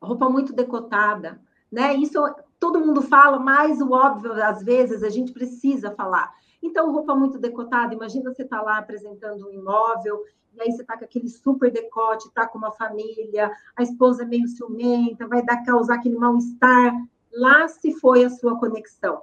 roupa 0.00 0.28
muito 0.28 0.52
decotada, 0.52 1.40
né? 1.70 1.94
Isso 1.94 2.18
todo 2.58 2.80
mundo 2.80 3.02
fala, 3.02 3.38
mas 3.38 3.80
o 3.80 3.92
óbvio, 3.92 4.32
às 4.42 4.62
vezes, 4.62 5.02
a 5.04 5.08
gente 5.08 5.32
precisa 5.32 5.92
falar. 5.92 6.32
Então, 6.60 6.90
roupa 6.90 7.14
muito 7.14 7.38
decotada, 7.38 7.94
imagina 7.94 8.32
você 8.32 8.42
estar 8.42 8.58
tá 8.58 8.62
lá 8.62 8.78
apresentando 8.78 9.46
um 9.46 9.52
imóvel, 9.52 10.24
e 10.54 10.60
aí 10.60 10.72
você 10.72 10.82
está 10.82 10.98
com 10.98 11.04
aquele 11.04 11.28
super 11.28 11.70
decote, 11.70 12.26
está 12.26 12.46
com 12.46 12.58
uma 12.58 12.72
família, 12.72 13.52
a 13.76 13.82
esposa 13.82 14.24
é 14.24 14.26
meio 14.26 14.48
ciumenta, 14.48 15.28
vai 15.28 15.44
dar 15.44 15.62
causar 15.64 15.94
aquele 15.94 16.16
mal-estar. 16.16 16.92
Lá 17.32 17.68
se 17.68 17.92
foi 17.92 18.24
a 18.24 18.30
sua 18.30 18.58
conexão. 18.58 19.22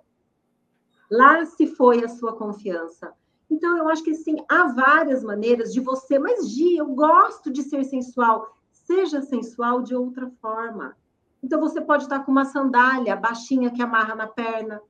Lá 1.10 1.46
se 1.46 1.68
foi 1.68 2.04
a 2.04 2.10
sua 2.10 2.36
confiança. 2.36 3.14
Então, 3.50 3.78
eu 3.78 3.88
acho 3.90 4.04
que 4.04 4.14
sim, 4.14 4.38
há 4.50 4.68
várias 4.68 5.24
maneiras 5.24 5.72
de 5.72 5.80
você, 5.80 6.18
mas 6.18 6.50
Gi, 6.50 6.78
eu 6.78 6.88
gosto 6.88 7.52
de 7.52 7.64
ser 7.64 7.84
sensual. 7.84 8.54
Seja 8.72 9.22
sensual 9.22 9.82
de 9.82 9.96
outra 9.96 10.30
forma. 10.42 10.96
Então, 11.44 11.60
você 11.60 11.80
pode 11.80 12.04
estar 12.04 12.26
com 12.26 12.32
uma 12.32 12.46
sandália 12.46 13.16
baixinha 13.16 13.72
que 13.72 13.82
amarra 13.82 14.16
na 14.16 14.28
perna, 14.28 14.82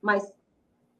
mas 0.00 0.30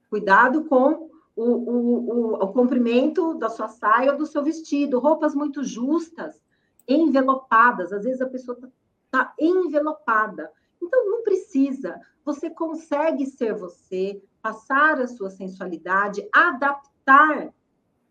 cuidado 0.09 0.65
com 0.65 1.11
o, 1.37 1.45
o, 1.45 2.11
o, 2.11 2.35
o 2.35 2.53
comprimento 2.53 3.35
da 3.35 3.49
sua 3.49 3.69
saia 3.69 4.13
ou 4.13 4.19
do 4.19 4.27
seu 4.27 4.43
vestido. 4.43 4.99
Roupas 4.99 5.35
muito 5.35 5.63
justas, 5.63 6.41
envelopadas. 6.89 7.93
Às 7.93 8.05
vezes 8.05 8.23
a 8.23 8.29
pessoa 8.29 8.57
está 8.57 8.69
tá 9.11 9.35
envelopada. 9.39 10.51
Então, 10.83 11.11
não 11.11 11.23
precisa. 11.23 12.01
Você 12.25 12.51
consegue 12.51 13.27
ser 13.27 13.55
você, 13.55 14.23
passar 14.43 15.01
a 15.01 15.07
sua 15.07 15.31
sensualidade, 15.31 16.29
adaptar 16.33 17.53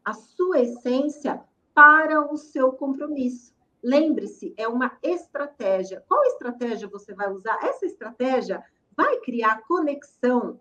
a 0.04 0.14
sua 0.14 0.60
essência 0.60 1.44
para 1.74 2.32
o 2.32 2.38
seu 2.38 2.72
compromisso. 2.72 3.54
Lembre-se, 3.84 4.54
é 4.58 4.68
uma 4.68 4.98
estratégia. 5.04 6.04
Qual 6.08 6.24
estratégia 6.26 6.88
você 6.88 7.14
vai 7.14 7.32
usar? 7.32 7.60
Essa 7.62 7.86
estratégia 7.86 8.64
vai 8.96 9.20
criar 9.20 9.62
conexão 9.68 10.60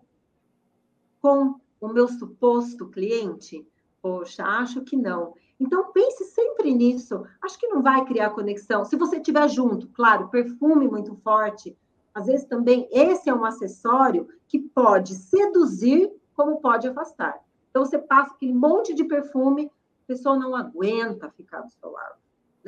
com 1.21 1.59
o 1.81 1.87
meu 1.87 2.07
suposto 2.07 2.87
cliente? 2.89 3.67
Poxa, 4.01 4.43
acho 4.43 4.81
que 4.83 4.95
não. 4.95 5.33
Então, 5.59 5.91
pense 5.91 6.23
sempre 6.25 6.73
nisso. 6.73 7.25
Acho 7.41 7.57
que 7.57 7.67
não 7.67 7.81
vai 7.81 8.05
criar 8.05 8.29
conexão. 8.29 8.85
Se 8.85 8.95
você 8.95 9.19
tiver 9.19 9.47
junto, 9.49 9.87
claro, 9.89 10.29
perfume 10.29 10.87
muito 10.87 11.15
forte. 11.15 11.75
Às 12.17 12.25
vezes 12.27 12.45
também 12.45 12.87
esse 12.91 13.29
é 13.29 13.33
um 13.33 13.45
acessório 13.45 14.27
que 14.47 14.59
pode 14.59 15.15
seduzir, 15.15 16.11
como 16.35 16.61
pode 16.61 16.87
afastar. 16.87 17.39
Então, 17.69 17.85
você 17.85 17.97
passa 17.97 18.33
aquele 18.33 18.53
monte 18.53 18.93
de 18.93 19.03
perfume, 19.03 19.71
a 20.03 20.07
pessoa 20.07 20.37
não 20.37 20.55
aguenta 20.55 21.29
ficar 21.29 21.61
do 21.61 21.69
seu 21.69 21.91
lado 21.91 22.17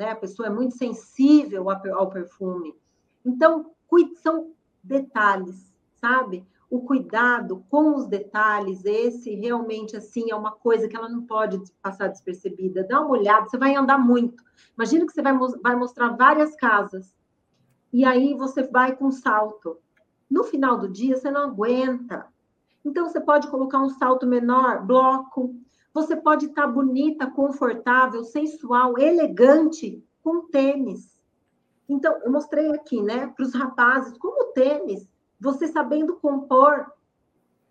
né? 0.00 0.12
A 0.12 0.16
pessoa 0.16 0.46
é 0.46 0.50
muito 0.50 0.74
sensível 0.74 1.66
ao 1.68 2.08
perfume. 2.08 2.74
Então, 3.22 3.70
são 4.22 4.52
detalhes, 4.82 5.70
sabe? 5.96 6.46
O 6.70 6.80
cuidado 6.80 7.62
com 7.68 7.96
os 7.96 8.06
detalhes, 8.06 8.82
esse 8.86 9.34
realmente 9.34 9.94
assim 9.94 10.30
é 10.30 10.34
uma 10.34 10.52
coisa 10.52 10.88
que 10.88 10.96
ela 10.96 11.08
não 11.08 11.26
pode 11.26 11.60
passar 11.82 12.08
despercebida. 12.08 12.86
Dá 12.88 13.00
uma 13.00 13.10
olhada, 13.10 13.46
você 13.46 13.58
vai 13.58 13.74
andar 13.74 13.98
muito. 13.98 14.42
Imagina 14.74 15.04
que 15.04 15.12
você 15.12 15.20
vai, 15.20 15.36
vai 15.62 15.76
mostrar 15.76 16.16
várias 16.16 16.56
casas 16.56 17.14
e 17.92 18.04
aí 18.04 18.34
você 18.34 18.62
vai 18.62 18.94
com 18.94 19.10
salto. 19.10 19.78
No 20.30 20.44
final 20.44 20.78
do 20.78 20.88
dia, 20.88 21.16
você 21.16 21.30
não 21.30 21.42
aguenta. 21.42 22.26
Então, 22.84 23.08
você 23.08 23.20
pode 23.20 23.48
colocar 23.48 23.80
um 23.80 23.90
salto 23.90 24.26
menor, 24.26 24.86
bloco, 24.86 25.54
você 25.92 26.16
pode 26.16 26.46
estar 26.46 26.66
bonita, 26.68 27.30
confortável, 27.30 28.24
sensual, 28.24 28.96
elegante 28.96 30.02
com 30.22 30.46
tênis. 30.46 31.20
Então, 31.88 32.18
eu 32.22 32.30
mostrei 32.30 32.70
aqui, 32.70 33.02
né, 33.02 33.26
para 33.26 33.44
os 33.44 33.52
rapazes, 33.52 34.16
como 34.18 34.52
tênis, 34.52 35.08
você 35.40 35.66
sabendo 35.66 36.16
compor, 36.16 36.86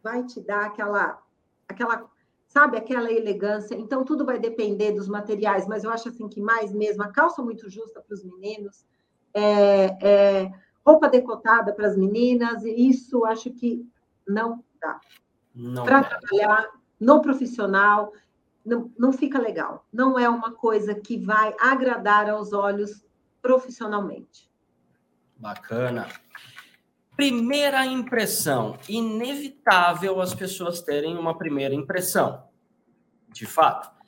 vai 0.04 0.26
te 0.26 0.42
dar 0.42 0.66
aquela, 0.66 1.22
aquela, 1.68 2.10
sabe, 2.48 2.78
aquela 2.78 3.12
elegância. 3.12 3.76
Então, 3.76 4.04
tudo 4.04 4.26
vai 4.26 4.38
depender 4.38 4.92
dos 4.92 5.08
materiais, 5.08 5.66
mas 5.66 5.86
eu 5.86 5.92
acho 5.92 6.10
assim 6.10 6.28
que 6.28 6.42
mais 6.42 6.74
mesmo, 6.74 7.02
a 7.04 7.08
calça 7.08 7.42
muito 7.42 7.70
justa 7.70 8.02
para 8.02 8.14
os 8.14 8.24
meninos, 8.24 8.86
é, 9.34 9.98
é, 10.02 10.52
roupa 10.86 11.10
decotada 11.10 11.74
para 11.74 11.88
as 11.88 11.98
meninas, 11.98 12.64
e 12.64 12.90
isso 12.90 13.26
acho 13.26 13.52
que 13.52 13.86
não 14.28 14.64
dá. 14.82 15.00
Para 15.84 16.04
trabalhar 16.04 16.70
no 17.00 17.22
profissional, 17.22 18.14
não, 18.66 18.92
não 18.98 19.12
fica 19.12 19.40
legal. 19.40 19.86
Não 19.92 20.18
é 20.18 20.30
uma 20.30 20.52
coisa 20.52 20.94
que 20.96 21.18
vai 21.18 21.56
agradar 21.60 22.30
aos 22.30 22.54
olhos 22.54 23.04
profissionalmente. 23.42 24.50
Bacana. 25.38 26.08
Primeira 27.16 27.86
impressão. 27.86 28.78
Inevitável 28.88 30.22
as 30.22 30.34
pessoas 30.34 30.82
terem 30.82 31.18
uma 31.18 31.38
primeira 31.38 31.74
impressão. 31.74 32.44
De 33.30 33.46
fato. 33.46 33.99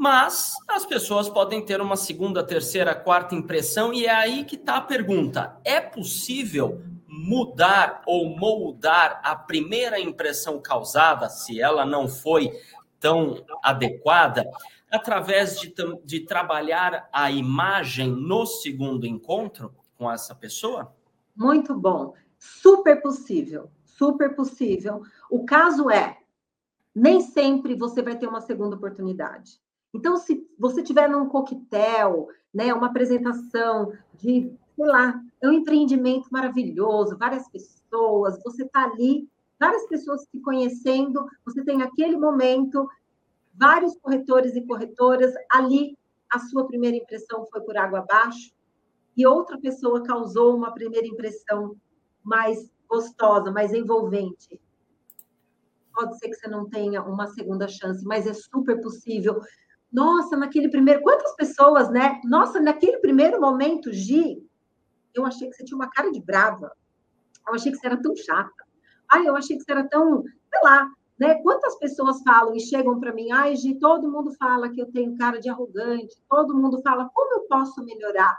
Mas 0.00 0.54
as 0.66 0.86
pessoas 0.86 1.28
podem 1.28 1.62
ter 1.62 1.78
uma 1.78 1.94
segunda, 1.94 2.42
terceira, 2.42 2.94
quarta 2.94 3.34
impressão, 3.34 3.92
e 3.92 4.06
é 4.06 4.10
aí 4.10 4.44
que 4.46 4.56
está 4.56 4.76
a 4.76 4.80
pergunta: 4.80 5.60
é 5.62 5.78
possível 5.78 6.80
mudar 7.06 8.00
ou 8.06 8.34
moldar 8.34 9.20
a 9.22 9.36
primeira 9.36 10.00
impressão 10.00 10.58
causada, 10.58 11.28
se 11.28 11.60
ela 11.60 11.84
não 11.84 12.08
foi 12.08 12.50
tão 12.98 13.44
adequada, 13.62 14.50
através 14.90 15.60
de, 15.60 15.74
de 16.02 16.20
trabalhar 16.20 17.06
a 17.12 17.30
imagem 17.30 18.10
no 18.10 18.46
segundo 18.46 19.06
encontro 19.06 19.74
com 19.98 20.10
essa 20.10 20.34
pessoa? 20.34 20.96
Muito 21.36 21.74
bom. 21.78 22.14
Super 22.38 23.02
possível. 23.02 23.70
Super 23.84 24.34
possível. 24.34 25.02
O 25.30 25.44
caso 25.44 25.90
é, 25.90 26.16
nem 26.94 27.20
sempre 27.20 27.74
você 27.74 28.00
vai 28.00 28.16
ter 28.16 28.26
uma 28.26 28.40
segunda 28.40 28.76
oportunidade. 28.76 29.60
Então, 29.92 30.16
se 30.16 30.46
você 30.58 30.82
tiver 30.82 31.08
num 31.08 31.28
coquetel, 31.28 32.28
né, 32.52 32.72
uma 32.72 32.86
apresentação 32.86 33.92
de, 34.14 34.52
sei 34.76 34.86
lá, 34.86 35.20
é 35.42 35.48
um 35.48 35.52
empreendimento 35.52 36.28
maravilhoso, 36.30 37.18
várias 37.18 37.48
pessoas, 37.48 38.40
você 38.44 38.64
está 38.64 38.84
ali, 38.84 39.28
várias 39.58 39.86
pessoas 39.88 40.22
se 40.22 40.40
conhecendo, 40.40 41.26
você 41.44 41.64
tem 41.64 41.82
aquele 41.82 42.16
momento, 42.16 42.88
vários 43.54 43.96
corretores 43.98 44.54
e 44.54 44.62
corretoras, 44.62 45.32
ali 45.50 45.96
a 46.30 46.38
sua 46.38 46.66
primeira 46.66 46.96
impressão 46.96 47.46
foi 47.50 47.60
por 47.62 47.76
água 47.76 48.00
abaixo, 48.00 48.52
e 49.16 49.26
outra 49.26 49.58
pessoa 49.58 50.02
causou 50.02 50.56
uma 50.56 50.72
primeira 50.72 51.06
impressão 51.06 51.76
mais 52.22 52.70
gostosa, 52.88 53.50
mais 53.50 53.72
envolvente. 53.72 54.60
Pode 55.92 56.18
ser 56.18 56.28
que 56.28 56.34
você 56.34 56.48
não 56.48 56.68
tenha 56.68 57.02
uma 57.02 57.26
segunda 57.26 57.68
chance, 57.68 58.04
mas 58.04 58.26
é 58.26 58.32
super 58.32 58.80
possível. 58.80 59.40
Nossa, 59.92 60.36
naquele 60.36 60.68
primeiro. 60.68 61.02
Quantas 61.02 61.34
pessoas, 61.34 61.90
né? 61.90 62.20
Nossa, 62.24 62.60
naquele 62.60 62.98
primeiro 62.98 63.40
momento, 63.40 63.92
Gi, 63.92 64.42
eu 65.14 65.26
achei 65.26 65.48
que 65.48 65.56
você 65.56 65.64
tinha 65.64 65.76
uma 65.76 65.90
cara 65.90 66.10
de 66.10 66.20
brava. 66.20 66.72
Eu 67.46 67.54
achei 67.54 67.72
que 67.72 67.78
você 67.78 67.86
era 67.86 68.00
tão 68.00 68.14
chata. 68.14 68.64
Ai, 69.08 69.26
eu 69.26 69.34
achei 69.34 69.56
que 69.56 69.64
você 69.64 69.72
era 69.72 69.88
tão, 69.88 70.22
sei 70.22 70.62
lá, 70.62 70.88
né? 71.18 71.34
Quantas 71.42 71.76
pessoas 71.78 72.22
falam 72.22 72.54
e 72.54 72.60
chegam 72.60 73.00
para 73.00 73.12
mim, 73.12 73.30
ai, 73.32 73.56
Gi, 73.56 73.74
todo 73.74 74.10
mundo 74.10 74.32
fala 74.34 74.70
que 74.70 74.80
eu 74.80 74.90
tenho 74.92 75.16
cara 75.16 75.40
de 75.40 75.50
arrogante, 75.50 76.16
todo 76.28 76.56
mundo 76.56 76.80
fala, 76.82 77.10
como 77.12 77.34
eu 77.34 77.40
posso 77.42 77.84
melhorar? 77.84 78.36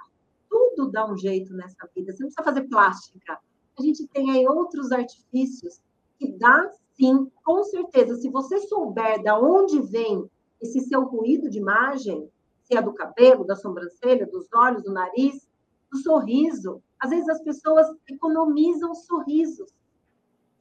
Tudo 0.49 0.89
dá 0.89 1.05
um 1.05 1.17
jeito 1.17 1.53
nessa 1.53 1.87
vida, 1.95 2.11
você 2.11 2.23
não 2.23 2.29
precisa 2.29 2.43
fazer 2.43 2.67
plástica. 2.67 3.37
A 3.77 3.81
gente 3.81 4.07
tem 4.07 4.31
aí 4.31 4.47
outros 4.47 4.91
artifícios 4.91 5.81
que 6.17 6.31
dá 6.37 6.71
sim, 6.93 7.29
com 7.43 7.63
certeza. 7.63 8.15
Se 8.15 8.29
você 8.29 8.59
souber 8.59 9.21
da 9.23 9.39
onde 9.39 9.81
vem 9.81 10.29
esse 10.61 10.79
seu 10.81 11.03
ruído 11.03 11.49
de 11.49 11.57
imagem, 11.57 12.29
se 12.63 12.77
é 12.77 12.81
do 12.81 12.93
cabelo, 12.93 13.45
da 13.45 13.55
sobrancelha, 13.55 14.25
dos 14.27 14.47
olhos, 14.53 14.83
do 14.83 14.93
nariz, 14.93 15.49
do 15.91 15.97
sorriso. 15.97 16.81
Às 16.99 17.09
vezes 17.09 17.27
as 17.27 17.41
pessoas 17.41 17.87
economizam 18.07 18.93
sorrisos. 18.93 19.73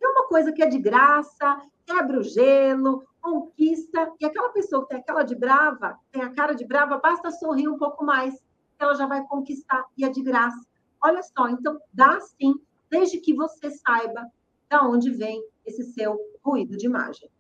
É 0.02 0.08
uma 0.08 0.26
coisa 0.26 0.52
que 0.52 0.62
é 0.62 0.66
de 0.66 0.78
graça, 0.78 1.62
quebra 1.84 2.18
o 2.18 2.22
gelo, 2.22 3.04
conquista. 3.20 4.10
E 4.18 4.24
aquela 4.24 4.48
pessoa 4.48 4.82
que 4.82 4.88
tem 4.88 4.98
aquela 4.98 5.22
de 5.22 5.34
brava, 5.34 5.98
tem 6.10 6.22
a 6.22 6.32
cara 6.32 6.54
de 6.54 6.64
brava, 6.64 6.98
basta 6.98 7.30
sorrir 7.30 7.68
um 7.68 7.78
pouco 7.78 8.04
mais, 8.04 8.34
ela 8.78 8.94
já 8.94 9.06
vai 9.06 9.22
conquistar 9.26 9.84
e 9.96 10.04
é 10.04 10.08
de 10.08 10.22
graça. 10.22 10.66
Olha 11.02 11.22
só, 11.22 11.48
então 11.48 11.78
dá 11.92 12.18
sim, 12.20 12.54
desde 12.90 13.18
que 13.18 13.34
você 13.34 13.70
saiba 13.70 14.26
da 14.68 14.82
onde 14.82 15.10
vem 15.10 15.44
esse 15.64 15.84
seu 15.92 16.18
ruído 16.42 16.76
de 16.76 16.86
imagem. 16.86 17.30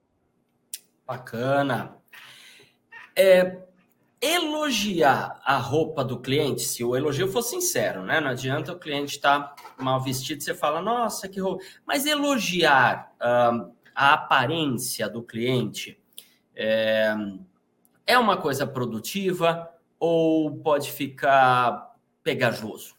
Bacana. 1.06 1.99
É, 3.22 3.58
elogiar 4.18 5.38
a 5.44 5.58
roupa 5.58 6.02
do 6.02 6.18
cliente, 6.18 6.62
se 6.62 6.82
o 6.82 6.96
elogio 6.96 7.28
for 7.28 7.42
sincero, 7.42 8.02
né? 8.02 8.18
Não 8.18 8.30
adianta 8.30 8.72
o 8.72 8.78
cliente 8.78 9.16
estar 9.16 9.54
tá 9.54 9.54
mal 9.78 10.00
vestido, 10.00 10.42
você 10.42 10.54
fala, 10.54 10.80
nossa, 10.80 11.28
que 11.28 11.38
roupa. 11.38 11.62
Mas 11.84 12.06
elogiar 12.06 13.12
uh, 13.16 13.70
a 13.94 14.14
aparência 14.14 15.06
do 15.06 15.22
cliente 15.22 16.02
é, 16.56 17.14
é 18.06 18.18
uma 18.18 18.38
coisa 18.38 18.66
produtiva 18.66 19.70
ou 19.98 20.56
pode 20.56 20.90
ficar 20.90 21.94
pegajoso? 22.22 22.96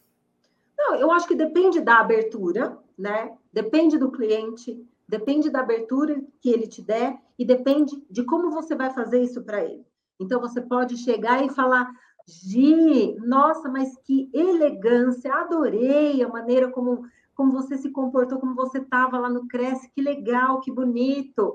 Não, 0.78 0.94
eu 0.94 1.10
acho 1.10 1.26
que 1.26 1.34
depende 1.34 1.80
da 1.80 1.98
abertura, 1.98 2.78
né? 2.96 3.36
Depende 3.52 3.98
do 3.98 4.12
cliente, 4.12 4.80
depende 5.08 5.50
da 5.50 5.60
abertura 5.60 6.22
que 6.40 6.48
ele 6.48 6.68
te 6.68 6.80
der 6.80 7.18
e 7.36 7.44
depende 7.44 8.00
de 8.08 8.22
como 8.22 8.52
você 8.52 8.76
vai 8.76 8.92
fazer 8.92 9.20
isso 9.20 9.42
para 9.42 9.64
ele. 9.64 9.84
Então, 10.20 10.40
você 10.40 10.60
pode 10.60 10.96
chegar 10.96 11.44
e 11.44 11.50
falar, 11.50 11.92
Gi, 12.26 13.16
nossa, 13.18 13.68
mas 13.68 13.96
que 14.04 14.30
elegância, 14.32 15.32
adorei 15.34 16.22
a 16.22 16.28
maneira 16.28 16.70
como, 16.70 17.04
como 17.34 17.52
você 17.52 17.76
se 17.76 17.90
comportou, 17.90 18.38
como 18.38 18.54
você 18.54 18.78
estava 18.78 19.18
lá 19.18 19.28
no 19.28 19.48
Cresce, 19.48 19.90
que 19.90 20.00
legal, 20.00 20.60
que 20.60 20.70
bonito. 20.70 21.54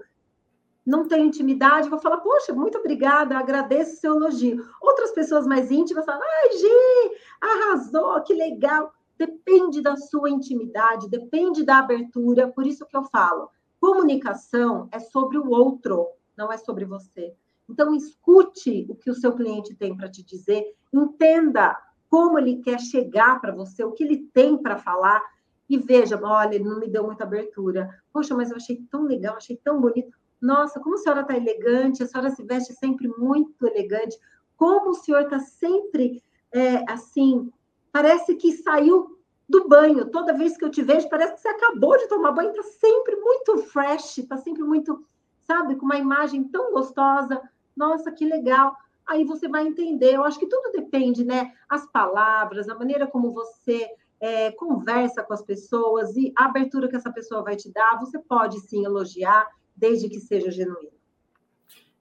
Não 0.86 1.08
tenho 1.08 1.26
intimidade, 1.26 1.89
vou 1.89 1.99
falar, 1.99 2.18
poxa, 2.18 2.53
muito 2.53 2.78
obrigada, 2.78 3.38
agradeço 3.38 3.93
o 3.93 3.97
seu 3.97 4.16
elogio. 4.16 4.66
Outras 4.82 5.12
pessoas 5.12 5.45
mais 5.45 5.72
íntimas 5.72 6.05
falam, 6.05 6.22
ai, 6.22 6.58
Gi, 6.58 7.18
arrasou, 7.41 8.22
que 8.22 8.34
legal. 8.34 8.93
Depende 9.18 9.82
da 9.82 9.95
sua 9.95 10.30
intimidade, 10.30 11.10
depende 11.10 11.64
da 11.64 11.80
abertura, 11.80 12.49
por 12.49 12.68
isso 12.68 12.86
que 12.86 12.95
eu 12.95 13.03
falo, 13.05 13.49
comunicação 13.80 14.88
é 14.91 14.99
sobre 14.99 15.38
o 15.38 15.49
outro, 15.49 16.08
não 16.38 16.51
é 16.51 16.58
sobre 16.58 16.86
você. 16.86 17.36
Então, 17.70 17.93
escute 17.93 18.86
o 18.89 18.95
que 18.95 19.09
o 19.09 19.15
seu 19.15 19.34
cliente 19.34 19.76
tem 19.76 19.95
para 19.95 20.09
te 20.09 20.24
dizer, 20.24 20.76
entenda 20.93 21.78
como 22.09 22.39
ele 22.39 22.57
quer 22.57 22.80
chegar 22.80 23.41
para 23.41 23.53
você, 23.53 23.84
o 23.84 23.91
que 23.91 24.03
ele 24.03 24.30
tem 24.34 24.57
para 24.57 24.78
falar, 24.78 25.22
e 25.70 25.78
veja, 25.78 26.20
olha, 26.24 26.55
ele 26.55 26.63
não 26.63 26.80
me 26.80 26.88
deu 26.88 27.03
muita 27.03 27.26
abertura. 27.26 27.89
Poxa, 28.13 28.34
mas 28.34 28.49
eu 28.49 28.55
achei 28.55 28.82
tão 28.89 29.03
legal, 29.03 29.36
achei 29.36 29.57
tão 29.57 29.82
bonito. 29.82 30.18
Nossa, 30.41 30.80
como 30.80 30.95
a 30.95 30.97
senhora 30.97 31.22
está 31.22 31.36
elegante, 31.36 32.01
a 32.01 32.07
senhora 32.07 32.30
se 32.30 32.43
veste 32.43 32.74
sempre 32.74 33.07
muito 33.07 33.68
elegante. 33.68 34.18
Como 34.55 34.91
o 34.91 34.95
senhor 34.95 35.24
está 35.24 35.39
sempre 35.39 36.24
é, 36.53 36.89
assim, 36.89 37.51
parece 37.91 38.36
que 38.36 38.53
saiu 38.53 39.20
do 39.49 39.68
banho. 39.68 40.09
Toda 40.09 40.34
vez 40.34 40.57
que 40.57 40.63
eu 40.63 40.70
te 40.70 40.82
vejo, 40.82 41.09
parece 41.09 41.34
que 41.34 41.41
você 41.41 41.49
acabou 41.49 41.97
de 41.97 42.07
tomar 42.07 42.32
banho, 42.32 42.51
está 42.51 42.63
sempre 42.63 43.15
muito 43.18 43.57
fresh, 43.57 44.20
está 44.20 44.38
sempre 44.38 44.63
muito, 44.63 45.05
sabe, 45.43 45.76
com 45.76 45.86
uma 45.86 45.97
imagem 45.97 46.45
tão 46.45 46.72
gostosa 46.72 47.41
nossa, 47.78 48.11
que 48.11 48.25
legal. 48.25 48.75
Aí 49.05 49.23
você 49.23 49.47
vai 49.47 49.65
entender. 49.65 50.15
Eu 50.15 50.23
acho 50.23 50.39
que 50.39 50.47
tudo 50.47 50.71
depende, 50.71 51.23
né? 51.23 51.53
As 51.69 51.89
palavras, 51.91 52.67
a 52.67 52.75
maneira 52.75 53.07
como 53.07 53.32
você 53.32 53.88
é, 54.19 54.51
conversa 54.51 55.23
com 55.23 55.34
as 55.34 55.41
pessoas 55.41 56.15
e 56.17 56.34
a 56.36 56.45
abertura 56.45 56.89
que 56.89 56.95
essa 56.95 57.11
pessoa 57.11 57.43
vai 57.43 57.55
te 57.55 57.71
dar. 57.71 57.97
Você 57.99 58.19
pode 58.19 58.59
sim 58.61 58.84
elogiar, 58.84 59.47
desde 59.75 60.09
que 60.09 60.19
seja 60.19 60.51
genuíno. 60.51 60.97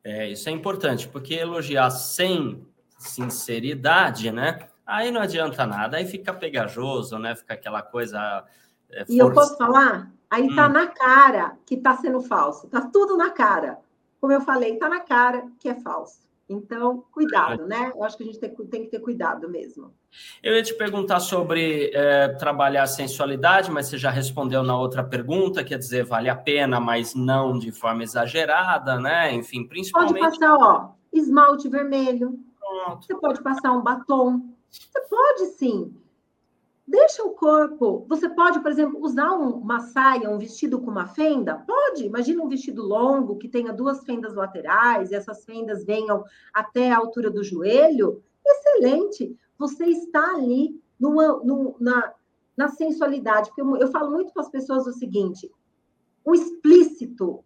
É, 0.02 0.28
isso 0.28 0.48
é 0.48 0.52
importante, 0.52 1.08
porque 1.08 1.34
elogiar 1.34 1.90
sem 1.90 2.66
sinceridade, 2.98 4.32
né? 4.32 4.68
Aí 4.86 5.10
não 5.10 5.20
adianta 5.20 5.66
nada, 5.66 5.96
aí 5.96 6.06
fica 6.06 6.32
pegajoso, 6.32 7.18
né? 7.18 7.34
Fica 7.34 7.54
aquela 7.54 7.82
coisa. 7.82 8.44
É, 8.88 9.04
e 9.08 9.18
eu 9.18 9.32
posso 9.32 9.56
falar? 9.56 10.12
Aí 10.30 10.54
tá 10.54 10.68
hum. 10.68 10.72
na 10.72 10.86
cara 10.86 11.56
que 11.66 11.76
tá 11.76 11.96
sendo 11.96 12.20
falso, 12.20 12.68
tá 12.68 12.80
tudo 12.80 13.16
na 13.16 13.30
cara 13.30 13.78
como 14.26 14.34
eu 14.34 14.40
falei, 14.40 14.72
está 14.72 14.88
na 14.88 14.98
cara 14.98 15.46
que 15.60 15.68
é 15.68 15.74
falso. 15.76 16.26
Então, 16.48 17.04
cuidado, 17.12 17.64
né? 17.64 17.92
Eu 17.94 18.02
acho 18.02 18.16
que 18.16 18.24
a 18.24 18.26
gente 18.26 18.40
tem, 18.40 18.52
tem 18.52 18.82
que 18.82 18.90
ter 18.90 18.98
cuidado 18.98 19.48
mesmo. 19.48 19.94
Eu 20.42 20.56
ia 20.56 20.62
te 20.64 20.74
perguntar 20.74 21.20
sobre 21.20 21.92
é, 21.94 22.28
trabalhar 22.30 22.82
a 22.82 22.88
sensualidade, 22.88 23.70
mas 23.70 23.86
você 23.86 23.96
já 23.96 24.10
respondeu 24.10 24.64
na 24.64 24.76
outra 24.76 25.04
pergunta, 25.04 25.62
quer 25.62 25.78
dizer, 25.78 26.04
vale 26.04 26.28
a 26.28 26.34
pena, 26.34 26.80
mas 26.80 27.14
não 27.14 27.56
de 27.56 27.70
forma 27.70 28.02
exagerada, 28.02 28.98
né? 28.98 29.32
Enfim, 29.32 29.64
principalmente. 29.64 30.18
Pode 30.18 30.38
passar, 30.40 30.56
ó, 30.56 30.90
esmalte 31.12 31.68
vermelho. 31.68 32.36
Pronto. 32.58 33.06
Você 33.06 33.14
pode 33.14 33.40
passar 33.44 33.70
um 33.70 33.80
batom. 33.80 34.42
Você 34.68 35.00
pode 35.08 35.46
sim. 35.52 35.94
Deixa 36.86 37.24
o 37.24 37.30
corpo. 37.30 38.06
Você 38.08 38.28
pode, 38.28 38.60
por 38.60 38.70
exemplo, 38.70 39.00
usar 39.02 39.32
uma 39.32 39.80
saia, 39.80 40.30
um 40.30 40.38
vestido 40.38 40.80
com 40.80 40.90
uma 40.90 41.08
fenda? 41.08 41.56
Pode. 41.66 42.04
Imagina 42.04 42.42
um 42.42 42.48
vestido 42.48 42.82
longo 42.82 43.36
que 43.36 43.48
tenha 43.48 43.72
duas 43.72 44.04
fendas 44.04 44.34
laterais 44.34 45.10
e 45.10 45.16
essas 45.16 45.44
fendas 45.44 45.84
venham 45.84 46.24
até 46.54 46.92
a 46.92 46.98
altura 46.98 47.28
do 47.28 47.42
joelho. 47.42 48.22
Excelente. 48.44 49.36
Você 49.58 49.86
está 49.86 50.30
ali 50.30 50.80
numa, 50.98 51.38
numa, 51.42 51.74
na, 51.80 52.14
na 52.56 52.68
sensualidade. 52.68 53.48
Porque 53.48 53.62
eu, 53.62 53.76
eu 53.78 53.88
falo 53.88 54.12
muito 54.12 54.32
para 54.32 54.42
as 54.42 54.50
pessoas 54.50 54.86
o 54.86 54.92
seguinte: 54.92 55.50
o 56.24 56.34
explícito 56.34 57.44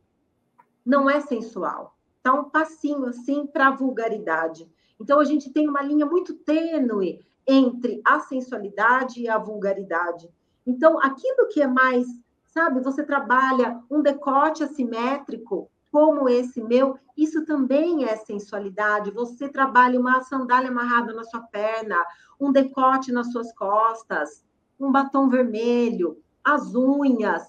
não 0.85 1.09
é 1.09 1.19
sensual. 1.21 1.97
Está 2.19 2.35
um 2.35 2.51
passinho 2.51 3.07
assim 3.07 3.47
para 3.47 3.69
a 3.69 3.75
vulgaridade. 3.75 4.71
Então 5.01 5.19
a 5.19 5.25
gente 5.25 5.51
tem 5.51 5.67
uma 5.67 5.83
linha 5.83 6.05
muito 6.05 6.35
tênue 6.35 7.25
entre 7.47 8.01
a 8.05 8.21
sensualidade 8.21 9.21
e 9.21 9.29
a 9.29 9.39
vulgaridade. 9.39 10.29
Então, 10.67 10.99
aquilo 11.01 11.49
que 11.49 11.63
é 11.63 11.67
mais, 11.67 12.07
sabe, 12.47 12.81
você 12.81 13.03
trabalha 13.03 13.81
um 13.91 14.03
decote 14.03 14.63
assimétrico, 14.63 15.71
como 15.91 16.29
esse 16.29 16.63
meu, 16.63 16.97
isso 17.17 17.45
também 17.45 18.05
é 18.05 18.17
sensualidade. 18.17 19.11
Você 19.11 19.49
trabalha 19.49 19.99
uma 19.99 20.23
sandália 20.23 20.71
amarrada 20.71 21.13
na 21.13 21.25
sua 21.25 21.41
perna, 21.41 21.97
um 22.39 22.53
decote 22.53 23.11
nas 23.11 23.33
suas 23.33 23.53
costas, 23.53 24.45
um 24.79 24.93
batom 24.93 25.29
vermelho, 25.29 26.23
as 26.45 26.75
unhas, 26.75 27.43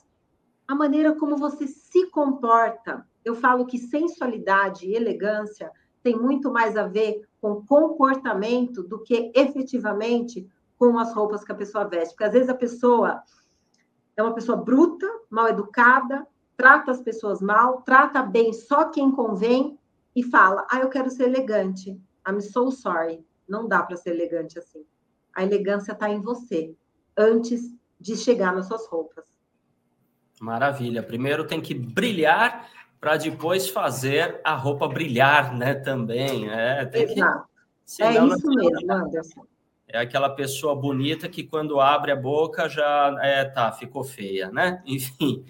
a 0.68 0.76
maneira 0.76 1.14
como 1.16 1.38
você 1.38 1.68
se 1.68 2.08
comporta. 2.08 3.06
Eu 3.24 3.36
falo 3.36 3.66
que 3.66 3.78
sensualidade 3.78 4.88
e 4.88 4.96
elegância 4.96 5.72
tem 6.02 6.18
muito 6.18 6.52
mais 6.52 6.76
a 6.76 6.88
ver 6.88 7.22
com 7.42 7.66
comportamento 7.66 8.84
do 8.84 9.00
que 9.00 9.32
efetivamente 9.36 10.48
com 10.78 10.98
as 11.00 11.14
roupas 11.14 11.44
que 11.44 11.52
a 11.52 11.56
pessoa 11.56 11.86
veste. 11.88 12.14
Porque 12.14 12.24
às 12.24 12.34
vezes 12.34 12.50
a 12.50 12.56
pessoa 12.56 13.24
é 14.16 14.22
uma 14.22 14.34
pessoa 14.34 14.58
bruta, 14.58 15.08
mal 15.30 15.50
educada, 15.50 16.26
trata 16.56 16.92
as 16.92 17.02
pessoas 17.02 17.42
mal, 17.42 17.82
trata 17.82 18.22
bem 18.22 18.54
só 18.54 18.89
quem 18.89 19.12
convém 19.12 19.78
e 20.16 20.24
fala: 20.24 20.68
"Ah, 20.70 20.80
eu 20.80 20.89
quero 20.89 21.10
ser 21.10 21.24
elegante. 21.24 22.00
I'm 22.28 22.39
so 22.39 22.72
sorry. 22.72 23.26
Não 23.48 23.68
dá 23.68 23.82
para 23.82 23.98
ser 23.98 24.12
elegante 24.12 24.60
assim. 24.60 24.86
A 25.36 25.44
elegância 25.44 25.94
está 25.94 26.10
em 26.10 26.22
você, 26.22 26.76
antes 27.18 27.74
de 28.00 28.16
chegar 28.16 28.54
nas 28.54 28.68
suas 28.68 28.86
roupas. 28.88 29.26
Maravilha. 30.39 31.04
Primeiro 31.04 31.46
tem 31.46 31.62
que 31.62 31.74
brilhar 31.74 32.68
para 33.02 33.18
depois 33.18 33.68
fazer 33.68 34.39
a 34.43 34.54
roupa 34.54 34.88
brilhar, 34.88 35.58
né? 35.58 35.74
Também. 35.74 36.47
É, 36.47 36.86
tem 36.86 37.04
Exato. 37.04 37.47
Que... 37.97 38.04
é 38.04 38.12
isso 38.14 38.47
mesmo, 38.47 38.93
Anderson. 38.93 39.45
É 39.88 39.99
aquela 39.99 40.30
pessoa 40.30 40.74
bonita 40.74 41.28
que 41.28 41.43
quando 41.43 41.82
abre 41.82 42.12
a 42.12 42.16
boca 42.16 42.70
já 42.70 43.14
é, 43.22 43.43
tá, 43.43 43.72
ficou 43.72 44.04
feia, 44.04 44.49
né? 44.52 44.82
Enfim. 44.86 45.43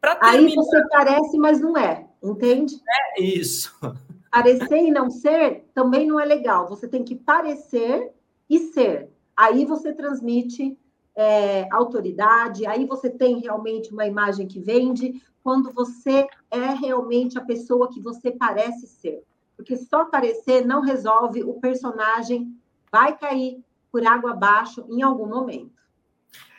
Terminar... 0.00 0.18
Aí 0.22 0.54
você 0.54 0.88
parece, 0.88 1.36
mas 1.38 1.60
não 1.60 1.76
é, 1.76 2.06
entende? 2.22 2.74
É 2.88 3.22
isso. 3.22 3.72
Parecer 4.32 4.78
e 4.78 4.90
não 4.90 5.10
ser 5.10 5.70
também 5.72 6.08
não 6.08 6.18
é 6.18 6.24
legal. 6.24 6.68
Você 6.68 6.88
tem 6.88 7.04
que 7.04 7.14
parecer 7.14 8.10
e 8.50 8.58
ser. 8.72 9.08
Aí 9.36 9.64
você 9.64 9.92
transmite 9.92 10.76
é, 11.16 11.68
autoridade, 11.70 12.66
aí 12.66 12.84
você 12.86 13.08
tem 13.08 13.38
realmente 13.38 13.92
uma 13.92 14.06
imagem 14.06 14.46
que 14.46 14.60
vende, 14.60 15.22
quando 15.42 15.72
você 15.72 16.26
é 16.50 16.74
realmente 16.74 17.38
a 17.38 17.44
pessoa 17.44 17.90
que 17.92 18.00
você 18.00 18.30
parece 18.30 18.86
ser. 18.86 19.22
Porque 19.56 19.76
só 19.76 20.06
parecer 20.06 20.64
não 20.64 20.80
resolve, 20.80 21.44
o 21.44 21.54
personagem 21.54 22.56
vai 22.90 23.16
cair 23.16 23.62
por 23.92 24.04
água 24.06 24.32
abaixo 24.32 24.84
em 24.88 25.02
algum 25.02 25.26
momento. 25.26 25.72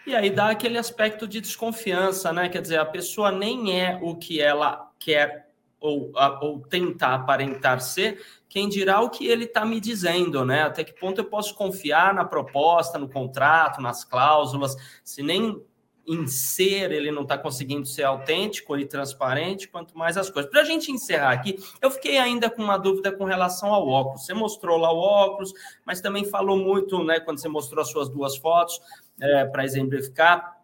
E 0.08 0.16
aí 0.16 0.30
dá 0.30 0.52
aquele 0.52 0.78
aspecto 0.78 1.28
de 1.28 1.42
desconfiança, 1.42 2.32
né? 2.32 2.48
Quer 2.48 2.62
dizer, 2.62 2.78
a 2.78 2.86
pessoa 2.86 3.32
nem 3.32 3.82
é 3.82 4.00
o 4.02 4.16
que 4.16 4.40
ela 4.40 4.92
quer 5.00 5.45
ou, 5.80 6.12
ou 6.42 6.64
aparentar 7.02 7.82
ser, 7.82 8.24
quem 8.50 8.70
dirá 8.70 9.02
o 9.02 9.10
que 9.10 9.28
ele 9.28 9.46
está 9.46 9.66
me 9.66 9.80
dizendo, 9.80 10.46
né? 10.46 10.64
Até 10.64 10.84
que 10.84 10.94
ponto 10.94 11.20
eu 11.20 11.26
posso 11.26 11.54
confiar 11.56 12.14
na 12.14 12.24
proposta, 12.24 12.98
no 12.98 13.10
contrato, 13.10 13.82
nas 13.82 14.04
cláusulas, 14.04 14.76
se 15.04 15.22
nem 15.22 15.62
em 16.08 16.28
ser, 16.28 16.92
ele 16.92 17.12
não 17.12 17.24
está 17.24 17.38
conseguindo 17.38 17.86
ser 17.86 18.04
autêntico 18.04 18.78
e 18.78 18.86
transparente, 18.86 19.68
quanto 19.68 19.98
mais 19.98 20.18
as 20.18 20.30
coisas. 20.30 20.52
Para 20.52 20.62
a 20.62 20.66
gente 20.66 20.92
encerrar 20.92 21.32
aqui, 21.32 21.58
eu 21.82 21.90
fiquei 21.90 22.18
ainda 22.18 22.50
com 22.50 22.62
uma 22.62 22.78
dúvida 22.78 23.12
com 23.12 23.26
relação 23.26 23.74
ao 23.74 23.88
óculos. 23.88 24.26
Você 24.26 24.34
mostrou 24.34 24.78
lá 24.78 24.92
o 24.92 24.98
óculos, 24.98 25.52
mas 25.84 26.02
também 26.02 26.24
falou 26.24 26.58
muito, 26.58 27.04
né, 27.04 27.20
quando 27.20 27.40
você 27.40 27.50
mostrou 27.50 27.82
as 27.82 27.90
suas 27.90 28.08
duas 28.08 28.38
fotos, 28.38 28.80
é, 29.20 29.46
para 29.46 29.66
exemplificar. 29.66 30.55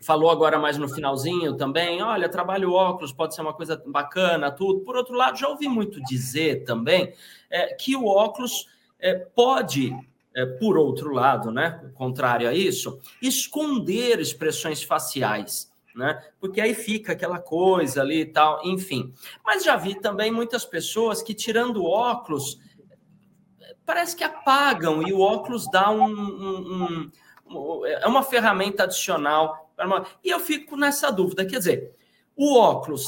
Falou 0.00 0.30
agora 0.30 0.58
mais 0.58 0.78
no 0.78 0.88
finalzinho 0.88 1.56
também, 1.56 2.00
olha, 2.00 2.28
trabalho 2.28 2.72
óculos 2.72 3.12
pode 3.12 3.34
ser 3.34 3.40
uma 3.40 3.52
coisa 3.52 3.82
bacana, 3.86 4.50
tudo. 4.50 4.80
Por 4.80 4.96
outro 4.96 5.14
lado, 5.14 5.38
já 5.38 5.48
ouvi 5.48 5.68
muito 5.68 6.00
dizer 6.04 6.64
também 6.64 7.12
é, 7.50 7.74
que 7.74 7.96
o 7.96 8.06
óculos 8.06 8.68
é, 8.98 9.14
pode, 9.14 9.92
é, 10.34 10.46
por 10.46 10.78
outro 10.78 11.12
lado, 11.12 11.50
né, 11.50 11.90
contrário 11.94 12.48
a 12.48 12.54
isso, 12.54 13.00
esconder 13.20 14.20
expressões 14.20 14.82
faciais. 14.82 15.68
Né? 15.96 16.22
Porque 16.38 16.60
aí 16.60 16.74
fica 16.74 17.12
aquela 17.12 17.40
coisa 17.40 18.02
ali 18.02 18.20
e 18.20 18.26
tal, 18.26 18.64
enfim. 18.64 19.12
Mas 19.44 19.64
já 19.64 19.74
vi 19.74 19.96
também 19.96 20.30
muitas 20.30 20.64
pessoas 20.64 21.20
que, 21.22 21.34
tirando 21.34 21.84
óculos, 21.84 22.60
parece 23.84 24.14
que 24.14 24.22
apagam 24.22 25.02
e 25.02 25.12
o 25.12 25.18
óculos 25.18 25.68
dá 25.72 25.90
um, 25.90 26.04
um, 26.04 27.10
um 27.50 27.86
é 27.86 28.06
uma 28.06 28.22
ferramenta 28.22 28.84
adicional. 28.84 29.67
E 30.24 30.30
eu 30.30 30.40
fico 30.40 30.76
nessa 30.76 31.10
dúvida, 31.10 31.46
quer 31.46 31.58
dizer, 31.58 31.94
o 32.36 32.56
óculos 32.56 33.06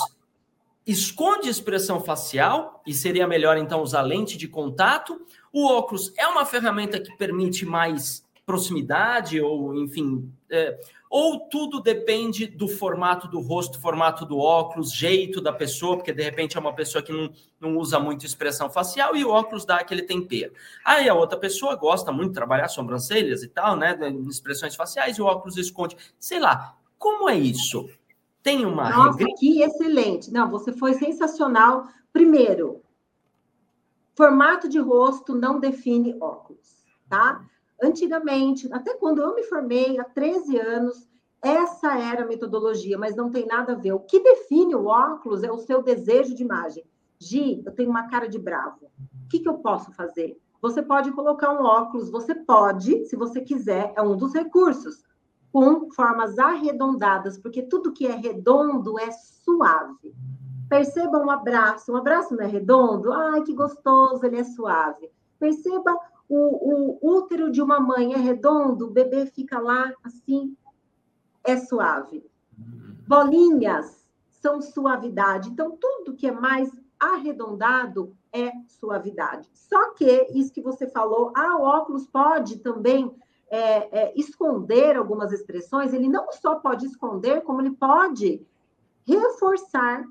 esconde 0.86 1.48
expressão 1.48 2.00
facial 2.00 2.82
e 2.86 2.92
seria 2.92 3.26
melhor 3.26 3.56
então 3.56 3.82
usar 3.82 4.02
lente 4.02 4.36
de 4.36 4.48
contato. 4.48 5.24
O 5.52 5.66
óculos 5.66 6.12
é 6.16 6.26
uma 6.26 6.44
ferramenta 6.44 7.00
que 7.00 7.16
permite 7.16 7.64
mais 7.64 8.24
proximidade 8.50 9.40
ou 9.40 9.76
enfim, 9.76 10.28
é, 10.50 10.76
ou 11.08 11.48
tudo 11.48 11.80
depende 11.80 12.48
do 12.48 12.66
formato 12.66 13.28
do 13.28 13.38
rosto, 13.38 13.80
formato 13.80 14.26
do 14.26 14.38
óculos, 14.38 14.92
jeito 14.92 15.40
da 15.40 15.52
pessoa, 15.52 15.96
porque 15.96 16.12
de 16.12 16.22
repente 16.22 16.56
é 16.56 16.60
uma 16.60 16.74
pessoa 16.74 17.00
que 17.00 17.12
não, 17.12 17.30
não 17.60 17.76
usa 17.78 18.00
muito 18.00 18.26
expressão 18.26 18.68
facial 18.68 19.14
e 19.14 19.24
o 19.24 19.30
óculos 19.30 19.64
dá 19.64 19.76
aquele 19.76 20.02
tempero. 20.02 20.52
Aí 20.84 21.08
a 21.08 21.14
outra 21.14 21.38
pessoa 21.38 21.76
gosta 21.76 22.10
muito 22.10 22.30
de 22.30 22.34
trabalhar 22.34 22.66
sobrancelhas 22.66 23.44
e 23.44 23.48
tal, 23.48 23.76
né, 23.76 23.96
expressões 24.28 24.74
faciais 24.74 25.16
e 25.16 25.22
o 25.22 25.26
óculos 25.26 25.56
esconde. 25.56 25.96
Sei 26.18 26.40
lá, 26.40 26.76
como 26.98 27.28
é 27.28 27.38
isso? 27.38 27.88
Tem 28.42 28.66
uma 28.66 28.90
Nossa, 28.90 29.18
regra... 29.18 29.34
que 29.38 29.62
excelente. 29.62 30.32
Não, 30.32 30.50
você 30.50 30.72
foi 30.72 30.94
sensacional. 30.94 31.86
Primeiro, 32.12 32.82
formato 34.16 34.68
de 34.68 34.80
rosto 34.80 35.36
não 35.36 35.60
define 35.60 36.16
óculos, 36.20 36.84
tá? 37.08 37.44
Antigamente, 37.82 38.68
até 38.72 38.94
quando 38.94 39.22
eu 39.22 39.34
me 39.34 39.42
formei, 39.44 39.98
há 39.98 40.04
13 40.04 40.58
anos, 40.58 41.08
essa 41.42 41.98
era 41.98 42.22
a 42.22 42.26
metodologia, 42.26 42.98
mas 42.98 43.16
não 43.16 43.30
tem 43.30 43.46
nada 43.46 43.72
a 43.72 43.76
ver. 43.76 43.92
O 43.92 44.00
que 44.00 44.22
define 44.22 44.74
o 44.74 44.86
óculos 44.86 45.42
é 45.42 45.50
o 45.50 45.58
seu 45.58 45.82
desejo 45.82 46.34
de 46.34 46.42
imagem. 46.42 46.84
Gi, 47.18 47.62
eu 47.64 47.72
tenho 47.72 47.88
uma 47.88 48.08
cara 48.08 48.28
de 48.28 48.38
bravo. 48.38 48.90
O 49.24 49.28
que, 49.28 49.40
que 49.40 49.48
eu 49.48 49.58
posso 49.58 49.92
fazer? 49.92 50.38
Você 50.60 50.82
pode 50.82 51.10
colocar 51.12 51.52
um 51.52 51.64
óculos, 51.64 52.10
você 52.10 52.34
pode, 52.34 53.06
se 53.06 53.16
você 53.16 53.40
quiser, 53.40 53.92
é 53.96 54.02
um 54.02 54.16
dos 54.16 54.34
recursos 54.34 55.02
com 55.50 55.90
formas 55.92 56.38
arredondadas, 56.38 57.38
porque 57.38 57.62
tudo 57.62 57.92
que 57.92 58.06
é 58.06 58.14
redondo 58.14 58.98
é 58.98 59.10
suave. 59.10 60.14
Perceba 60.68 61.18
um 61.18 61.30
abraço, 61.30 61.92
um 61.92 61.96
abraço 61.96 62.36
não 62.36 62.44
é 62.44 62.46
redondo? 62.46 63.12
Ai, 63.12 63.42
que 63.42 63.54
gostoso, 63.54 64.24
ele 64.24 64.38
é 64.38 64.44
suave. 64.44 65.10
Perceba 65.38 65.98
o, 66.36 66.98
o 67.02 67.16
útero 67.16 67.50
de 67.50 67.60
uma 67.60 67.80
mãe 67.80 68.14
é 68.14 68.16
redondo, 68.16 68.86
o 68.86 68.90
bebê 68.90 69.26
fica 69.26 69.58
lá 69.58 69.92
assim, 70.04 70.56
é 71.44 71.56
suave. 71.56 72.24
Bolinhas 73.06 74.06
são 74.28 74.62
suavidade. 74.62 75.50
Então, 75.50 75.76
tudo 75.76 76.14
que 76.14 76.26
é 76.26 76.32
mais 76.32 76.70
arredondado 76.98 78.16
é 78.32 78.52
suavidade. 78.68 79.48
Só 79.52 79.92
que, 79.94 80.28
isso 80.32 80.52
que 80.52 80.62
você 80.62 80.86
falou, 80.88 81.32
ah, 81.34 81.56
o 81.56 81.62
óculos 81.62 82.06
pode 82.06 82.58
também 82.58 83.12
é, 83.50 84.02
é, 84.02 84.12
esconder 84.14 84.96
algumas 84.96 85.32
expressões, 85.32 85.92
ele 85.92 86.08
não 86.08 86.30
só 86.30 86.54
pode 86.56 86.86
esconder, 86.86 87.42
como 87.42 87.60
ele 87.60 87.72
pode 87.72 88.46
reforçar 89.04 90.04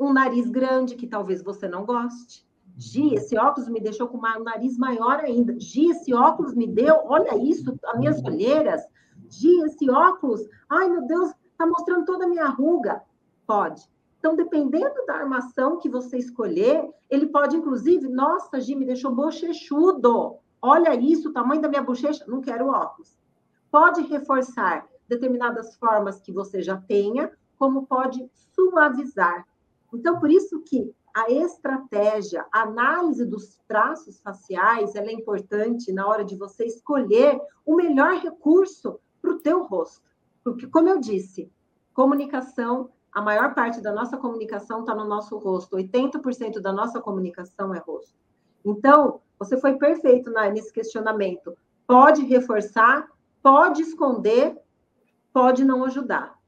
um 0.00 0.12
nariz 0.12 0.48
grande 0.48 0.96
que 0.96 1.06
talvez 1.06 1.42
você 1.42 1.68
não 1.68 1.84
goste. 1.84 2.46
Gi, 2.82 3.14
esse 3.14 3.38
óculos 3.38 3.68
me 3.68 3.80
deixou 3.80 4.08
com 4.08 4.18
um 4.18 4.42
nariz 4.42 4.76
maior 4.76 5.20
ainda. 5.20 5.58
Gi, 5.58 5.90
esse 5.90 6.12
óculos 6.12 6.52
me 6.54 6.66
deu, 6.66 6.96
olha 7.04 7.36
isso, 7.38 7.78
as 7.86 7.98
minhas 7.98 8.22
olheiras. 8.24 8.82
Gi, 9.30 9.60
esse 9.64 9.88
óculos, 9.88 10.40
ai 10.68 10.88
meu 10.90 11.06
Deus, 11.06 11.32
tá 11.56 11.64
mostrando 11.64 12.04
toda 12.04 12.24
a 12.24 12.28
minha 12.28 12.46
ruga. 12.48 13.02
Pode. 13.46 13.88
Então, 14.18 14.34
dependendo 14.34 15.06
da 15.06 15.14
armação 15.14 15.78
que 15.78 15.88
você 15.88 16.18
escolher, 16.18 16.88
ele 17.08 17.26
pode, 17.26 17.56
inclusive, 17.56 18.08
nossa, 18.08 18.60
Gi, 18.60 18.74
me 18.74 18.84
deixou 18.84 19.14
bochechudo. 19.14 20.38
Olha 20.60 20.94
isso, 20.94 21.28
o 21.28 21.32
tamanho 21.32 21.62
da 21.62 21.68
minha 21.68 21.82
bochecha, 21.82 22.24
não 22.26 22.40
quero 22.40 22.68
óculos. 22.68 23.16
Pode 23.70 24.02
reforçar 24.02 24.86
determinadas 25.08 25.76
formas 25.76 26.20
que 26.20 26.32
você 26.32 26.62
já 26.62 26.76
tenha, 26.76 27.30
como 27.58 27.86
pode 27.86 28.28
suavizar. 28.54 29.46
Então, 29.92 30.18
por 30.18 30.30
isso 30.30 30.60
que 30.62 30.92
a 31.14 31.30
estratégia, 31.30 32.46
a 32.52 32.62
análise 32.62 33.24
dos 33.24 33.60
traços 33.68 34.20
faciais, 34.20 34.94
ela 34.94 35.08
é 35.08 35.12
importante 35.12 35.92
na 35.92 36.06
hora 36.06 36.24
de 36.24 36.36
você 36.36 36.64
escolher 36.64 37.40
o 37.64 37.74
melhor 37.74 38.14
recurso 38.14 38.98
para 39.20 39.30
o 39.30 39.38
teu 39.38 39.62
rosto. 39.64 40.02
Porque, 40.42 40.66
como 40.66 40.88
eu 40.88 40.98
disse, 40.98 41.50
comunicação, 41.94 42.90
a 43.12 43.20
maior 43.20 43.54
parte 43.54 43.80
da 43.80 43.92
nossa 43.92 44.16
comunicação 44.16 44.80
está 44.80 44.94
no 44.94 45.04
nosso 45.04 45.36
rosto. 45.38 45.76
80% 45.76 46.60
da 46.60 46.72
nossa 46.72 47.00
comunicação 47.00 47.74
é 47.74 47.78
rosto. 47.78 48.14
Então, 48.64 49.20
você 49.38 49.60
foi 49.60 49.74
perfeito 49.74 50.30
nesse 50.30 50.72
questionamento. 50.72 51.56
Pode 51.86 52.24
reforçar, 52.24 53.08
pode 53.42 53.82
esconder, 53.82 54.56
pode 55.32 55.64
não 55.64 55.84
ajudar. 55.84 56.38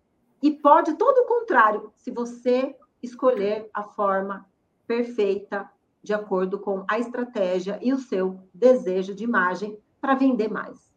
E 0.43 0.51
pode 0.51 0.95
todo 0.95 1.19
o 1.19 1.27
contrário, 1.27 1.93
se 1.97 2.11
você 2.11 2.77
escolher 3.03 3.69
a 3.75 3.83
forma 3.83 4.47
perfeita 4.87 5.68
de 6.03 6.12
acordo 6.12 6.59
com 6.59 6.85
a 6.89 6.99
estratégia 6.99 7.78
e 7.82 7.93
o 7.93 7.99
seu 7.99 8.41
desejo 8.53 9.14
de 9.14 9.24
imagem 9.24 9.78
para 10.01 10.14
vender 10.14 10.49
mais. 10.49 10.93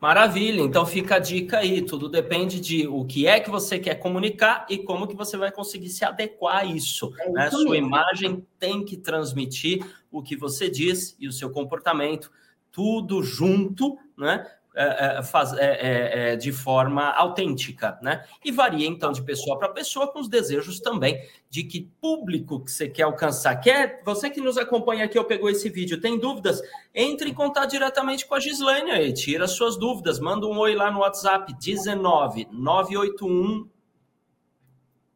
Maravilha, 0.00 0.60
então 0.60 0.84
fica 0.84 1.16
a 1.16 1.18
dica 1.18 1.58
aí, 1.58 1.80
tudo 1.80 2.08
depende 2.08 2.60
de 2.60 2.86
o 2.86 3.04
que 3.04 3.26
é 3.26 3.40
que 3.40 3.50
você 3.50 3.78
quer 3.78 3.94
comunicar 3.94 4.66
e 4.68 4.78
como 4.78 5.06
que 5.08 5.16
você 5.16 5.38
vai 5.38 5.50
conseguir 5.50 5.88
se 5.88 6.04
adequar 6.04 6.58
a 6.58 6.64
isso. 6.64 7.12
É 7.18 7.30
né? 7.30 7.48
isso 7.48 7.62
Sua 7.62 7.76
imagem 7.76 8.46
tem 8.58 8.84
que 8.84 8.96
transmitir 8.96 9.84
o 10.12 10.22
que 10.22 10.36
você 10.36 10.68
diz 10.68 11.16
e 11.18 11.26
o 11.26 11.32
seu 11.32 11.50
comportamento, 11.50 12.30
tudo 12.70 13.22
junto, 13.22 13.98
né? 14.16 14.46
É, 14.78 14.84
é, 14.84 15.20
é, 15.58 15.64
é, 15.64 16.32
é, 16.32 16.36
de 16.36 16.52
forma 16.52 17.10
autêntica, 17.12 17.98
né? 18.02 18.26
E 18.44 18.52
varia 18.52 18.86
então 18.86 19.10
de 19.10 19.22
pessoa 19.22 19.58
para 19.58 19.70
pessoa 19.70 20.06
com 20.06 20.20
os 20.20 20.28
desejos 20.28 20.80
também 20.80 21.18
de 21.48 21.64
que 21.64 21.90
público 21.98 22.62
que 22.62 22.70
você 22.70 22.86
quer 22.86 23.04
alcançar. 23.04 23.56
Quer 23.56 24.02
você 24.04 24.28
que 24.28 24.38
nos 24.38 24.58
acompanha 24.58 25.06
aqui 25.06 25.18
ou 25.18 25.24
pegou 25.24 25.48
esse 25.48 25.70
vídeo, 25.70 25.98
tem 25.98 26.18
dúvidas? 26.18 26.60
Entre 26.94 27.30
em 27.30 27.32
contato 27.32 27.70
diretamente 27.70 28.26
com 28.26 28.34
a 28.34 28.38
Gislaine 28.40 28.90
aí, 28.90 29.14
tira 29.14 29.48
suas 29.48 29.78
dúvidas, 29.78 30.20
manda 30.20 30.46
um 30.46 30.58
oi 30.58 30.74
lá 30.74 30.90
no 30.90 30.98
WhatsApp 30.98 31.54
19 31.58 32.46
981 32.52 33.70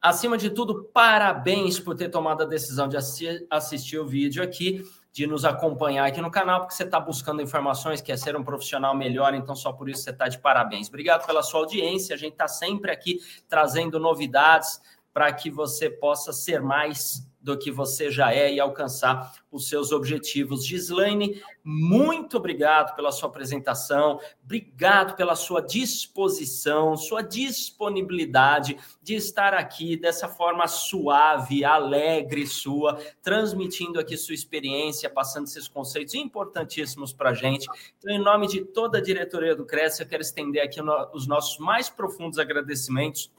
acima 0.00 0.38
de 0.38 0.50
tudo, 0.50 0.84
parabéns 0.84 1.80
por 1.80 1.96
ter 1.96 2.10
tomado 2.10 2.44
a 2.44 2.46
decisão 2.46 2.86
de 2.86 2.96
assistir 2.96 3.98
o 3.98 4.06
vídeo 4.06 4.40
aqui 4.40 4.84
de 5.14 5.28
nos 5.28 5.44
acompanhar 5.44 6.08
aqui 6.08 6.20
no 6.20 6.28
canal, 6.28 6.62
porque 6.62 6.74
você 6.74 6.82
está 6.82 6.98
buscando 6.98 7.40
informações, 7.40 8.00
quer 8.00 8.18
ser 8.18 8.34
um 8.34 8.42
profissional 8.42 8.96
melhor, 8.96 9.32
então 9.32 9.54
só 9.54 9.72
por 9.72 9.88
isso 9.88 10.02
você 10.02 10.10
está 10.10 10.26
de 10.26 10.40
parabéns. 10.40 10.88
Obrigado 10.88 11.24
pela 11.24 11.40
sua 11.40 11.60
audiência, 11.60 12.16
a 12.16 12.18
gente 12.18 12.32
está 12.32 12.48
sempre 12.48 12.90
aqui 12.90 13.20
trazendo 13.48 14.00
novidades 14.00 14.80
para 15.12 15.32
que 15.32 15.52
você 15.52 15.88
possa 15.88 16.32
ser 16.32 16.60
mais 16.60 17.24
do 17.44 17.58
que 17.58 17.70
você 17.70 18.10
já 18.10 18.32
é 18.32 18.54
e 18.54 18.58
alcançar 18.58 19.34
os 19.52 19.68
seus 19.68 19.92
objetivos. 19.92 20.64
Gislaine, 20.64 21.42
muito 21.62 22.38
obrigado 22.38 22.96
pela 22.96 23.12
sua 23.12 23.28
apresentação, 23.28 24.18
obrigado 24.42 25.14
pela 25.14 25.36
sua 25.36 25.60
disposição, 25.60 26.96
sua 26.96 27.20
disponibilidade 27.20 28.78
de 29.02 29.14
estar 29.14 29.52
aqui 29.52 29.94
dessa 29.94 30.26
forma 30.26 30.66
suave, 30.66 31.66
alegre 31.66 32.46
sua, 32.46 32.98
transmitindo 33.22 34.00
aqui 34.00 34.16
sua 34.16 34.34
experiência, 34.34 35.10
passando 35.10 35.46
esses 35.46 35.68
conceitos 35.68 36.14
importantíssimos 36.14 37.12
para 37.12 37.30
a 37.30 37.34
gente. 37.34 37.68
Então, 37.98 38.10
em 38.10 38.18
nome 38.18 38.48
de 38.48 38.64
toda 38.64 38.96
a 38.96 39.02
diretoria 39.02 39.54
do 39.54 39.66
Cresce, 39.66 40.02
eu 40.02 40.08
quero 40.08 40.22
estender 40.22 40.62
aqui 40.62 40.80
os 41.12 41.26
nossos 41.26 41.58
mais 41.58 41.90
profundos 41.90 42.38
agradecimentos 42.38 43.30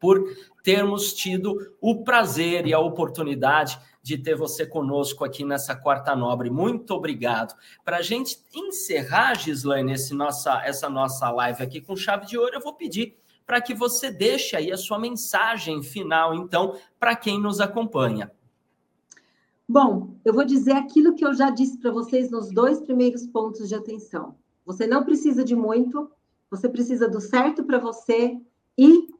por 0.00 0.22
termos 0.64 1.12
tido 1.12 1.74
o 1.78 2.02
prazer 2.02 2.66
e 2.66 2.72
a 2.72 2.80
oportunidade 2.80 3.78
de 4.02 4.16
ter 4.16 4.34
você 4.34 4.66
conosco 4.66 5.22
aqui 5.22 5.44
nessa 5.44 5.76
quarta 5.76 6.16
nobre. 6.16 6.48
Muito 6.48 6.92
obrigado. 6.92 7.54
Para 7.84 7.98
a 7.98 8.02
gente 8.02 8.38
encerrar, 8.52 9.34
Gislaine, 9.34 9.92
esse 9.92 10.14
nossa, 10.14 10.62
essa 10.64 10.88
nossa 10.88 11.30
live 11.30 11.62
aqui 11.62 11.82
com 11.82 11.94
chave 11.94 12.26
de 12.26 12.38
ouro, 12.38 12.54
eu 12.54 12.62
vou 12.62 12.72
pedir 12.72 13.14
para 13.46 13.60
que 13.60 13.74
você 13.74 14.10
deixe 14.10 14.56
aí 14.56 14.72
a 14.72 14.76
sua 14.78 14.98
mensagem 14.98 15.82
final, 15.82 16.34
então, 16.34 16.78
para 16.98 17.14
quem 17.14 17.38
nos 17.38 17.60
acompanha. 17.60 18.32
Bom, 19.68 20.14
eu 20.24 20.32
vou 20.32 20.46
dizer 20.46 20.72
aquilo 20.72 21.14
que 21.14 21.24
eu 21.24 21.34
já 21.34 21.50
disse 21.50 21.78
para 21.78 21.90
vocês 21.90 22.30
nos 22.30 22.50
dois 22.50 22.80
primeiros 22.80 23.26
pontos 23.26 23.68
de 23.68 23.74
atenção. 23.74 24.34
Você 24.64 24.86
não 24.86 25.04
precisa 25.04 25.44
de 25.44 25.54
muito, 25.54 26.10
você 26.50 26.70
precisa 26.70 27.06
do 27.06 27.20
certo 27.20 27.64
para 27.64 27.78
você 27.78 28.38
e 28.78 29.13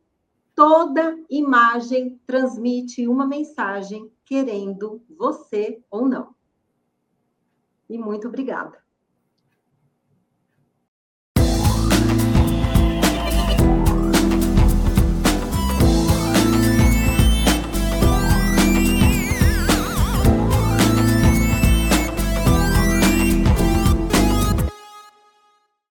toda 0.54 1.18
imagem 1.28 2.20
transmite 2.26 3.08
uma 3.08 3.26
mensagem 3.26 4.10
querendo 4.24 5.02
você 5.08 5.82
ou 5.90 6.08
não. 6.08 6.34
E 7.88 7.98
muito 7.98 8.28
obrigada. 8.28 8.83